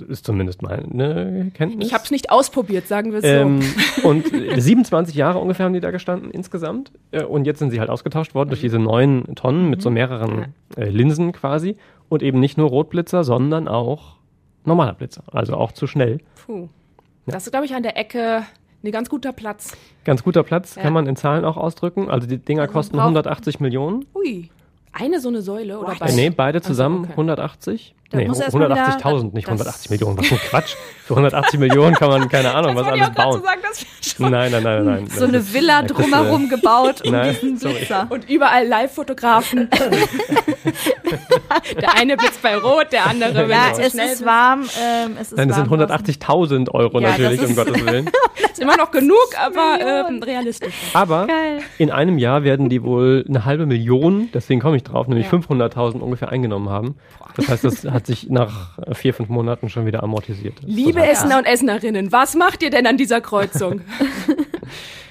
Ist 0.01 0.25
zumindest 0.25 0.61
meine 0.61 1.51
Kenntnis. 1.53 1.87
Ich 1.87 1.93
habe 1.93 2.03
es 2.03 2.11
nicht 2.11 2.31
ausprobiert, 2.31 2.87
sagen 2.87 3.11
wir 3.11 3.19
es 3.19 3.25
Ähm, 3.25 3.61
so. 3.61 4.07
und 4.09 4.31
äh, 4.33 4.59
27 4.59 5.15
Jahre 5.15 5.39
ungefähr 5.39 5.65
haben 5.65 5.73
die 5.73 5.79
da 5.79 5.91
gestanden 5.91 6.31
insgesamt. 6.31 6.91
Äh, 7.11 7.23
und 7.23 7.45
jetzt 7.45 7.59
sind 7.59 7.71
sie 7.71 7.79
halt 7.79 7.89
ausgetauscht 7.89 8.33
worden 8.35 8.49
durch 8.49 8.61
diese 8.61 8.79
neuen 8.79 9.35
Tonnen 9.35 9.69
mit 9.69 9.81
so 9.81 9.89
mehreren 9.89 10.53
äh, 10.75 10.89
Linsen 10.89 11.31
quasi. 11.31 11.75
Und 12.09 12.23
eben 12.23 12.39
nicht 12.39 12.57
nur 12.57 12.69
Rotblitzer, 12.69 13.23
sondern 13.23 13.67
auch 13.67 14.15
normaler 14.65 14.93
Blitzer. 14.93 15.23
Also 15.31 15.55
auch 15.55 15.71
zu 15.71 15.87
schnell. 15.87 16.19
Puh. 16.45 16.69
Das 17.25 17.45
ist, 17.45 17.51
glaube 17.51 17.65
ich, 17.65 17.75
an 17.75 17.83
der 17.83 17.97
Ecke 17.97 18.43
ein 18.83 18.91
ganz 18.91 19.09
guter 19.09 19.33
Platz. 19.33 19.75
Ganz 20.05 20.23
guter 20.23 20.43
Platz, 20.43 20.75
Ja. 20.75 20.83
kann 20.83 20.93
man 20.93 21.07
in 21.07 21.15
Zahlen 21.17 21.43
auch 21.43 21.57
ausdrücken. 21.57 22.09
Also 22.09 22.27
die 22.27 22.37
Dinger 22.37 22.67
kosten 22.67 22.95
braucht- 22.95 23.07
180 23.07 23.59
Millionen. 23.59 24.05
Ui. 24.15 24.49
Eine 24.99 25.19
so 25.19 25.29
eine 25.29 25.41
Säule 25.41 25.77
oder 25.79 25.93
Äh, 25.93 25.95
beide? 25.99 26.13
nee, 26.15 26.29
beide 26.31 26.61
zusammen 26.61 27.03
okay. 27.03 27.11
180. 27.11 27.93
Da 28.09 28.17
nee, 28.19 28.27
muss 28.27 28.39
erst 28.39 28.55
mal 28.55 28.71
180.000, 28.71 29.17
wieder- 29.25 29.33
nicht 29.35 29.47
das- 29.47 29.51
180 29.59 29.89
Millionen. 29.91 30.17
Was 30.17 30.27
für 30.27 30.35
ein 30.35 30.41
Quatsch. 30.41 30.75
Für 31.05 31.13
180 31.15 31.59
Millionen 31.59 31.93
kann 31.93 32.09
man, 32.09 32.29
keine 32.29 32.53
Ahnung, 32.53 32.75
was 32.75 32.85
wollte 32.85 32.97
ich 32.99 33.03
alles 33.03 33.15
bauen. 33.15 33.33
so 33.33 33.43
sagen, 33.45 33.61
dass 33.61 33.81
wir 33.81 33.87
schon 34.25 34.31
Nein, 34.31 34.51
nein, 34.51 34.63
nein, 34.63 34.85
nein. 34.85 35.07
So 35.07 35.19
Das 35.19 35.29
eine 35.29 35.53
Villa 35.53 35.81
das 35.81 35.91
ist, 35.91 35.97
drumherum 35.99 36.47
gebaut 36.49 37.01
um 37.05 37.11
nein, 37.11 37.33
diesen 37.41 37.57
sorry. 37.59 37.75
Blitzer. 37.75 38.07
Und 38.09 38.29
überall 38.29 38.65
Live-Fotografen. 38.65 39.69
der 41.81 41.95
eine 41.95 42.17
blitzt 42.17 42.41
bei 42.41 42.55
Rot, 42.57 42.91
der 42.91 43.05
andere 43.07 43.49
Ja, 43.49 43.73
zu 43.73 43.81
es 43.81 43.93
schnell 43.93 44.09
ist 44.13 44.25
warm. 44.25 44.61
Ähm, 44.81 45.11
es 45.19 45.31
ist 45.31 45.37
Nein, 45.37 45.49
es 45.49 45.55
sind 45.55 45.69
warm 45.69 45.81
180.000 45.81 46.71
Euro 46.71 46.99
Ja, 46.99 47.09
natürlich, 47.11 47.39
das 47.41 47.49
um 47.51 47.57
ist- 47.57 47.65
Gottes 47.65 47.85
Willen. 47.85 48.09
Ist 48.51 48.59
immer 48.63 48.77
noch 48.77 48.89
genug, 48.91 49.17
aber 49.39 50.05
ähm, 50.09 50.23
realistisch. 50.23 50.73
Aber 50.93 51.27
Geil. 51.27 51.59
in 51.77 51.91
einem 51.91 52.17
Jahr 52.17 52.43
werden 52.43 52.69
die 52.69 52.81
wohl 52.81 53.23
eine 53.27 53.45
halbe 53.45 53.67
Million, 53.67 54.29
deswegen 54.33 54.59
komme 54.61 54.77
ich 54.77 54.83
drauf, 54.83 55.07
nämlich 55.07 55.27
Ja. 55.31 55.37
500.000 55.37 55.99
ungefähr 55.99 56.29
eingenommen 56.29 56.69
haben. 56.69 56.95
Das 57.35 57.49
heißt, 57.49 57.63
das 57.63 57.85
hat 57.85 58.07
sich 58.07 58.29
nach 58.29 58.77
äh, 58.79 58.95
vier, 58.95 59.13
fünf 59.13 59.29
Monaten 59.29 59.69
schon 59.69 59.85
wieder 59.85 60.01
amortisiert. 60.01 60.55
Das 60.59 60.65
Liebe 60.69 61.01
Essener 61.07 61.37
und 61.37 61.45
Essenerinnen, 61.45 62.11
was 62.11 62.33
macht 62.35 62.63
ihr 62.63 62.71
denn 62.71 62.87
an 62.87 62.97
dieser 62.97 63.21
Kreuzung? 63.21 63.81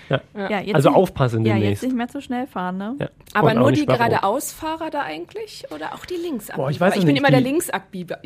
Ja, 0.08 0.60
jetzt 0.60 0.74
Also 0.74 0.88
nicht- 0.90 0.98
aufpassen 0.98 1.44
Ja, 1.44 1.54
jetzt 1.54 1.62
demnächst. 1.62 1.82
nicht 1.84 1.96
mehr 1.96 2.08
zu 2.08 2.20
schnell 2.20 2.46
fahren, 2.46 2.78
ne? 2.78 2.96
Ja. 3.00 3.08
Aber 3.34 3.54
nur 3.54 3.72
die 3.72 3.86
geradeausfahrer 3.86 4.90
da 4.90 5.02
eigentlich 5.02 5.64
oder 5.74 5.94
auch 5.94 6.04
die 6.06 6.14
Linksabbieger? 6.14 6.62
Boah, 6.62 6.70
ich 6.70 6.80
weiß 6.80 6.94
es 6.94 7.04
bin 7.04 7.12
nicht, 7.14 7.18
immer 7.18 7.30
der 7.30 7.40
Linksabbieger, 7.40 8.18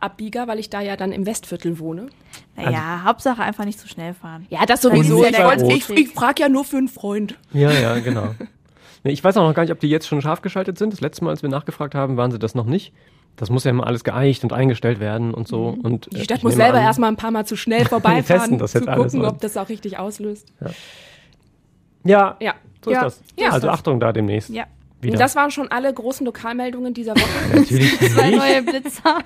Abbieger, 0.00 0.48
weil 0.48 0.58
ich 0.58 0.70
da 0.70 0.80
ja 0.80 0.96
dann 0.96 1.12
im 1.12 1.26
Westviertel 1.26 1.78
wohne. 1.78 2.06
Naja, 2.56 3.02
Hauptsache 3.04 3.42
einfach 3.42 3.64
nicht 3.64 3.78
zu 3.78 3.88
schnell 3.88 4.14
fahren. 4.14 4.46
Ja, 4.50 4.66
das 4.66 4.82
sowieso. 4.82 5.24
ja 5.24 5.52
Ich, 5.54 5.88
ich, 5.88 5.90
ich 5.90 6.08
frage 6.10 6.42
ja 6.42 6.48
nur 6.48 6.64
für 6.64 6.76
einen 6.78 6.88
Freund. 6.88 7.36
Ja, 7.52 7.70
ja, 7.72 7.98
genau. 7.98 8.34
Ich 9.04 9.22
weiß 9.22 9.36
auch 9.36 9.46
noch 9.46 9.54
gar 9.54 9.62
nicht, 9.62 9.72
ob 9.72 9.80
die 9.80 9.88
jetzt 9.88 10.06
schon 10.08 10.20
scharf 10.22 10.40
geschaltet 10.42 10.78
sind. 10.78 10.92
Das 10.92 11.00
letzte 11.00 11.24
Mal, 11.24 11.30
als 11.30 11.42
wir 11.42 11.50
nachgefragt 11.50 11.94
haben, 11.94 12.16
waren 12.16 12.30
sie 12.30 12.38
das 12.38 12.54
noch 12.54 12.64
nicht. 12.64 12.92
Das 13.36 13.50
muss 13.50 13.64
ja 13.64 13.70
immer 13.70 13.86
alles 13.86 14.02
geeicht 14.04 14.44
und 14.44 14.52
eingestellt 14.52 14.98
werden 15.00 15.34
und 15.34 15.46
so. 15.48 15.76
Und, 15.82 16.08
Die 16.12 16.20
äh, 16.20 16.24
Stadt 16.24 16.42
muss 16.42 16.54
selber 16.54 16.78
an- 16.78 16.84
erstmal 16.84 17.10
ein 17.10 17.16
paar 17.16 17.30
Mal 17.32 17.44
zu 17.44 17.56
schnell 17.56 17.80
testen 17.84 18.00
vorbeifahren, 18.00 18.58
das 18.58 18.72
zu 18.72 18.80
gucken, 18.82 19.24
ob 19.24 19.40
das 19.40 19.56
auch 19.56 19.68
richtig 19.68 19.98
auslöst. 19.98 20.46
Ja, 22.04 22.36
Ja. 22.40 22.54
so 22.84 22.90
Ja. 22.92 22.98
ist 23.06 23.18
das. 23.18 23.22
Ja, 23.38 23.50
also 23.50 23.66
das. 23.66 23.76
Achtung 23.78 24.00
da 24.00 24.12
demnächst. 24.12 24.50
Ja. 24.50 24.64
Wieder. 25.00 25.18
Das 25.18 25.36
waren 25.36 25.50
schon 25.50 25.70
alle 25.70 25.92
großen 25.92 26.24
Lokalmeldungen 26.24 26.94
dieser 26.94 27.14
Woche. 27.14 27.28
Natürlich 27.58 27.98
Zwei 28.14 28.30
neue 28.30 28.62
Blitzer. 28.62 29.18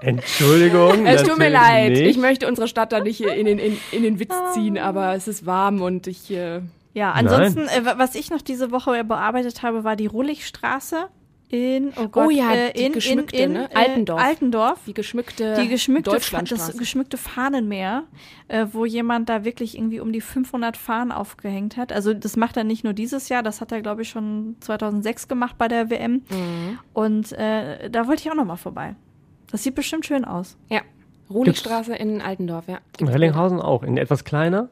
Entschuldigung. 0.00 1.06
es 1.06 1.22
tut 1.22 1.38
mir 1.38 1.48
leid. 1.50 1.90
Nicht. 1.90 2.02
Ich 2.02 2.16
möchte 2.18 2.46
unsere 2.48 2.68
Stadt 2.68 2.92
da 2.92 3.00
nicht 3.00 3.20
in 3.20 3.46
den, 3.46 3.58
in, 3.58 3.76
in 3.92 4.02
den 4.02 4.18
Witz 4.20 4.34
ziehen, 4.54 4.78
aber 4.78 5.14
es 5.14 5.28
ist 5.28 5.44
warm 5.46 5.82
und 5.82 6.06
ich. 6.06 6.30
Äh, 6.30 6.60
Ja, 6.98 7.12
ansonsten, 7.12 7.60
äh, 7.68 7.84
wa- 7.84 7.94
was 7.98 8.14
ich 8.14 8.30
noch 8.30 8.42
diese 8.42 8.70
Woche 8.72 9.04
bearbeitet 9.04 9.62
habe, 9.62 9.84
war 9.84 9.94
die 9.96 10.06
Rulligstraße 10.06 11.08
in, 11.50 11.92
oh 11.96 12.08
Gott, 12.08 12.30
ja, 12.32 12.52
äh, 12.52 12.72
die 12.74 12.82
in, 12.82 12.92
geschmückte, 12.92 13.36
in, 13.38 13.42
in 13.44 13.52
ne? 13.62 13.70
äh, 13.72 13.74
Altendorf. 13.76 14.20
Altendorf. 14.22 14.80
die 14.86 14.92
geschmückte, 14.92 15.54
Die 15.58 15.68
geschmückte, 15.68 16.10
Deutschlandstraße. 16.10 16.72
das 16.72 16.78
geschmückte 16.78 17.16
Fahnenmeer, 17.16 18.02
äh, 18.48 18.66
wo 18.72 18.84
jemand 18.84 19.30
da 19.30 19.44
wirklich 19.46 19.74
irgendwie 19.78 20.00
um 20.00 20.12
die 20.12 20.20
500 20.20 20.76
Fahnen 20.76 21.10
aufgehängt 21.10 21.78
hat. 21.78 21.90
Also 21.92 22.12
das 22.12 22.36
macht 22.36 22.58
er 22.58 22.64
nicht 22.64 22.84
nur 22.84 22.92
dieses 22.92 23.30
Jahr, 23.30 23.42
das 23.42 23.62
hat 23.62 23.72
er 23.72 23.80
glaube 23.80 24.02
ich 24.02 24.10
schon 24.10 24.56
2006 24.60 25.26
gemacht 25.28 25.56
bei 25.56 25.68
der 25.68 25.88
WM. 25.88 26.22
Mhm. 26.28 26.78
Und 26.92 27.32
äh, 27.32 27.88
da 27.88 28.06
wollte 28.08 28.22
ich 28.24 28.30
auch 28.30 28.36
noch 28.36 28.44
mal 28.44 28.56
vorbei. 28.56 28.94
Das 29.50 29.62
sieht 29.62 29.74
bestimmt 29.74 30.04
schön 30.04 30.24
aus. 30.26 30.56
ja. 30.68 30.80
Ruhligstraße 31.30 31.94
in 31.94 32.22
Altendorf, 32.22 32.68
ja. 32.68 32.78
In 32.98 33.06
Rellinghausen 33.06 33.60
auch. 33.60 33.82
In 33.82 33.98
etwas 33.98 34.24
kleiner, 34.24 34.70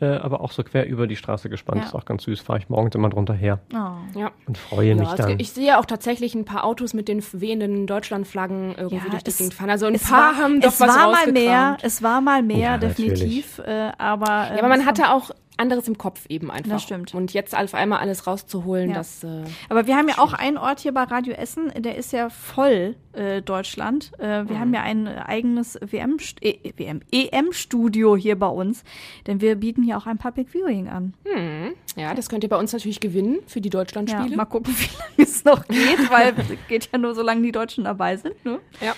äh, 0.00 0.06
aber 0.06 0.40
auch 0.40 0.52
so 0.52 0.62
quer 0.62 0.86
über 0.86 1.06
die 1.06 1.16
Straße 1.16 1.48
gespannt. 1.48 1.80
Ja. 1.82 1.86
Ist 1.88 1.94
auch 1.94 2.04
ganz 2.04 2.24
süß. 2.24 2.40
Fahre 2.40 2.58
ich 2.58 2.68
morgens 2.68 2.94
immer 2.94 3.08
drunter 3.08 3.34
her 3.34 3.60
Oh. 3.74 4.18
Ja. 4.18 4.30
und 4.46 4.58
freue 4.58 4.94
mich 4.94 5.04
Ja, 5.06 5.10
es 5.12 5.16
dann. 5.16 5.28
gibt- 5.28 5.40
ich 5.42 5.52
sehe 5.52 5.78
auch 5.78 5.84
tatsächlich 5.86 6.34
ein 6.34 6.44
paar 6.44 6.64
Autos 6.64 6.94
mit 6.94 7.08
den 7.08 7.22
wehenden 7.32 7.86
Deutschlandflaggen 7.86 8.74
irgendwie 8.76 8.96
Ja, 9.04 9.10
durch 9.10 9.22
die 9.24 9.30
es- 9.30 9.38
Gegend 9.38 9.54
fahren. 9.54 9.70
Also 9.70 9.86
ein 9.86 9.94
Es 9.94 10.04
paar 10.08 10.34
war, 10.34 10.42
haben 10.42 10.60
doch 10.60 10.68
es 10.68 10.80
was 10.80 10.88
war 10.88 11.10
mal 11.12 11.32
mehr, 11.32 11.76
es 11.82 12.02
war 12.02 12.20
mal 12.20 12.42
mehr, 12.42 12.58
Ja, 12.58 12.78
definitiv. 12.78 13.58
Äh, 13.60 13.92
aber, 13.98 14.26
Ja, 14.26 14.58
aber 14.58 14.68
man 14.68 14.84
hatte 14.86 15.10
auch 15.12 15.30
anderes 15.58 15.88
im 15.88 15.96
Kopf 15.98 16.26
eben 16.28 16.50
einfach. 16.50 16.72
Das 16.72 16.82
stimmt. 16.82 17.14
Und 17.14 17.32
jetzt 17.32 17.56
auf 17.56 17.74
einmal 17.74 18.00
alles 18.00 18.26
rauszuholen, 18.26 18.90
Ja. 18.90 18.96
das. 18.96 19.24
Äh, 19.24 19.44
Aber 19.68 19.86
wir 19.86 19.96
haben 19.96 20.08
ja 20.08 20.18
auch 20.18 20.32
einen 20.32 20.58
Ort 20.58 20.80
hier 20.80 20.92
bei 20.92 21.02
Radio 21.04 21.32
Essen, 21.34 21.72
der 21.76 21.96
ist 21.96 22.12
ja 22.12 22.28
voll 22.30 22.94
äh, 23.14 23.40
Deutschland. 23.42 24.12
Äh, 24.18 24.48
wir 24.48 24.58
haben 24.60 24.74
ja 24.74 24.82
ein 24.82 25.06
eigenes 25.08 25.78
WM, 25.80 26.18
äh, 26.40 26.54
WM, 26.76 27.00
EM-Studio 27.10 28.16
hier 28.16 28.38
bei 28.38 28.48
uns, 28.48 28.84
denn 29.26 29.40
wir 29.40 29.54
bieten 29.56 29.82
hier 29.82 29.96
auch 29.96 30.06
ein 30.06 30.18
Public 30.18 30.48
Viewing 30.50 30.88
an. 30.88 31.14
ja, 31.96 32.14
das 32.14 32.28
könnt 32.28 32.42
ihr 32.44 32.50
bei 32.50 32.58
uns 32.58 32.72
natürlich 32.72 33.00
gewinnen 33.00 33.38
für 33.46 33.60
die 33.60 33.68
Ja, 33.68 33.78
Deutschlandspiele. 33.78 34.36
mal 34.36 34.44
gucken, 34.44 34.74
wie 34.78 34.88
lange 34.98 35.28
es 35.30 35.44
noch 35.44 35.66
geht, 35.68 36.10
weil 36.10 36.34
es 36.36 36.46
geht 36.68 36.88
ja 36.92 36.98
nur, 36.98 37.14
solange 37.14 37.42
die 37.42 37.52
Deutschen 37.52 37.84
dabei 37.84 38.16
sind. 38.16 38.44
Ne? 38.44 38.58
Ja. 38.80 38.94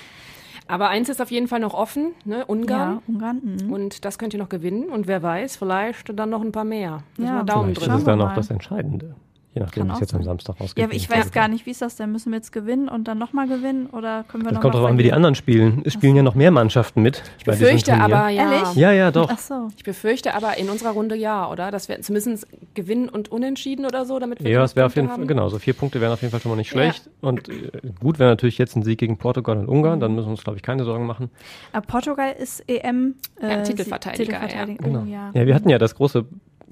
Aber 0.69 0.89
eins 0.91 1.09
ist 1.09 1.21
auf 1.21 1.31
jeden 1.31 1.49
Fall 1.49 1.61
noch 1.61 1.75
offen, 1.75 2.13
ne? 2.25 2.45
Ungarn. 2.47 2.97
Ja, 2.97 3.03
Ungarn. 3.07 3.41
mhm. 3.43 3.73
Und 3.73 4.05
das 4.05 4.19
könnt 4.19 4.35
ihr 4.35 4.39
noch 4.39 4.51
gewinnen. 4.51 4.85
Und 4.91 5.07
wer 5.07 5.23
weiß, 5.23 5.57
vielleicht 5.57 6.17
dann 6.19 6.31
noch 6.31 6.43
ein 6.43 6.53
paar 6.53 6.65
mehr. 6.65 7.03
Ja, 7.19 7.43
Daumen 7.43 7.75
Vielleicht 7.75 7.81
drücken. 7.81 7.93
ist 7.95 8.01
es 8.01 8.07
wir 8.07 8.17
dann 8.17 8.21
auch 8.21 8.35
das 8.35 8.51
Entscheidende. 8.51 9.15
Je 9.55 9.63
nachdem, 9.63 9.87
wie 9.87 9.89
es 9.91 9.97
auch 9.97 10.01
jetzt 10.01 10.13
am 10.15 10.21
sein. 10.21 10.25
Samstag 10.27 10.57
Ja, 10.57 10.61
rausgeht. 10.63 10.85
aber 10.85 10.93
ich 10.95 11.09
weiß 11.11 11.33
gar 11.33 11.49
nicht, 11.49 11.65
wie 11.65 11.71
ist 11.71 11.81
das 11.81 11.97
denn? 11.97 12.13
Müssen 12.13 12.31
wir 12.33 12.37
jetzt 12.37 12.53
gewinnen 12.53 12.89
und 12.89 13.09
dann 13.09 13.17
nochmal 13.19 13.49
gewinnen 13.49 13.87
oder 13.87 14.25
können 14.29 14.45
wir 14.45 14.51
Das 14.51 14.57
noch 14.57 14.61
kommt 14.61 14.75
darauf 14.75 14.91
an, 14.91 14.99
wie 14.99 15.03
die 15.05 15.13
anderen 15.13 15.35
spielen. 15.35 15.83
Es 15.87 15.95
spielen 15.95 16.15
ja 16.17 16.23
noch 16.23 16.35
mehr 16.35 16.51
Mannschaften 16.51 17.01
mit. 17.03 17.23
Ich 17.39 17.45
befürchte 17.45 17.95
aber, 17.95 18.29
ja. 18.29 18.53
Ehrlich? 18.53 18.75
Ja, 18.77 18.93
ja, 18.93 19.11
doch. 19.11 19.31
Ach 19.33 19.39
so. 19.39 19.69
Ich 19.77 19.85
befürchte 19.85 20.35
aber 20.35 20.59
in 20.59 20.69
unserer 20.69 20.91
Runde 20.91 21.17
ja, 21.17 21.51
oder? 21.51 21.71
Dass 21.71 21.89
wir 21.89 22.01
zumindest 22.03 22.47
gewinnen 22.75 23.09
und 23.09 23.33
unentschieden 23.33 23.87
oder 23.87 24.05
so, 24.05 24.19
damit 24.19 24.45
wir 24.45 24.51
Ja, 24.51 24.63
es 24.65 24.77
wäre 24.77 24.87
auf 24.87 24.95
jeden 24.97 25.09
Fall, 25.09 25.27
genau, 25.27 25.49
so 25.49 25.59
vier 25.59 25.73
Punkte 25.73 26.01
wären 26.03 26.13
auf 26.13 26.21
jeden 26.21 26.31
Fall 26.31 26.41
schon 26.41 26.51
mal 26.51 26.57
nicht 26.57 26.69
Ja. 26.75 26.83
schlecht. 26.83 27.09
Und 27.23 27.49
äh, 27.49 27.71
gut 28.01 28.19
wäre 28.19 28.29
natürlich 28.31 28.59
jetzt 28.59 28.77
ein 28.77 28.83
Sieg 28.83 28.99
gegen 28.99 29.17
Portugal 29.17 29.57
und 29.57 29.67
Ungarn, 29.67 29.99
dann 29.99 30.15
müssen 30.15 30.27
wir 30.27 30.33
uns, 30.33 30.45
glaube 30.45 30.57
ich, 30.59 30.63
keine 30.63 30.85
Sorgen 30.85 31.07
machen. 31.07 31.31
Aber 31.73 31.87
Portugal 31.87 32.33
ist 32.39 32.63
EM 32.69 33.15
äh, 33.41 33.49
Ja, 33.51 33.63
Titelverteidiger, 33.63 34.25
Titelverteidiger. 34.41 34.85
Genau. 34.85 35.03
Oh, 35.03 35.11
ja. 35.11 35.31
Ja, 35.33 35.47
wir 35.47 35.55
hatten 35.55 35.71
ja 35.71 35.79
das 35.79 35.95
große 35.95 36.27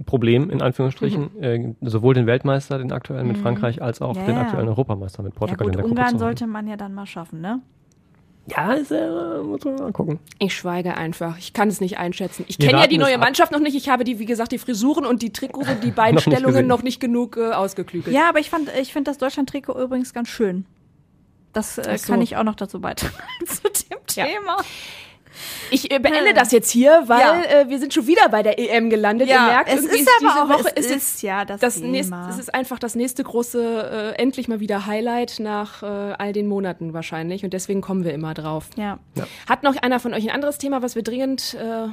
Problem, 0.06 0.48
in 0.50 0.62
Anführungsstrichen, 0.62 1.42
äh, 1.42 1.74
sowohl 1.82 2.14
den 2.14 2.26
Weltmeister, 2.26 2.78
den 2.78 2.92
aktuellen 2.92 3.26
mit 3.28 3.38
Frankreich, 3.38 3.82
als 3.82 4.00
auch 4.00 4.14
Mhm. 4.14 4.20
Ja, 4.20 4.26
den 4.26 4.34
ja. 4.36 4.40
aktuellen 4.42 4.68
Europameister 4.68 5.22
mit 5.22 5.34
ja 5.34 5.38
Portugal 5.38 5.66
gut, 5.66 5.74
in 5.74 5.78
der 5.78 5.82
Gruppe 5.82 5.90
Ungarn 6.00 6.08
zu 6.08 6.14
haben. 6.14 6.18
sollte 6.20 6.46
man 6.46 6.66
ja 6.68 6.76
dann 6.76 6.94
mal 6.94 7.06
schaffen, 7.06 7.40
ne? 7.40 7.60
Ja, 8.48 8.74
ist, 8.74 8.92
äh, 8.92 9.08
muss 9.42 9.64
man 9.64 9.74
mal 9.74 9.92
gucken. 9.92 10.20
Ich 10.38 10.54
schweige 10.54 10.96
einfach. 10.96 11.36
Ich 11.36 11.52
kann 11.52 11.66
es 11.68 11.80
nicht 11.80 11.98
einschätzen. 11.98 12.44
Ich 12.46 12.58
kenne 12.60 12.78
ja 12.78 12.86
die 12.86 12.96
neue. 12.96 13.18
Mannschaft 13.18 13.50
noch 13.50 13.58
nicht. 13.58 13.74
Ich 13.74 13.88
habe 13.88 14.04
die, 14.04 14.20
wie 14.20 14.24
gesagt, 14.24 14.52
die 14.52 14.58
Frisuren 14.58 15.04
und 15.04 15.20
die 15.22 15.32
Trikots 15.32 15.68
und 15.68 15.82
die 15.82 15.90
beiden 15.90 16.14
Noch 16.14 16.24
nicht 16.26 16.36
Stellungen 16.38 16.66
noch 16.68 16.84
nicht 16.84 17.00
genug 17.00 17.36
äh, 17.36 17.50
ausgeklügelt. 17.50 18.14
Ja, 18.14 18.28
aber 18.28 18.38
ich 18.38 18.48
fand, 18.48 18.70
ich 18.80 18.92
finde 18.92 19.10
das 19.10 19.18
Deutschland-Trikot 19.18 19.76
übrigens 19.82 20.14
ganz 20.14 20.28
schön. 20.28 20.64
Das 21.52 21.76
äh, 21.78 21.98
so. 21.98 22.12
kann 22.12 22.22
ich 22.22 22.36
auch 22.36 22.44
noch 22.44 22.54
dazu 22.54 22.80
beitragen 22.80 23.14
zu 23.46 23.62
dem 23.62 23.98
Ja. 24.14 24.26
Ich 25.70 25.90
äh, 25.92 25.98
beende 25.98 26.34
das 26.34 26.52
jetzt 26.52 26.70
hier, 26.70 27.04
weil 27.06 27.20
Ja. 27.20 27.42
äh, 27.62 27.68
wir 27.68 27.78
sind 27.78 27.92
schon 27.94 28.06
wieder 28.06 28.28
bei 28.28 28.42
der 28.42 28.58
EM 28.58 28.90
gelandet. 28.90 29.28
Ihr 29.28 29.40
merkt, 29.40 29.68
es 29.68 29.76
irgendwie 29.82 30.00
ist 30.00 30.08
aber 30.20 30.28
diese 30.32 30.42
auch, 30.42 30.58
Woche 30.60 30.72
es 30.76 30.86
ist 30.86 30.96
ist, 30.96 31.22
ja 31.22 31.44
das, 31.44 31.60
das 31.60 31.74
Thema. 31.76 31.88
nächste, 31.90 32.16
es 32.30 32.38
ist 32.38 32.54
einfach 32.54 32.78
das 32.78 32.94
nächste 32.94 33.22
große, 33.24 34.14
äh, 34.16 34.20
endlich 34.22 34.48
mal 34.48 34.60
wieder 34.60 34.86
Highlight 34.86 35.36
nach 35.40 35.82
äh, 35.82 35.86
all 35.86 36.32
den 36.32 36.46
Monaten 36.46 36.92
wahrscheinlich. 36.94 37.44
Und 37.44 37.52
deswegen 37.52 37.80
kommen 37.80 38.04
wir 38.04 38.12
immer 38.14 38.34
drauf. 38.34 38.68
ja. 38.76 38.98
Hat 39.48 39.62
noch 39.62 39.76
einer 39.76 40.00
von 40.00 40.14
euch 40.14 40.24
ein 40.28 40.34
anderes 40.34 40.58
Thema, 40.58 40.82
was 40.82 40.94
wir 40.94 41.02
dringend 41.02 41.54
äh, 41.54 41.88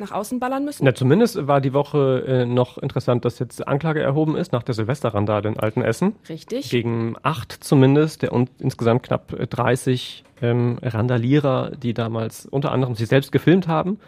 nach 0.00 0.12
außen 0.12 0.38
ballern 0.38 0.64
müssen? 0.64 0.84
Na, 0.84 0.94
zumindest 0.94 1.46
war 1.46 1.60
die 1.60 1.72
Woche 1.72 2.24
äh, 2.26 2.44
noch 2.46 2.78
interessant, 2.78 3.24
dass 3.24 3.38
jetzt 3.38 3.66
Anklage 3.66 4.00
erhoben 4.00 4.36
ist 4.36 4.52
nach 4.52 4.62
der 4.62 4.74
Silvesterrandale 4.74 5.48
in 5.48 5.58
Altenessen. 5.58 6.14
Richtig. 6.28 6.70
Gegen 6.70 7.16
acht 7.22 7.52
zumindest, 7.64 8.22
der 8.22 8.32
und 8.32 8.50
insgesamt 8.58 9.02
knapp 9.02 9.32
äh, 9.32 9.46
30 9.46 10.24
ähm, 10.42 10.78
Randalierer, 10.82 11.72
die 11.72 11.94
damals 11.94 12.46
unter 12.46 12.72
anderem 12.72 12.94
sich 12.94 13.08
selbst 13.08 13.32
gefilmt 13.32 13.68
haben 13.68 13.98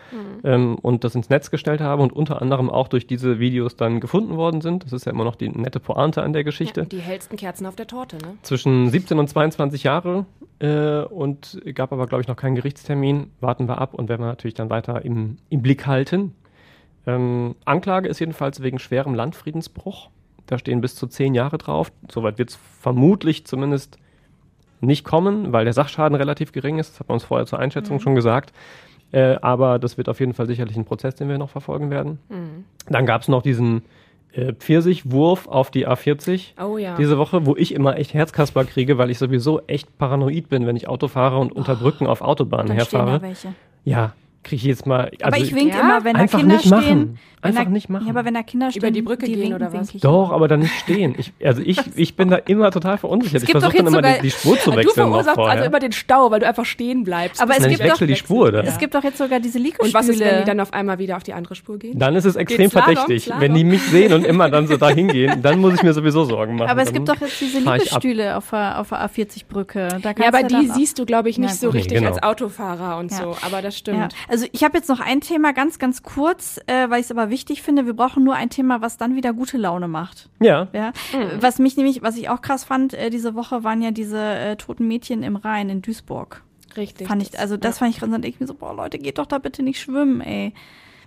ähm, 0.45 0.76
und 0.76 1.05
das 1.05 1.14
ins 1.14 1.28
Netz 1.28 1.51
gestellt 1.51 1.81
haben 1.81 2.03
und 2.03 2.12
unter 2.12 2.41
anderem 2.41 2.70
auch 2.70 2.89
durch 2.89 3.07
diese 3.07 3.39
Videos 3.39 3.76
dann 3.76 4.01
gefunden 4.01 4.37
worden 4.37 4.61
sind. 4.61 4.85
Das 4.85 4.93
ist 4.93 5.07
ja 5.07 5.12
immer 5.12 5.24
noch 5.24 5.37
die 5.37 5.49
nette 5.49 5.81
Pointe 5.81 6.22
an 6.22 6.33
der 6.33 6.45
Geschichte. 6.45 6.83
Ja, 6.83 6.87
die 6.87 7.01
hellsten 7.01 7.37
Kerzen 7.37 7.66
auf 7.66 7.76
der 7.76 7.87
Torte, 7.87 8.16
ne? 8.16 8.37
Zwischen 8.43 8.91
17 8.91 9.18
und 9.18 9.28
22 9.28 9.85
Jahre 9.85 10.26
äh, 10.61 11.03
und 11.03 11.61
gab 11.74 11.93
aber, 11.93 12.07
glaube 12.07 12.22
ich, 12.22 12.28
noch 12.28 12.37
keinen 12.37 12.55
Gerichtstermin. 12.55 13.31
Warten 13.41 13.68
wir 13.68 13.78
ab 13.78 13.95
und 13.95 14.09
werden 14.09 14.22
wir 14.22 14.28
natürlich 14.28 14.55
dann 14.55 14.70
weiter 14.70 15.05
im, 15.05 15.39
im 15.49 15.62
Blick 15.62 15.87
halten. 15.87 16.35
Ähm, 17.07 17.57
Anklage 17.64 18.09
ist 18.09 18.20
jedenfalls 18.20 18.62
wegen 18.62 18.78
schwerem 18.78 19.14
Landfriedensbruch. 19.14 20.11
Da 20.47 20.59
stehen 20.59 20.81
bis 20.81 20.95
zu 20.95 21.07
zehn 21.07 21.35
Jahre 21.35 21.59
drauf. 21.59 21.93
Soweit 22.11 22.39
wird 22.39 22.51
es 22.51 22.59
vermutlich 22.81 23.47
zumindest 23.47 23.99
nicht 24.81 25.05
kommen, 25.05 25.53
weil 25.53 25.64
der 25.64 25.72
Sachschaden 25.74 26.16
relativ 26.16 26.53
gering 26.53 26.78
ist. 26.78 26.93
Das 26.93 27.01
hat 27.01 27.09
man 27.09 27.14
uns 27.16 27.24
vorher 27.24 27.47
zur 27.47 27.59
Einschätzung 27.59 28.01
schon 28.01 28.14
gesagt. 28.14 28.53
Äh, 29.12 29.37
aber 29.43 29.78
das 29.78 29.99
wird 29.99 30.09
auf 30.09 30.20
jeden 30.20 30.35
Fall 30.35 30.47
sicherlich 30.47 30.76
ein 30.76 30.85
Prozess, 30.85 31.14
den 31.16 31.28
wir 31.28 31.37
noch 31.39 31.51
verfolgen 31.51 31.91
werden. 31.91 32.18
Dann 32.89 33.07
gab 33.07 33.22
es 33.22 33.28
noch 33.28 33.43
diesen 33.43 33.83
äh, 34.33 34.53
Pfirsichwurf 34.53 35.49
auf 35.49 35.70
die 35.72 35.89
A40 35.89 36.53
Oh 36.62 36.76
ja. 36.78 36.97
diese 36.97 37.18
Woche, 37.18 37.45
wo 37.47 37.57
ich 37.57 37.74
immer 37.74 37.97
echt 37.99 38.14
Herzkasper 38.14 38.64
kriege, 38.64 38.99
weil 38.99 39.11
ich 39.11 39.18
sowieso 39.18 39.61
echt 39.66 39.99
paranoid 39.99 40.49
bin, 40.49 40.66
wenn 40.66 40.76
ich 40.76 40.87
Auto 40.89 41.09
fahre 41.09 41.39
und 41.39 41.51
unter 41.53 41.74
Brücken 41.74 42.07
auf 42.07 42.20
Autobahnen 42.22 42.70
herfahre. 42.72 43.20
welche. 43.22 43.49
Ja, 43.85 44.12
kriege 44.43 44.57
ich 44.57 44.64
jetzt 44.64 44.86
mal. 44.86 45.11
Aber 45.22 45.34
also 45.34 45.45
ich 45.47 45.55
wink 45.55 45.74
Ja? 45.74 45.80
immer, 45.80 46.05
wenn 46.05 46.14
da 46.14 46.20
Einfach 46.22 46.38
Kinder 46.38 46.55
nicht 46.57 46.66
stehen. 46.66 46.70
machen. 46.78 47.18
Einfach 47.43 47.64
da, 47.64 47.70
nicht 47.70 47.88
machen. 47.88 48.05
Ja, 48.07 48.11
aber 48.11 48.24
wenn 48.26 48.34
da 48.34 48.43
Kinder 48.43 48.70
stehen, 48.70 48.82
Über 48.82 48.91
die 48.91 49.01
Brücke 49.01 49.24
die 49.24 49.32
gehen 49.32 49.41
winken, 49.45 49.55
oder 49.57 49.66
was? 49.72 49.88
wink 49.88 49.95
ich 49.95 50.01
Doch, 50.03 50.30
aber 50.30 50.47
dann 50.47 50.61
nicht 50.61 50.74
stehen. 50.80 51.14
Ich, 51.16 51.32
also 51.43 51.62
ich, 51.64 51.78
ich 51.97 52.14
bin 52.14 52.28
da 52.28 52.36
immer 52.36 52.70
total 52.70 52.99
verunsichert. 52.99 53.43
Ich 53.43 53.47
gibt 53.47 53.57
doch 53.57 53.70
versuche 53.70 53.78
dann 53.78 53.86
jetzt 53.86 53.95
immer 53.95 54.09
sogar- 54.09 54.14
die, 54.16 54.22
die 54.22 54.30
Spur 54.30 54.59
zu 54.59 54.70
du 54.70 54.76
wechseln 54.76 55.09
noch 55.11 55.22
verursachst 55.22 55.38
also 55.38 55.64
immer 55.64 55.78
den 55.78 55.93
Stau, 55.93 56.30
weil 56.30 56.41
du 56.41 56.47
einfach 56.47 56.66
stehen 56.66 57.03
bleibst. 57.05 57.41
Aber 57.43 57.53
es 57.55 57.61
Nein, 57.61 57.70
ich 57.70 57.76
gibt 57.78 57.88
doch- 57.88 57.93
wechsle 57.95 58.07
die 58.09 58.16
Spur 58.16 58.53
dann. 58.53 58.66
Es 58.66 58.76
gibt 58.78 58.95
doch 58.95 59.03
jetzt 59.05 59.16
sogar 59.18 59.41
diese 59.41 59.59
Liegestühle. 59.59 59.88
und 59.88 59.95
was 59.95 60.09
ist, 60.09 60.20
wenn 60.20 60.38
die 60.41 60.45
dann 60.45 60.61
auf 60.61 60.72
einmal 60.74 60.99
wieder 60.99 61.16
auf 61.16 61.22
die 61.22 61.32
andere 61.32 61.55
Spur 61.55 61.78
gehen? 61.78 61.99
Dann 61.99 62.14
ist 62.14 62.26
es 62.26 62.36
extrem 62.36 62.59
Geht's 62.68 62.72
Slalom? 62.72 62.95
verdächtig. 62.95 63.24
Slalom? 63.24 63.41
Wenn 63.43 63.55
die 63.55 63.64
mich 63.64 63.82
sehen 63.84 64.12
und 64.12 64.24
immer 64.26 64.51
dann 64.51 64.66
so 64.66 64.76
da 64.76 64.91
hingehen, 64.91 65.41
dann 65.43 65.61
muss 65.61 65.74
ich 65.74 65.82
mir 65.82 65.95
sowieso 65.95 66.24
Sorgen 66.24 66.57
machen. 66.57 66.68
aber 66.70 66.82
es 66.82 66.93
gibt 66.93 67.09
doch 67.09 67.20
jetzt 67.20 67.41
diese. 67.41 67.59
Liegestühle 67.61 68.36
auf 68.36 68.51
der, 68.51 68.78
auf 68.80 68.88
der 68.91 68.99
A40-Brücke. 69.07 69.88
Ja, 70.03 70.28
aber 70.28 70.43
die 70.43 70.66
siehst 70.68 70.99
du, 70.99 71.07
glaube 71.07 71.30
ich, 71.30 71.38
nicht 71.38 71.55
so 71.55 71.70
richtig 71.70 71.99
genau. 71.99 72.11
als 72.11 72.22
Autofahrer 72.22 72.99
und 72.99 73.11
Ja. 73.12 73.16
so. 73.18 73.36
Aber 73.47 73.62
das 73.62 73.74
Ja, 73.74 73.78
stimmt. 73.78 74.14
Also 74.31 74.47
ich 74.53 74.64
habe 74.64 74.76
jetzt 74.78 74.89
noch 74.89 75.01
ein 75.01 75.20
Thema 75.20 75.53
ganz, 75.53 75.78
ganz 75.78 76.03
kurz, 76.03 76.59
äh, 76.66 76.89
weil 76.89 77.01
ich 77.01 77.07
es 77.07 77.11
aber 77.11 77.28
wichtig 77.28 77.61
finde. 77.62 77.85
Wir 77.85 77.93
brauchen 77.95 78.24
nur 78.24 78.35
ein 78.35 78.49
Thema, 78.49 78.81
was 78.81 78.97
dann 78.97 79.14
wieder 79.16 79.33
gute 79.33 79.59
Laune 79.59 79.89
macht. 79.89 80.31
Ja, 80.41 80.68
Ja, 80.72 80.93
Mhm. 81.12 81.43
was 81.43 81.59
mich 81.59 81.76
nämlich, 81.76 82.01
was 82.03 82.16
ich 82.16 82.28
auch 82.28 82.41
krass 82.41 82.64
fand, 82.64 82.95
äh, 82.95 83.11
diese 83.11 83.35
Woche 83.35 83.62
waren 83.64 83.83
ja 83.83 83.91
diese 83.91 84.18
äh, 84.22 84.57
toten 84.57 84.89
Mädchen 84.89 85.22
im 85.22 85.37
Rhein 85.37 85.68
in 85.68 85.83
Duisburg. 85.83 86.43
Richtig. 86.76 87.07
Fand 87.09 87.20
ich, 87.22 87.39
also 87.39 87.57
das 87.57 87.78
fand 87.78 87.93
ich, 87.93 88.01
dann 88.01 88.11
denke 88.12 88.28
ich 88.28 88.41
mir 88.41 88.47
so, 88.47 88.55
boah 88.55 88.74
Leute, 88.74 88.99
geht 88.99 89.18
doch 89.18 89.26
da 89.26 89.39
bitte 89.39 89.62
nicht 89.62 89.81
schwimmen, 89.81 90.20
ey. 90.20 90.55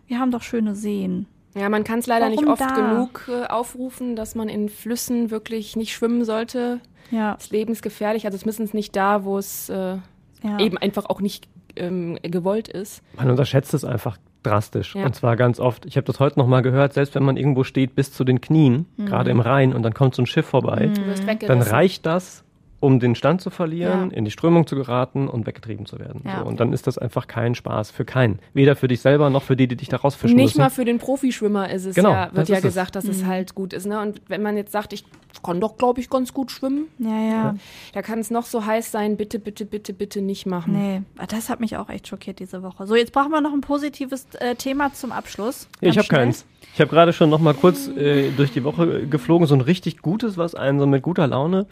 Wir 0.07 0.19
haben 0.19 0.29
doch 0.31 0.41
schöne 0.41 0.75
Seen. 0.75 1.25
Ja, 1.55 1.69
man 1.69 1.83
kann 1.83 1.99
es 1.99 2.07
leider 2.07 2.29
nicht 2.29 2.39
Warum 2.41 2.53
oft 2.53 2.61
da? 2.61 2.75
genug 2.75 3.29
äh, 3.29 3.45
aufrufen, 3.45 4.15
dass 4.15 4.35
man 4.35 4.49
in 4.49 4.67
Flüssen 4.69 5.31
wirklich 5.31 5.75
nicht 5.75 5.93
schwimmen 5.93 6.25
sollte. 6.25 6.81
Ja, 7.11 7.35
Das 7.35 7.51
Leben 7.51 7.71
ist 7.71 7.81
gefährlich, 7.83 8.25
also 8.25 8.37
zumindest 8.37 8.73
nicht 8.73 8.95
da, 8.95 9.23
wo 9.23 9.37
es 9.37 9.69
äh, 9.69 9.97
ja. 10.43 10.59
eben 10.59 10.77
einfach 10.79 11.05
auch 11.05 11.21
nicht 11.21 11.47
ähm, 11.75 12.17
gewollt 12.23 12.67
ist. 12.67 13.01
man 13.17 13.29
unterschätzt 13.29 13.73
es 13.73 13.83
einfach 13.85 14.17
drastisch. 14.43 14.95
Ja. 14.95 15.05
Und 15.05 15.15
zwar 15.15 15.35
ganz 15.37 15.59
oft. 15.59 15.85
Ich 15.85 15.95
habe 15.95 16.05
das 16.05 16.19
heute 16.19 16.37
noch 16.37 16.47
mal 16.47 16.61
gehört, 16.61 16.93
selbst 16.93 17.15
wenn 17.15 17.23
man 17.23 17.37
irgendwo 17.37 17.63
steht 17.63 17.95
bis 17.95 18.11
zu 18.11 18.23
den 18.25 18.41
Knien, 18.41 18.85
Mhm. 18.97 19.05
gerade 19.05 19.31
im 19.31 19.39
Rhein, 19.39 19.73
und 19.73 19.83
dann 19.83 19.93
kommt 19.93 20.15
so 20.15 20.21
ein 20.21 20.25
Schiff 20.25 20.45
vorbei, 20.45 20.91
wirst 21.05 21.23
dann 21.47 21.61
reicht 21.61 22.05
das, 22.05 22.43
um 22.83 22.99
den 22.99 23.15
Stand 23.15 23.39
zu 23.39 23.49
verlieren, 23.49 24.09
Ja. 24.11 24.17
in 24.17 24.25
die 24.25 24.31
Strömung 24.31 24.67
zu 24.67 24.75
geraten 24.75 25.29
und 25.29 25.47
weggetrieben 25.47 25.85
zu 25.85 25.99
werden. 25.99 26.21
Ja. 26.25 26.39
So, 26.39 26.45
und 26.45 26.59
dann 26.59 26.73
ist 26.73 26.85
das 26.85 26.97
einfach 26.97 27.27
kein 27.27 27.55
Spaß 27.55 27.91
für 27.91 28.03
keinen. 28.03 28.39
Weder 28.53 28.75
für 28.75 28.89
dich 28.89 28.99
selber 28.99 29.29
noch 29.29 29.41
für 29.43 29.55
die, 29.55 29.69
die 29.69 29.77
dich 29.77 29.87
da 29.87 29.95
rausfischen 29.97 30.35
Nicht 30.35 30.47
müssen. 30.47 30.59
mal 30.59 30.69
für 30.69 30.83
den 30.83 30.97
Profischwimmer 30.97 31.69
ist 31.69 31.85
es 31.85 31.95
Genau, 31.95 32.11
ja, 32.11 32.29
wird 32.33 32.49
ja 32.49 32.55
ist 32.57 32.65
es. 32.65 32.69
gesagt, 32.71 32.97
dass 32.97 33.05
es 33.05 33.23
halt 33.23 33.55
gut 33.55 33.71
ist. 33.71 33.85
Ne? 33.85 34.01
Und 34.01 34.21
wenn 34.27 34.41
man 34.41 34.57
jetzt 34.57 34.73
sagt, 34.73 34.91
ich 34.91 35.05
kann 35.43 35.61
doch, 35.61 35.77
glaube 35.77 36.01
ich, 36.01 36.09
ganz 36.09 36.33
gut 36.33 36.51
schwimmen, 36.51 36.87
ja, 36.99 37.19
ja. 37.21 37.55
da 37.93 38.01
kann 38.01 38.19
es 38.19 38.29
noch 38.31 38.43
so 38.45 38.65
heiß 38.65 38.91
sein, 38.91 39.15
bitte, 39.15 39.39
bitte, 39.39 39.65
bitte, 39.65 39.93
bitte 39.93 40.21
nicht 40.21 40.45
machen. 40.45 40.73
Nee, 40.73 41.01
das 41.29 41.49
hat 41.49 41.61
mich 41.61 41.77
auch 41.77 41.89
echt 41.89 42.09
schockiert 42.09 42.39
diese 42.39 42.63
Woche. 42.63 42.85
So, 42.85 42.95
jetzt 42.95 43.13
brauchen 43.13 43.31
wir 43.31 43.39
noch 43.39 43.53
ein 43.53 43.61
positives 43.61 44.27
äh, 44.39 44.55
Thema 44.55 44.93
zum 44.93 45.13
Abschluss. 45.13 45.69
Ja, 45.79 45.89
ich 45.89 45.97
habe 45.97 46.07
keins. 46.09 46.45
Ich 46.73 46.81
habe 46.81 46.89
gerade 46.89 47.13
schon 47.13 47.29
noch 47.29 47.39
mal 47.39 47.53
kurz 47.53 47.87
äh, 47.87 48.31
durch 48.31 48.51
die 48.51 48.63
Woche 48.65 49.07
geflogen. 49.07 49.47
So 49.47 49.55
ein 49.55 49.61
richtig 49.61 50.01
gutes, 50.01 50.37
was 50.37 50.53
einen 50.53 50.79
so 50.79 50.85
mit 50.85 51.01
guter 51.01 51.27
Laune 51.27 51.65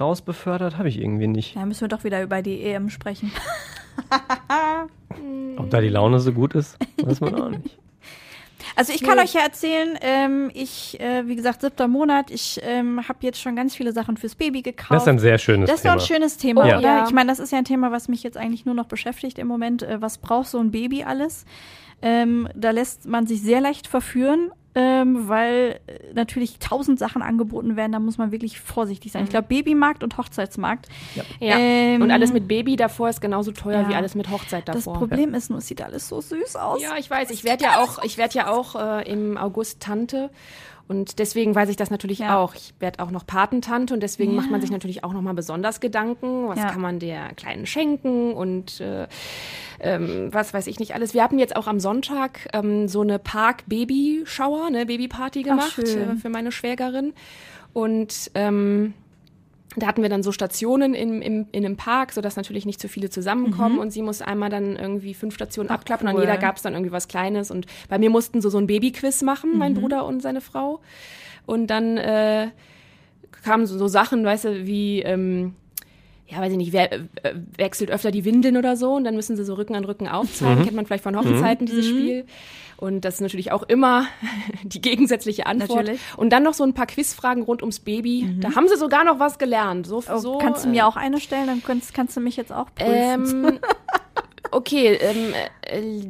rausbefördert, 0.00 0.78
habe 0.78 0.88
ich 0.88 0.98
irgendwie 1.00 1.26
nicht. 1.28 1.54
Ja, 1.54 1.64
müssen 1.66 1.82
wir 1.82 1.88
doch 1.88 2.04
wieder 2.04 2.22
über 2.22 2.42
die 2.42 2.62
EM 2.62 2.90
sprechen. 2.90 3.32
Ob 5.56 5.70
da 5.70 5.80
die 5.80 5.88
Laune 5.88 6.20
so 6.20 6.32
gut 6.32 6.54
ist, 6.54 6.76
weiß 7.02 7.20
man 7.20 7.34
auch 7.34 7.50
nicht. 7.50 7.78
Also 8.76 8.92
ich 8.92 9.04
kann 9.04 9.18
euch 9.20 9.34
ja 9.34 9.42
erzählen, 9.42 9.96
ähm, 10.00 10.50
ich, 10.52 10.98
äh, 10.98 11.28
wie 11.28 11.36
gesagt, 11.36 11.60
siebter 11.60 11.86
Monat, 11.86 12.32
ich 12.32 12.58
ähm, 12.64 13.06
habe 13.06 13.18
jetzt 13.20 13.40
schon 13.40 13.54
ganz 13.54 13.76
viele 13.76 13.92
Sachen 13.92 14.16
fürs 14.16 14.34
Baby 14.34 14.62
gekauft. 14.62 14.90
Das 14.90 15.02
ist 15.04 15.08
ein 15.08 15.18
sehr 15.20 15.38
schönes 15.38 15.68
Das 15.68 15.76
ist 15.76 15.82
Thema. 15.82 15.94
doch 15.94 16.02
ein 16.02 16.06
schönes 16.08 16.36
Thema, 16.38 16.66
Ja. 16.66 16.78
oder? 16.78 16.88
Ja. 16.88 17.04
Ich 17.06 17.12
meine, 17.12 17.30
das 17.30 17.38
ist 17.38 17.52
ja 17.52 17.58
ein 17.58 17.64
Thema, 17.66 17.92
was 17.92 18.08
mich 18.08 18.24
jetzt 18.24 18.36
eigentlich 18.36 18.64
nur 18.64 18.74
noch 18.74 18.86
beschäftigt 18.86 19.38
im 19.38 19.46
Moment. 19.46 19.82
Äh, 19.84 20.00
was 20.00 20.18
braucht 20.18 20.48
so 20.48 20.58
ein 20.58 20.72
Baby 20.72 21.04
alles? 21.04 21.44
Ähm, 22.02 22.48
da 22.56 22.70
lässt 22.70 23.06
man 23.06 23.28
sich 23.28 23.42
sehr 23.42 23.60
leicht 23.60 23.86
verführen, 23.86 24.50
ähm, 24.74 25.28
weil 25.28 25.80
äh, 25.86 26.12
natürlich 26.14 26.58
tausend 26.58 26.98
Sachen 26.98 27.22
angeboten 27.22 27.76
werden. 27.76 27.92
Da 27.92 28.00
muss 28.00 28.18
man 28.18 28.32
wirklich 28.32 28.60
vorsichtig 28.60 29.12
sein. 29.12 29.24
Ich 29.24 29.30
glaube, 29.30 29.46
Babymarkt 29.48 30.02
und 30.02 30.18
Hochzeitsmarkt. 30.18 30.88
Ja. 31.14 31.24
Ähm, 31.40 32.02
und 32.02 32.10
alles 32.10 32.32
mit 32.32 32.48
Baby 32.48 32.76
davor 32.76 33.08
ist 33.08 33.20
genauso 33.20 33.52
teuer 33.52 33.82
ja. 33.82 33.88
wie 33.88 33.94
alles 33.94 34.14
mit 34.14 34.30
Hochzeit 34.30 34.66
Das 34.68 34.76
davor. 34.76 34.94
Problem 34.94 35.34
ist 35.34 35.50
nur, 35.50 35.58
es 35.58 35.68
sieht 35.68 35.80
alles 35.82 36.08
so 36.08 36.20
süß 36.20 36.56
aus. 36.56 36.82
Ja, 36.82 36.96
ich 36.98 37.08
weiß. 37.08 37.30
Ich 37.30 37.44
werde 37.44 37.64
ja 37.64 37.82
auch, 37.82 38.02
ich 38.02 38.18
werde 38.18 38.34
ja 38.34 38.50
auch 38.50 38.74
äh, 38.74 39.10
im 39.10 39.36
August 39.36 39.80
Tante. 39.80 40.30
Und 40.86 41.18
deswegen 41.18 41.54
weiß 41.54 41.70
ich 41.70 41.76
das 41.76 41.90
natürlich 41.90 42.18
Ja. 42.18 42.36
auch. 42.38 42.54
Ich 42.54 42.74
werde 42.78 43.02
auch 43.02 43.10
noch 43.10 43.26
Patentante 43.26 43.94
und 43.94 44.00
deswegen 44.02 44.34
macht 44.36 44.50
man 44.50 44.60
sich 44.60 44.70
natürlich 44.70 45.02
auch 45.02 45.12
noch 45.14 45.22
mal 45.22 45.32
besonders 45.34 45.80
Gedanken. 45.80 46.48
Was 46.48 46.58
Ja. 46.58 46.70
kann 46.70 46.80
man 46.82 46.98
der 46.98 47.32
Kleinen 47.34 47.64
schenken 47.66 48.34
und 48.34 48.80
äh, 48.80 49.06
ähm, 49.80 50.28
was 50.30 50.52
weiß 50.52 50.66
ich 50.66 50.78
nicht 50.78 50.94
alles. 50.94 51.14
Wir 51.14 51.22
hatten 51.22 51.38
jetzt 51.38 51.56
auch 51.56 51.66
am 51.66 51.80
Sonntag 51.80 52.48
ähm, 52.52 52.86
so 52.88 53.00
eine 53.00 53.18
Park-Baby-Shower, 53.18 54.66
eine 54.66 54.86
Babyparty 54.86 55.42
gemacht 55.42 55.72
schön. 55.74 56.10
äh, 56.10 56.16
für 56.16 56.28
meine 56.28 56.52
Schwägerin. 56.52 57.14
Und 57.72 58.30
ähm, 58.34 58.94
da 59.76 59.86
hatten 59.86 60.02
wir 60.02 60.08
dann 60.08 60.22
so 60.22 60.32
Stationen 60.32 60.94
im, 60.94 61.20
im, 61.20 61.46
in 61.50 61.64
einem 61.64 61.76
Park, 61.76 62.12
sodass 62.12 62.36
natürlich 62.36 62.66
nicht 62.66 62.80
zu 62.80 62.88
viele 62.88 63.10
zusammenkommen. 63.10 63.78
Und 63.78 63.90
sie 63.90 64.02
muss 64.02 64.22
einmal 64.22 64.50
dann 64.50 64.76
irgendwie 64.76 65.14
fünf 65.14 65.34
Stationen 65.34 65.70
abklappen. 65.70 66.06
cool. 66.08 66.14
An 66.14 66.20
jeder 66.20 66.36
gab 66.36 66.56
es 66.56 66.62
dann 66.62 66.74
irgendwie 66.74 66.92
was 66.92 67.08
Kleines. 67.08 67.50
Und 67.50 67.66
bei 67.88 67.98
mir 67.98 68.10
mussten 68.10 68.40
so 68.40 68.50
so 68.50 68.58
ein 68.58 68.66
Babyquiz 68.66 69.22
machen, 69.22 69.58
mein 69.58 69.74
Bruder 69.74 70.04
und 70.06 70.22
seine 70.22 70.40
Frau. 70.40 70.80
Und 71.46 71.68
dann 71.68 71.96
äh, 71.98 72.48
kamen 73.42 73.66
so, 73.66 73.76
so 73.76 73.88
Sachen, 73.88 74.24
weißt 74.24 74.44
du, 74.44 74.66
wie, 74.66 75.02
ähm, 75.02 75.54
ja, 76.26 76.40
weiß 76.40 76.52
ich 76.52 76.58
nicht, 76.58 76.72
wer 76.72 76.92
äh, 76.92 77.00
wechselt 77.58 77.90
öfter 77.90 78.10
die 78.10 78.24
Windeln 78.24 78.56
oder 78.56 78.76
so 78.76 78.94
und 78.94 79.04
dann 79.04 79.14
müssen 79.14 79.36
sie 79.36 79.44
so 79.44 79.54
Rücken 79.54 79.74
an 79.74 79.84
Rücken 79.84 80.08
aufzeigen. 80.08 80.64
Kennt 80.64 80.74
man 80.76 80.86
vielleicht 80.86 81.04
von 81.04 81.16
Hochzeiten, 81.16 81.66
dieses 81.66 81.86
Spiel. 81.86 82.24
Und 82.76 83.02
das 83.04 83.14
ist 83.14 83.20
natürlich 83.20 83.52
auch 83.52 83.62
immer 83.62 84.06
die 84.64 84.80
gegensätzliche 84.80 85.46
Antwort. 85.46 85.80
Natürlich. 85.82 86.00
Und 86.16 86.30
dann 86.32 86.42
noch 86.42 86.54
so 86.54 86.64
ein 86.64 86.74
paar 86.74 86.86
Quizfragen 86.86 87.42
rund 87.44 87.62
ums 87.62 87.78
Baby. 87.80 88.36
Da 88.40 88.54
haben 88.56 88.68
sie 88.68 88.76
sogar 88.76 89.04
noch 89.04 89.20
was 89.20 89.38
gelernt. 89.38 89.86
So, 89.86 90.02
Oh, 90.10 90.18
so, 90.18 90.38
kannst 90.38 90.64
du 90.64 90.68
äh, 90.68 90.72
mir 90.72 90.86
auch 90.86 90.96
eine 90.96 91.20
stellen, 91.20 91.46
dann 91.46 91.62
kannst, 91.62 91.94
kannst 91.94 92.16
du 92.16 92.20
mich 92.20 92.36
jetzt 92.36 92.52
auch 92.52 92.66
prüfen. 92.74 93.44
ähm, 93.44 93.58
okay, 94.50 94.98
ähm, 95.00 95.34
äh, 95.62 96.06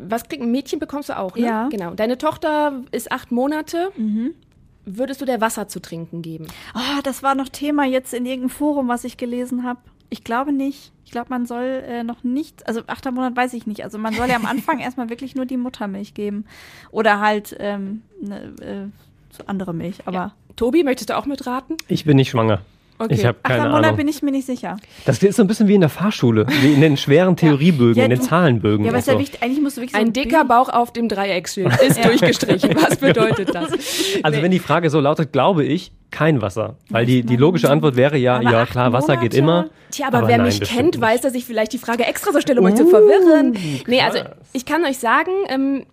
was 0.00 0.28
kriegt 0.28 0.42
ein 0.42 0.50
Mädchen 0.50 0.78
bekommst 0.78 1.08
du 1.08 1.18
auch, 1.18 1.34
ne? 1.36 1.46
Ja. 1.46 1.68
Genau. 1.68 1.94
Deine 1.94 2.18
Tochter 2.18 2.82
ist 2.92 3.10
acht 3.10 3.32
Monate. 3.32 3.90
Würdest 4.96 5.20
du 5.20 5.24
der 5.24 5.40
Wasser 5.40 5.68
zu 5.68 5.80
trinken 5.80 6.22
geben? 6.22 6.46
Oh, 6.74 7.00
das 7.02 7.22
war 7.22 7.34
noch 7.34 7.48
Thema 7.48 7.84
jetzt 7.84 8.14
in 8.14 8.24
irgendeinem 8.24 8.50
Forum, 8.50 8.88
was 8.88 9.04
ich 9.04 9.16
gelesen 9.16 9.64
habe. 9.64 9.80
Ich 10.10 10.24
glaube 10.24 10.52
nicht. 10.52 10.92
Ich 11.04 11.12
glaube, 11.12 11.28
man 11.30 11.46
soll 11.46 11.82
äh, 11.86 12.04
noch 12.04 12.24
nicht, 12.24 12.66
also 12.66 12.82
achter 12.86 13.10
Monat 13.10 13.36
weiß 13.36 13.54
ich 13.54 13.66
nicht. 13.66 13.84
Also 13.84 13.98
man 13.98 14.14
soll 14.14 14.28
ja 14.28 14.36
am 14.36 14.46
Anfang 14.46 14.78
erstmal 14.80 15.10
wirklich 15.10 15.34
nur 15.34 15.46
die 15.46 15.56
Muttermilch 15.56 16.14
geben. 16.14 16.46
Oder 16.90 17.20
halt 17.20 17.56
ähm, 17.58 18.02
ne, 18.20 18.54
äh, 18.60 19.34
so 19.36 19.44
andere 19.46 19.74
Milch. 19.74 20.06
Aber 20.06 20.34
Tobi, 20.56 20.84
möchtest 20.84 21.10
du 21.10 21.16
auch 21.16 21.26
mitraten? 21.26 21.76
Ich 21.88 22.04
bin 22.04 22.16
nicht 22.16 22.30
schwanger. 22.30 22.62
Okay. 22.98 23.14
Ich 23.14 23.24
habe 23.24 23.38
keine 23.42 23.64
Monat 23.68 23.84
Ahnung. 23.84 23.96
bin 23.96 24.08
ich 24.08 24.22
mir 24.22 24.30
nicht 24.32 24.46
sicher. 24.46 24.76
Das 25.06 25.22
ist 25.22 25.36
so 25.36 25.42
ein 25.42 25.46
bisschen 25.46 25.68
wie 25.68 25.74
in 25.74 25.80
der 25.80 25.88
Fahrschule, 25.90 26.46
wie 26.62 26.72
in 26.72 26.80
den 26.80 26.96
schweren 26.96 27.36
Theoriebögen, 27.36 27.96
Ja, 27.96 28.04
in 28.04 28.10
den 28.10 28.18
du- 28.18 28.24
Zahlenbögen. 28.26 28.84
Ja, 28.84 28.90
aber 28.90 28.98
ist 28.98 29.06
ja 29.06 29.12
so. 29.14 29.20
wichtig, 29.20 29.42
eigentlich 29.42 29.60
musst 29.62 29.76
du 29.76 29.82
wirklich 29.82 29.94
so 29.94 30.04
Ein 30.04 30.12
dicker 30.12 30.38
Bild- 30.38 30.48
Bauch 30.48 30.68
auf 30.68 30.92
dem 30.92 31.08
Dreiecksschild 31.08 31.80
ist 31.80 32.04
durchgestrichen. 32.04 32.74
Was 32.76 32.96
bedeutet 33.00 33.54
das? 33.54 33.70
Also 34.22 34.42
wenn 34.42 34.50
die 34.50 34.58
Frage 34.58 34.90
so 34.90 34.98
lautet, 35.00 35.32
glaube 35.32 35.64
ich, 35.64 35.92
kein 36.10 36.40
Wasser. 36.42 36.76
Weil 36.90 37.04
die, 37.06 37.22
die 37.22 37.36
logische 37.36 37.70
Antwort 37.70 37.94
wäre 37.94 38.16
ja, 38.16 38.36
Aber 38.36 38.50
ja 38.50 38.66
klar, 38.66 38.92
Wasser 38.92 39.16
geht 39.18 39.34
Monate? 39.34 39.38
immer. 39.38 39.66
Tja, 39.90 40.06
aber, 40.08 40.26
wer 40.26 40.38
nein, 40.38 40.46
mich 40.46 40.60
kennt, 40.62 41.00
weiß, 41.00 41.20
dass 41.20 41.34
ich 41.34 41.44
vielleicht 41.44 41.72
die 41.74 41.78
Frage 41.78 42.04
extra 42.06 42.32
so 42.32 42.40
stelle, 42.40 42.60
um 42.60 42.66
euch 42.66 42.74
zu 42.74 42.86
verwirren. 42.86 43.56
Nee, 43.86 44.00
also 44.00 44.18
ich 44.52 44.64
kann 44.66 44.84
euch 44.84 44.98
sagen, 44.98 45.30
ähm, 45.48 45.84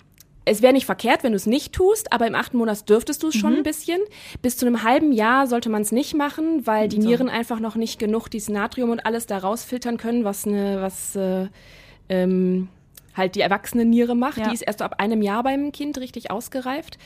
es 0.45 0.61
wäre 0.61 0.73
nicht 0.73 0.85
verkehrt, 0.85 1.23
wenn 1.23 1.31
du 1.31 1.37
es 1.37 1.47
nicht 1.47 1.73
tust, 1.73 2.13
aber 2.13 2.27
im 2.27 2.35
achten 2.35 2.57
Monat 2.57 2.87
dürftest 2.87 3.23
du 3.23 3.29
es 3.29 3.35
schon 3.35 3.55
ein 3.55 3.63
bisschen. 3.63 3.99
Bis 4.41 4.57
zu 4.57 4.65
einem 4.65 4.83
halben 4.83 5.11
Jahr 5.11 5.47
sollte 5.47 5.69
man 5.69 5.81
es 5.81 5.91
nicht 5.91 6.13
machen, 6.15 6.65
weil 6.67 6.87
die 6.87 6.99
Nieren 6.99 7.29
einfach 7.29 7.59
noch 7.59 7.75
nicht 7.75 7.99
genug 7.99 8.29
dieses 8.29 8.49
Natrium 8.49 8.91
und 8.91 9.05
alles 9.05 9.25
da 9.25 9.39
rausfiltern 9.39 9.97
können, 9.97 10.23
was 10.23 10.45
eine, 10.45 10.81
was 10.81 11.15
äh, 11.15 11.47
ähm, 12.09 12.67
halt 13.15 13.35
die 13.35 13.41
erwachsene 13.41 13.85
Niere 13.85 14.15
macht. 14.15 14.37
Ja. 14.37 14.47
Die 14.49 14.53
ist 14.53 14.61
erst 14.61 14.81
ab 14.81 14.95
einem 14.99 15.21
Jahr 15.21 15.43
beim 15.43 15.71
Kind 15.71 15.97
richtig 15.97 16.31
ausgereift. 16.31 16.97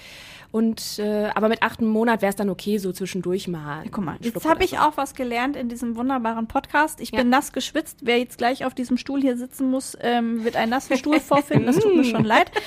Und 0.51 0.97
äh, 0.97 1.29
aber 1.35 1.47
mit 1.47 1.61
achten 1.61 1.85
Monat 1.85 2.23
wäre 2.23 2.31
es 2.31 2.35
dann 2.35 2.49
okay, 2.49 2.79
so 2.79 2.91
zwischendurch 2.91 3.47
mal. 3.47 3.83
Guck 3.91 4.03
mal, 4.03 4.15
jetzt 4.19 4.49
habe 4.49 4.63
ich 4.63 4.71
so. 4.71 4.77
auch 4.77 4.97
was 4.97 5.13
gelernt 5.13 5.55
in 5.55 5.69
diesem 5.69 5.95
wunderbaren 5.95 6.47
Podcast. 6.47 7.01
Ich 7.01 7.11
Ja. 7.11 7.19
bin 7.19 7.29
nass 7.29 7.51
geschwitzt. 7.51 7.99
Wer 8.01 8.17
jetzt 8.17 8.39
gleich 8.39 8.65
auf 8.65 8.73
diesem 8.73 8.97
Stuhl 8.97 9.21
hier 9.21 9.37
sitzen 9.37 9.69
muss, 9.69 9.95
ähm, 10.01 10.43
wird 10.43 10.55
einen 10.55 10.71
nassen 10.71 10.97
Stuhl 10.97 11.19
vorfinden. 11.19 11.67
Das 11.67 11.77
tut 11.77 11.95
mir 11.95 12.03
schon 12.03 12.23
leid. 12.23 12.51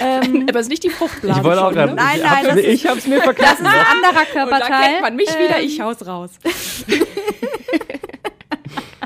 Ähm, 0.00 0.46
Aber 0.48 0.58
es 0.60 0.66
ist 0.66 0.70
nicht 0.70 0.84
die 0.84 0.90
Fruchtblase. 0.90 1.40
Ich 1.40 1.44
wollte 1.44 1.64
auch 1.64 1.72
gerade. 1.72 1.90
ne? 1.94 1.96
Nein, 1.96 2.16
ich 2.16 2.22
nein, 2.22 2.30
hab's 2.36 2.46
das 2.48 2.56
ich 2.58 2.86
hab's 2.86 3.06
mir 3.06 3.16
das 3.16 3.24
verknackt. 3.24 3.60
ist 3.60 3.60
ein 3.60 3.66
anderer 3.66 4.10
Und 4.10 4.16
da 4.16 4.24
Körperteil. 4.32 4.82
kennt 4.90 5.00
man 5.02 5.16
mich 5.16 5.28
wieder, 5.28 5.58
Ähm, 5.58 5.66
ich 5.66 5.80
haus 5.80 6.06
raus. 6.06 6.30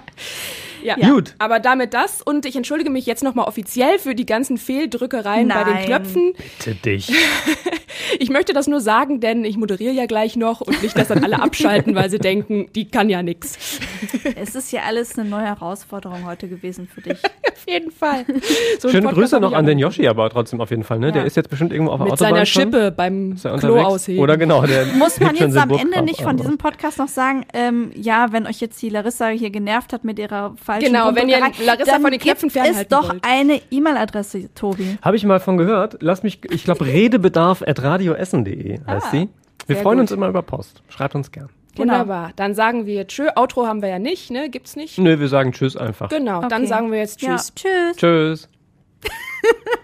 ja. 0.83 0.95
Gut. 0.97 1.35
Aber 1.39 1.61
damit 1.61 1.95
das 1.95 2.23
und 2.23 2.47
ich 2.47 2.57
entschuldige 2.57 2.91
mich 2.91 3.07
jetzt 3.07 3.23
nochmal 3.23 3.47
offiziell 3.47 3.99
für 3.99 4.15
die 4.15 4.27
ganzen 4.27 4.59
Fehldrückereien 4.59 5.49
bei 5.49 5.65
den 5.65 5.75
Nein. 5.75 5.87
Knöpfen. 5.87 6.33
Bitte 6.59 6.75
dich. 6.77 7.13
Ich 8.19 8.31
möchte 8.31 8.53
das 8.53 8.67
nur 8.67 8.81
sagen, 8.81 9.21
denn 9.21 9.45
ich 9.45 9.57
moderiere 9.57 9.93
ja 9.93 10.07
gleich 10.07 10.37
noch 10.37 10.61
und 10.61 10.83
nicht, 10.83 10.97
dass 10.97 11.09
dann 11.09 11.23
alle 11.25 11.41
abschalten, 11.41 11.95
weil 11.95 12.11
sie 12.11 12.19
denken, 12.19 12.69
die 12.75 12.89
kann 12.91 13.09
ja 13.09 13.23
nix. 13.23 13.81
Es 14.37 14.55
ist 14.55 14.73
ja 14.73 14.83
alles 14.83 15.19
eine 15.19 15.29
neue 15.29 15.45
Herausforderung 15.45 16.27
heute 16.27 16.49
gewesen 16.49 16.89
für 16.93 17.01
dich. 17.01 17.19
Auf 17.53 17.69
jeden 17.69 17.91
Fall. 17.91 18.25
So 18.81 18.89
Schöne 18.89 19.09
Grüße 19.09 19.39
noch 19.39 19.53
an 19.53 19.67
den 19.67 19.79
Yoshi 19.79 20.09
aber 20.09 20.29
trotzdem 20.31 20.61
auf 20.61 20.71
jeden 20.71 20.83
Fall. 20.83 20.99
Ne? 20.99 21.13
Der 21.13 21.23
Ja. 21.23 21.27
ist 21.27 21.37
jetzt 21.37 21.49
bestimmt 21.49 21.73
irgendwo 21.73 21.93
auf 21.93 21.99
der 21.99 22.05
Mit 22.07 22.13
Autobahn 22.15 22.35
seiner 22.35 22.47
schon. 22.47 22.63
Schippe 22.65 22.91
beim 22.91 23.37
Klo 23.61 23.79
ausheben. 23.81 24.21
Oder 24.21 24.37
genau. 24.37 24.67
Der 24.67 24.85
Muss 24.99 25.21
man 25.21 25.37
jetzt 25.37 25.57
am 25.57 25.71
Ende 25.71 26.03
nicht 26.03 26.23
von 26.23 26.37
diesem 26.37 26.59
Podcast 26.59 26.99
noch 26.99 27.07
sagen, 27.09 27.47
ähm, 27.53 27.93
ja, 27.95 28.33
wenn 28.33 28.49
euch 28.49 28.61
jetzt 28.61 28.83
die 28.83 28.89
Larissa 28.89 29.29
hier 29.29 29.51
genervt 29.51 29.93
hat 29.93 30.03
mit 30.03 30.19
ihrer 30.19 30.55
falschen 30.73 30.87
Genau, 30.93 31.15
wenn 31.15 31.29
ihr 31.29 31.39
Larissa 31.65 31.93
dann 31.93 32.03
von 32.03 32.11
den 32.11 32.21
Knöpfen 32.21 32.51
fernhalten 32.51 32.89
doch 32.91 33.11
wollt. 33.11 33.25
eine 33.25 33.61
E-Mail-Adresse, 33.71 34.53
Tobi. 34.55 34.99
Habe 35.03 35.17
ich 35.17 35.25
mal 35.25 35.41
von 35.41 35.57
gehört. 35.57 35.97
Lass 36.01 36.23
mich, 36.23 36.41
ich 36.51 36.65
glaube, 36.65 36.85
redebedarf.radioessen.de 36.87 38.81
heißt 38.87 39.11
sie. 39.11 39.29
Wir 39.67 39.77
Ah, 39.79 39.81
freuen 39.83 39.99
gut. 39.99 40.03
uns 40.03 40.11
immer 40.13 40.29
über 40.29 40.43
Post. 40.43 40.83
Schreibt 40.89 41.15
uns 41.15 41.31
gern. 41.31 41.49
Genau. 41.75 41.93
Wunderbar. 41.95 42.33
Dann 42.37 42.55
sagen 42.55 42.85
wir 42.87 43.07
Tschö. 43.07 43.29
Outro 43.37 43.67
haben 43.67 43.81
wir 43.81 43.89
ja 43.89 43.99
nicht, 43.99 44.31
ne? 44.31 44.51
Gibt's 44.51 44.77
nicht? 44.77 44.99
Nö, 44.99 45.19
wir 45.21 45.29
sagen 45.29 45.53
Tschüss 45.53 45.77
einfach. 45.77 46.09
Genau, 46.11 46.41
dann 46.43 46.63
Okay. 46.63 46.67
sagen 46.67 46.91
wir 46.93 46.99
jetzt 46.99 47.23
Ja, 47.23 47.37
Tschüss. 47.37 47.55
tschüss. 47.55 47.97
Tschüss. 47.97 48.49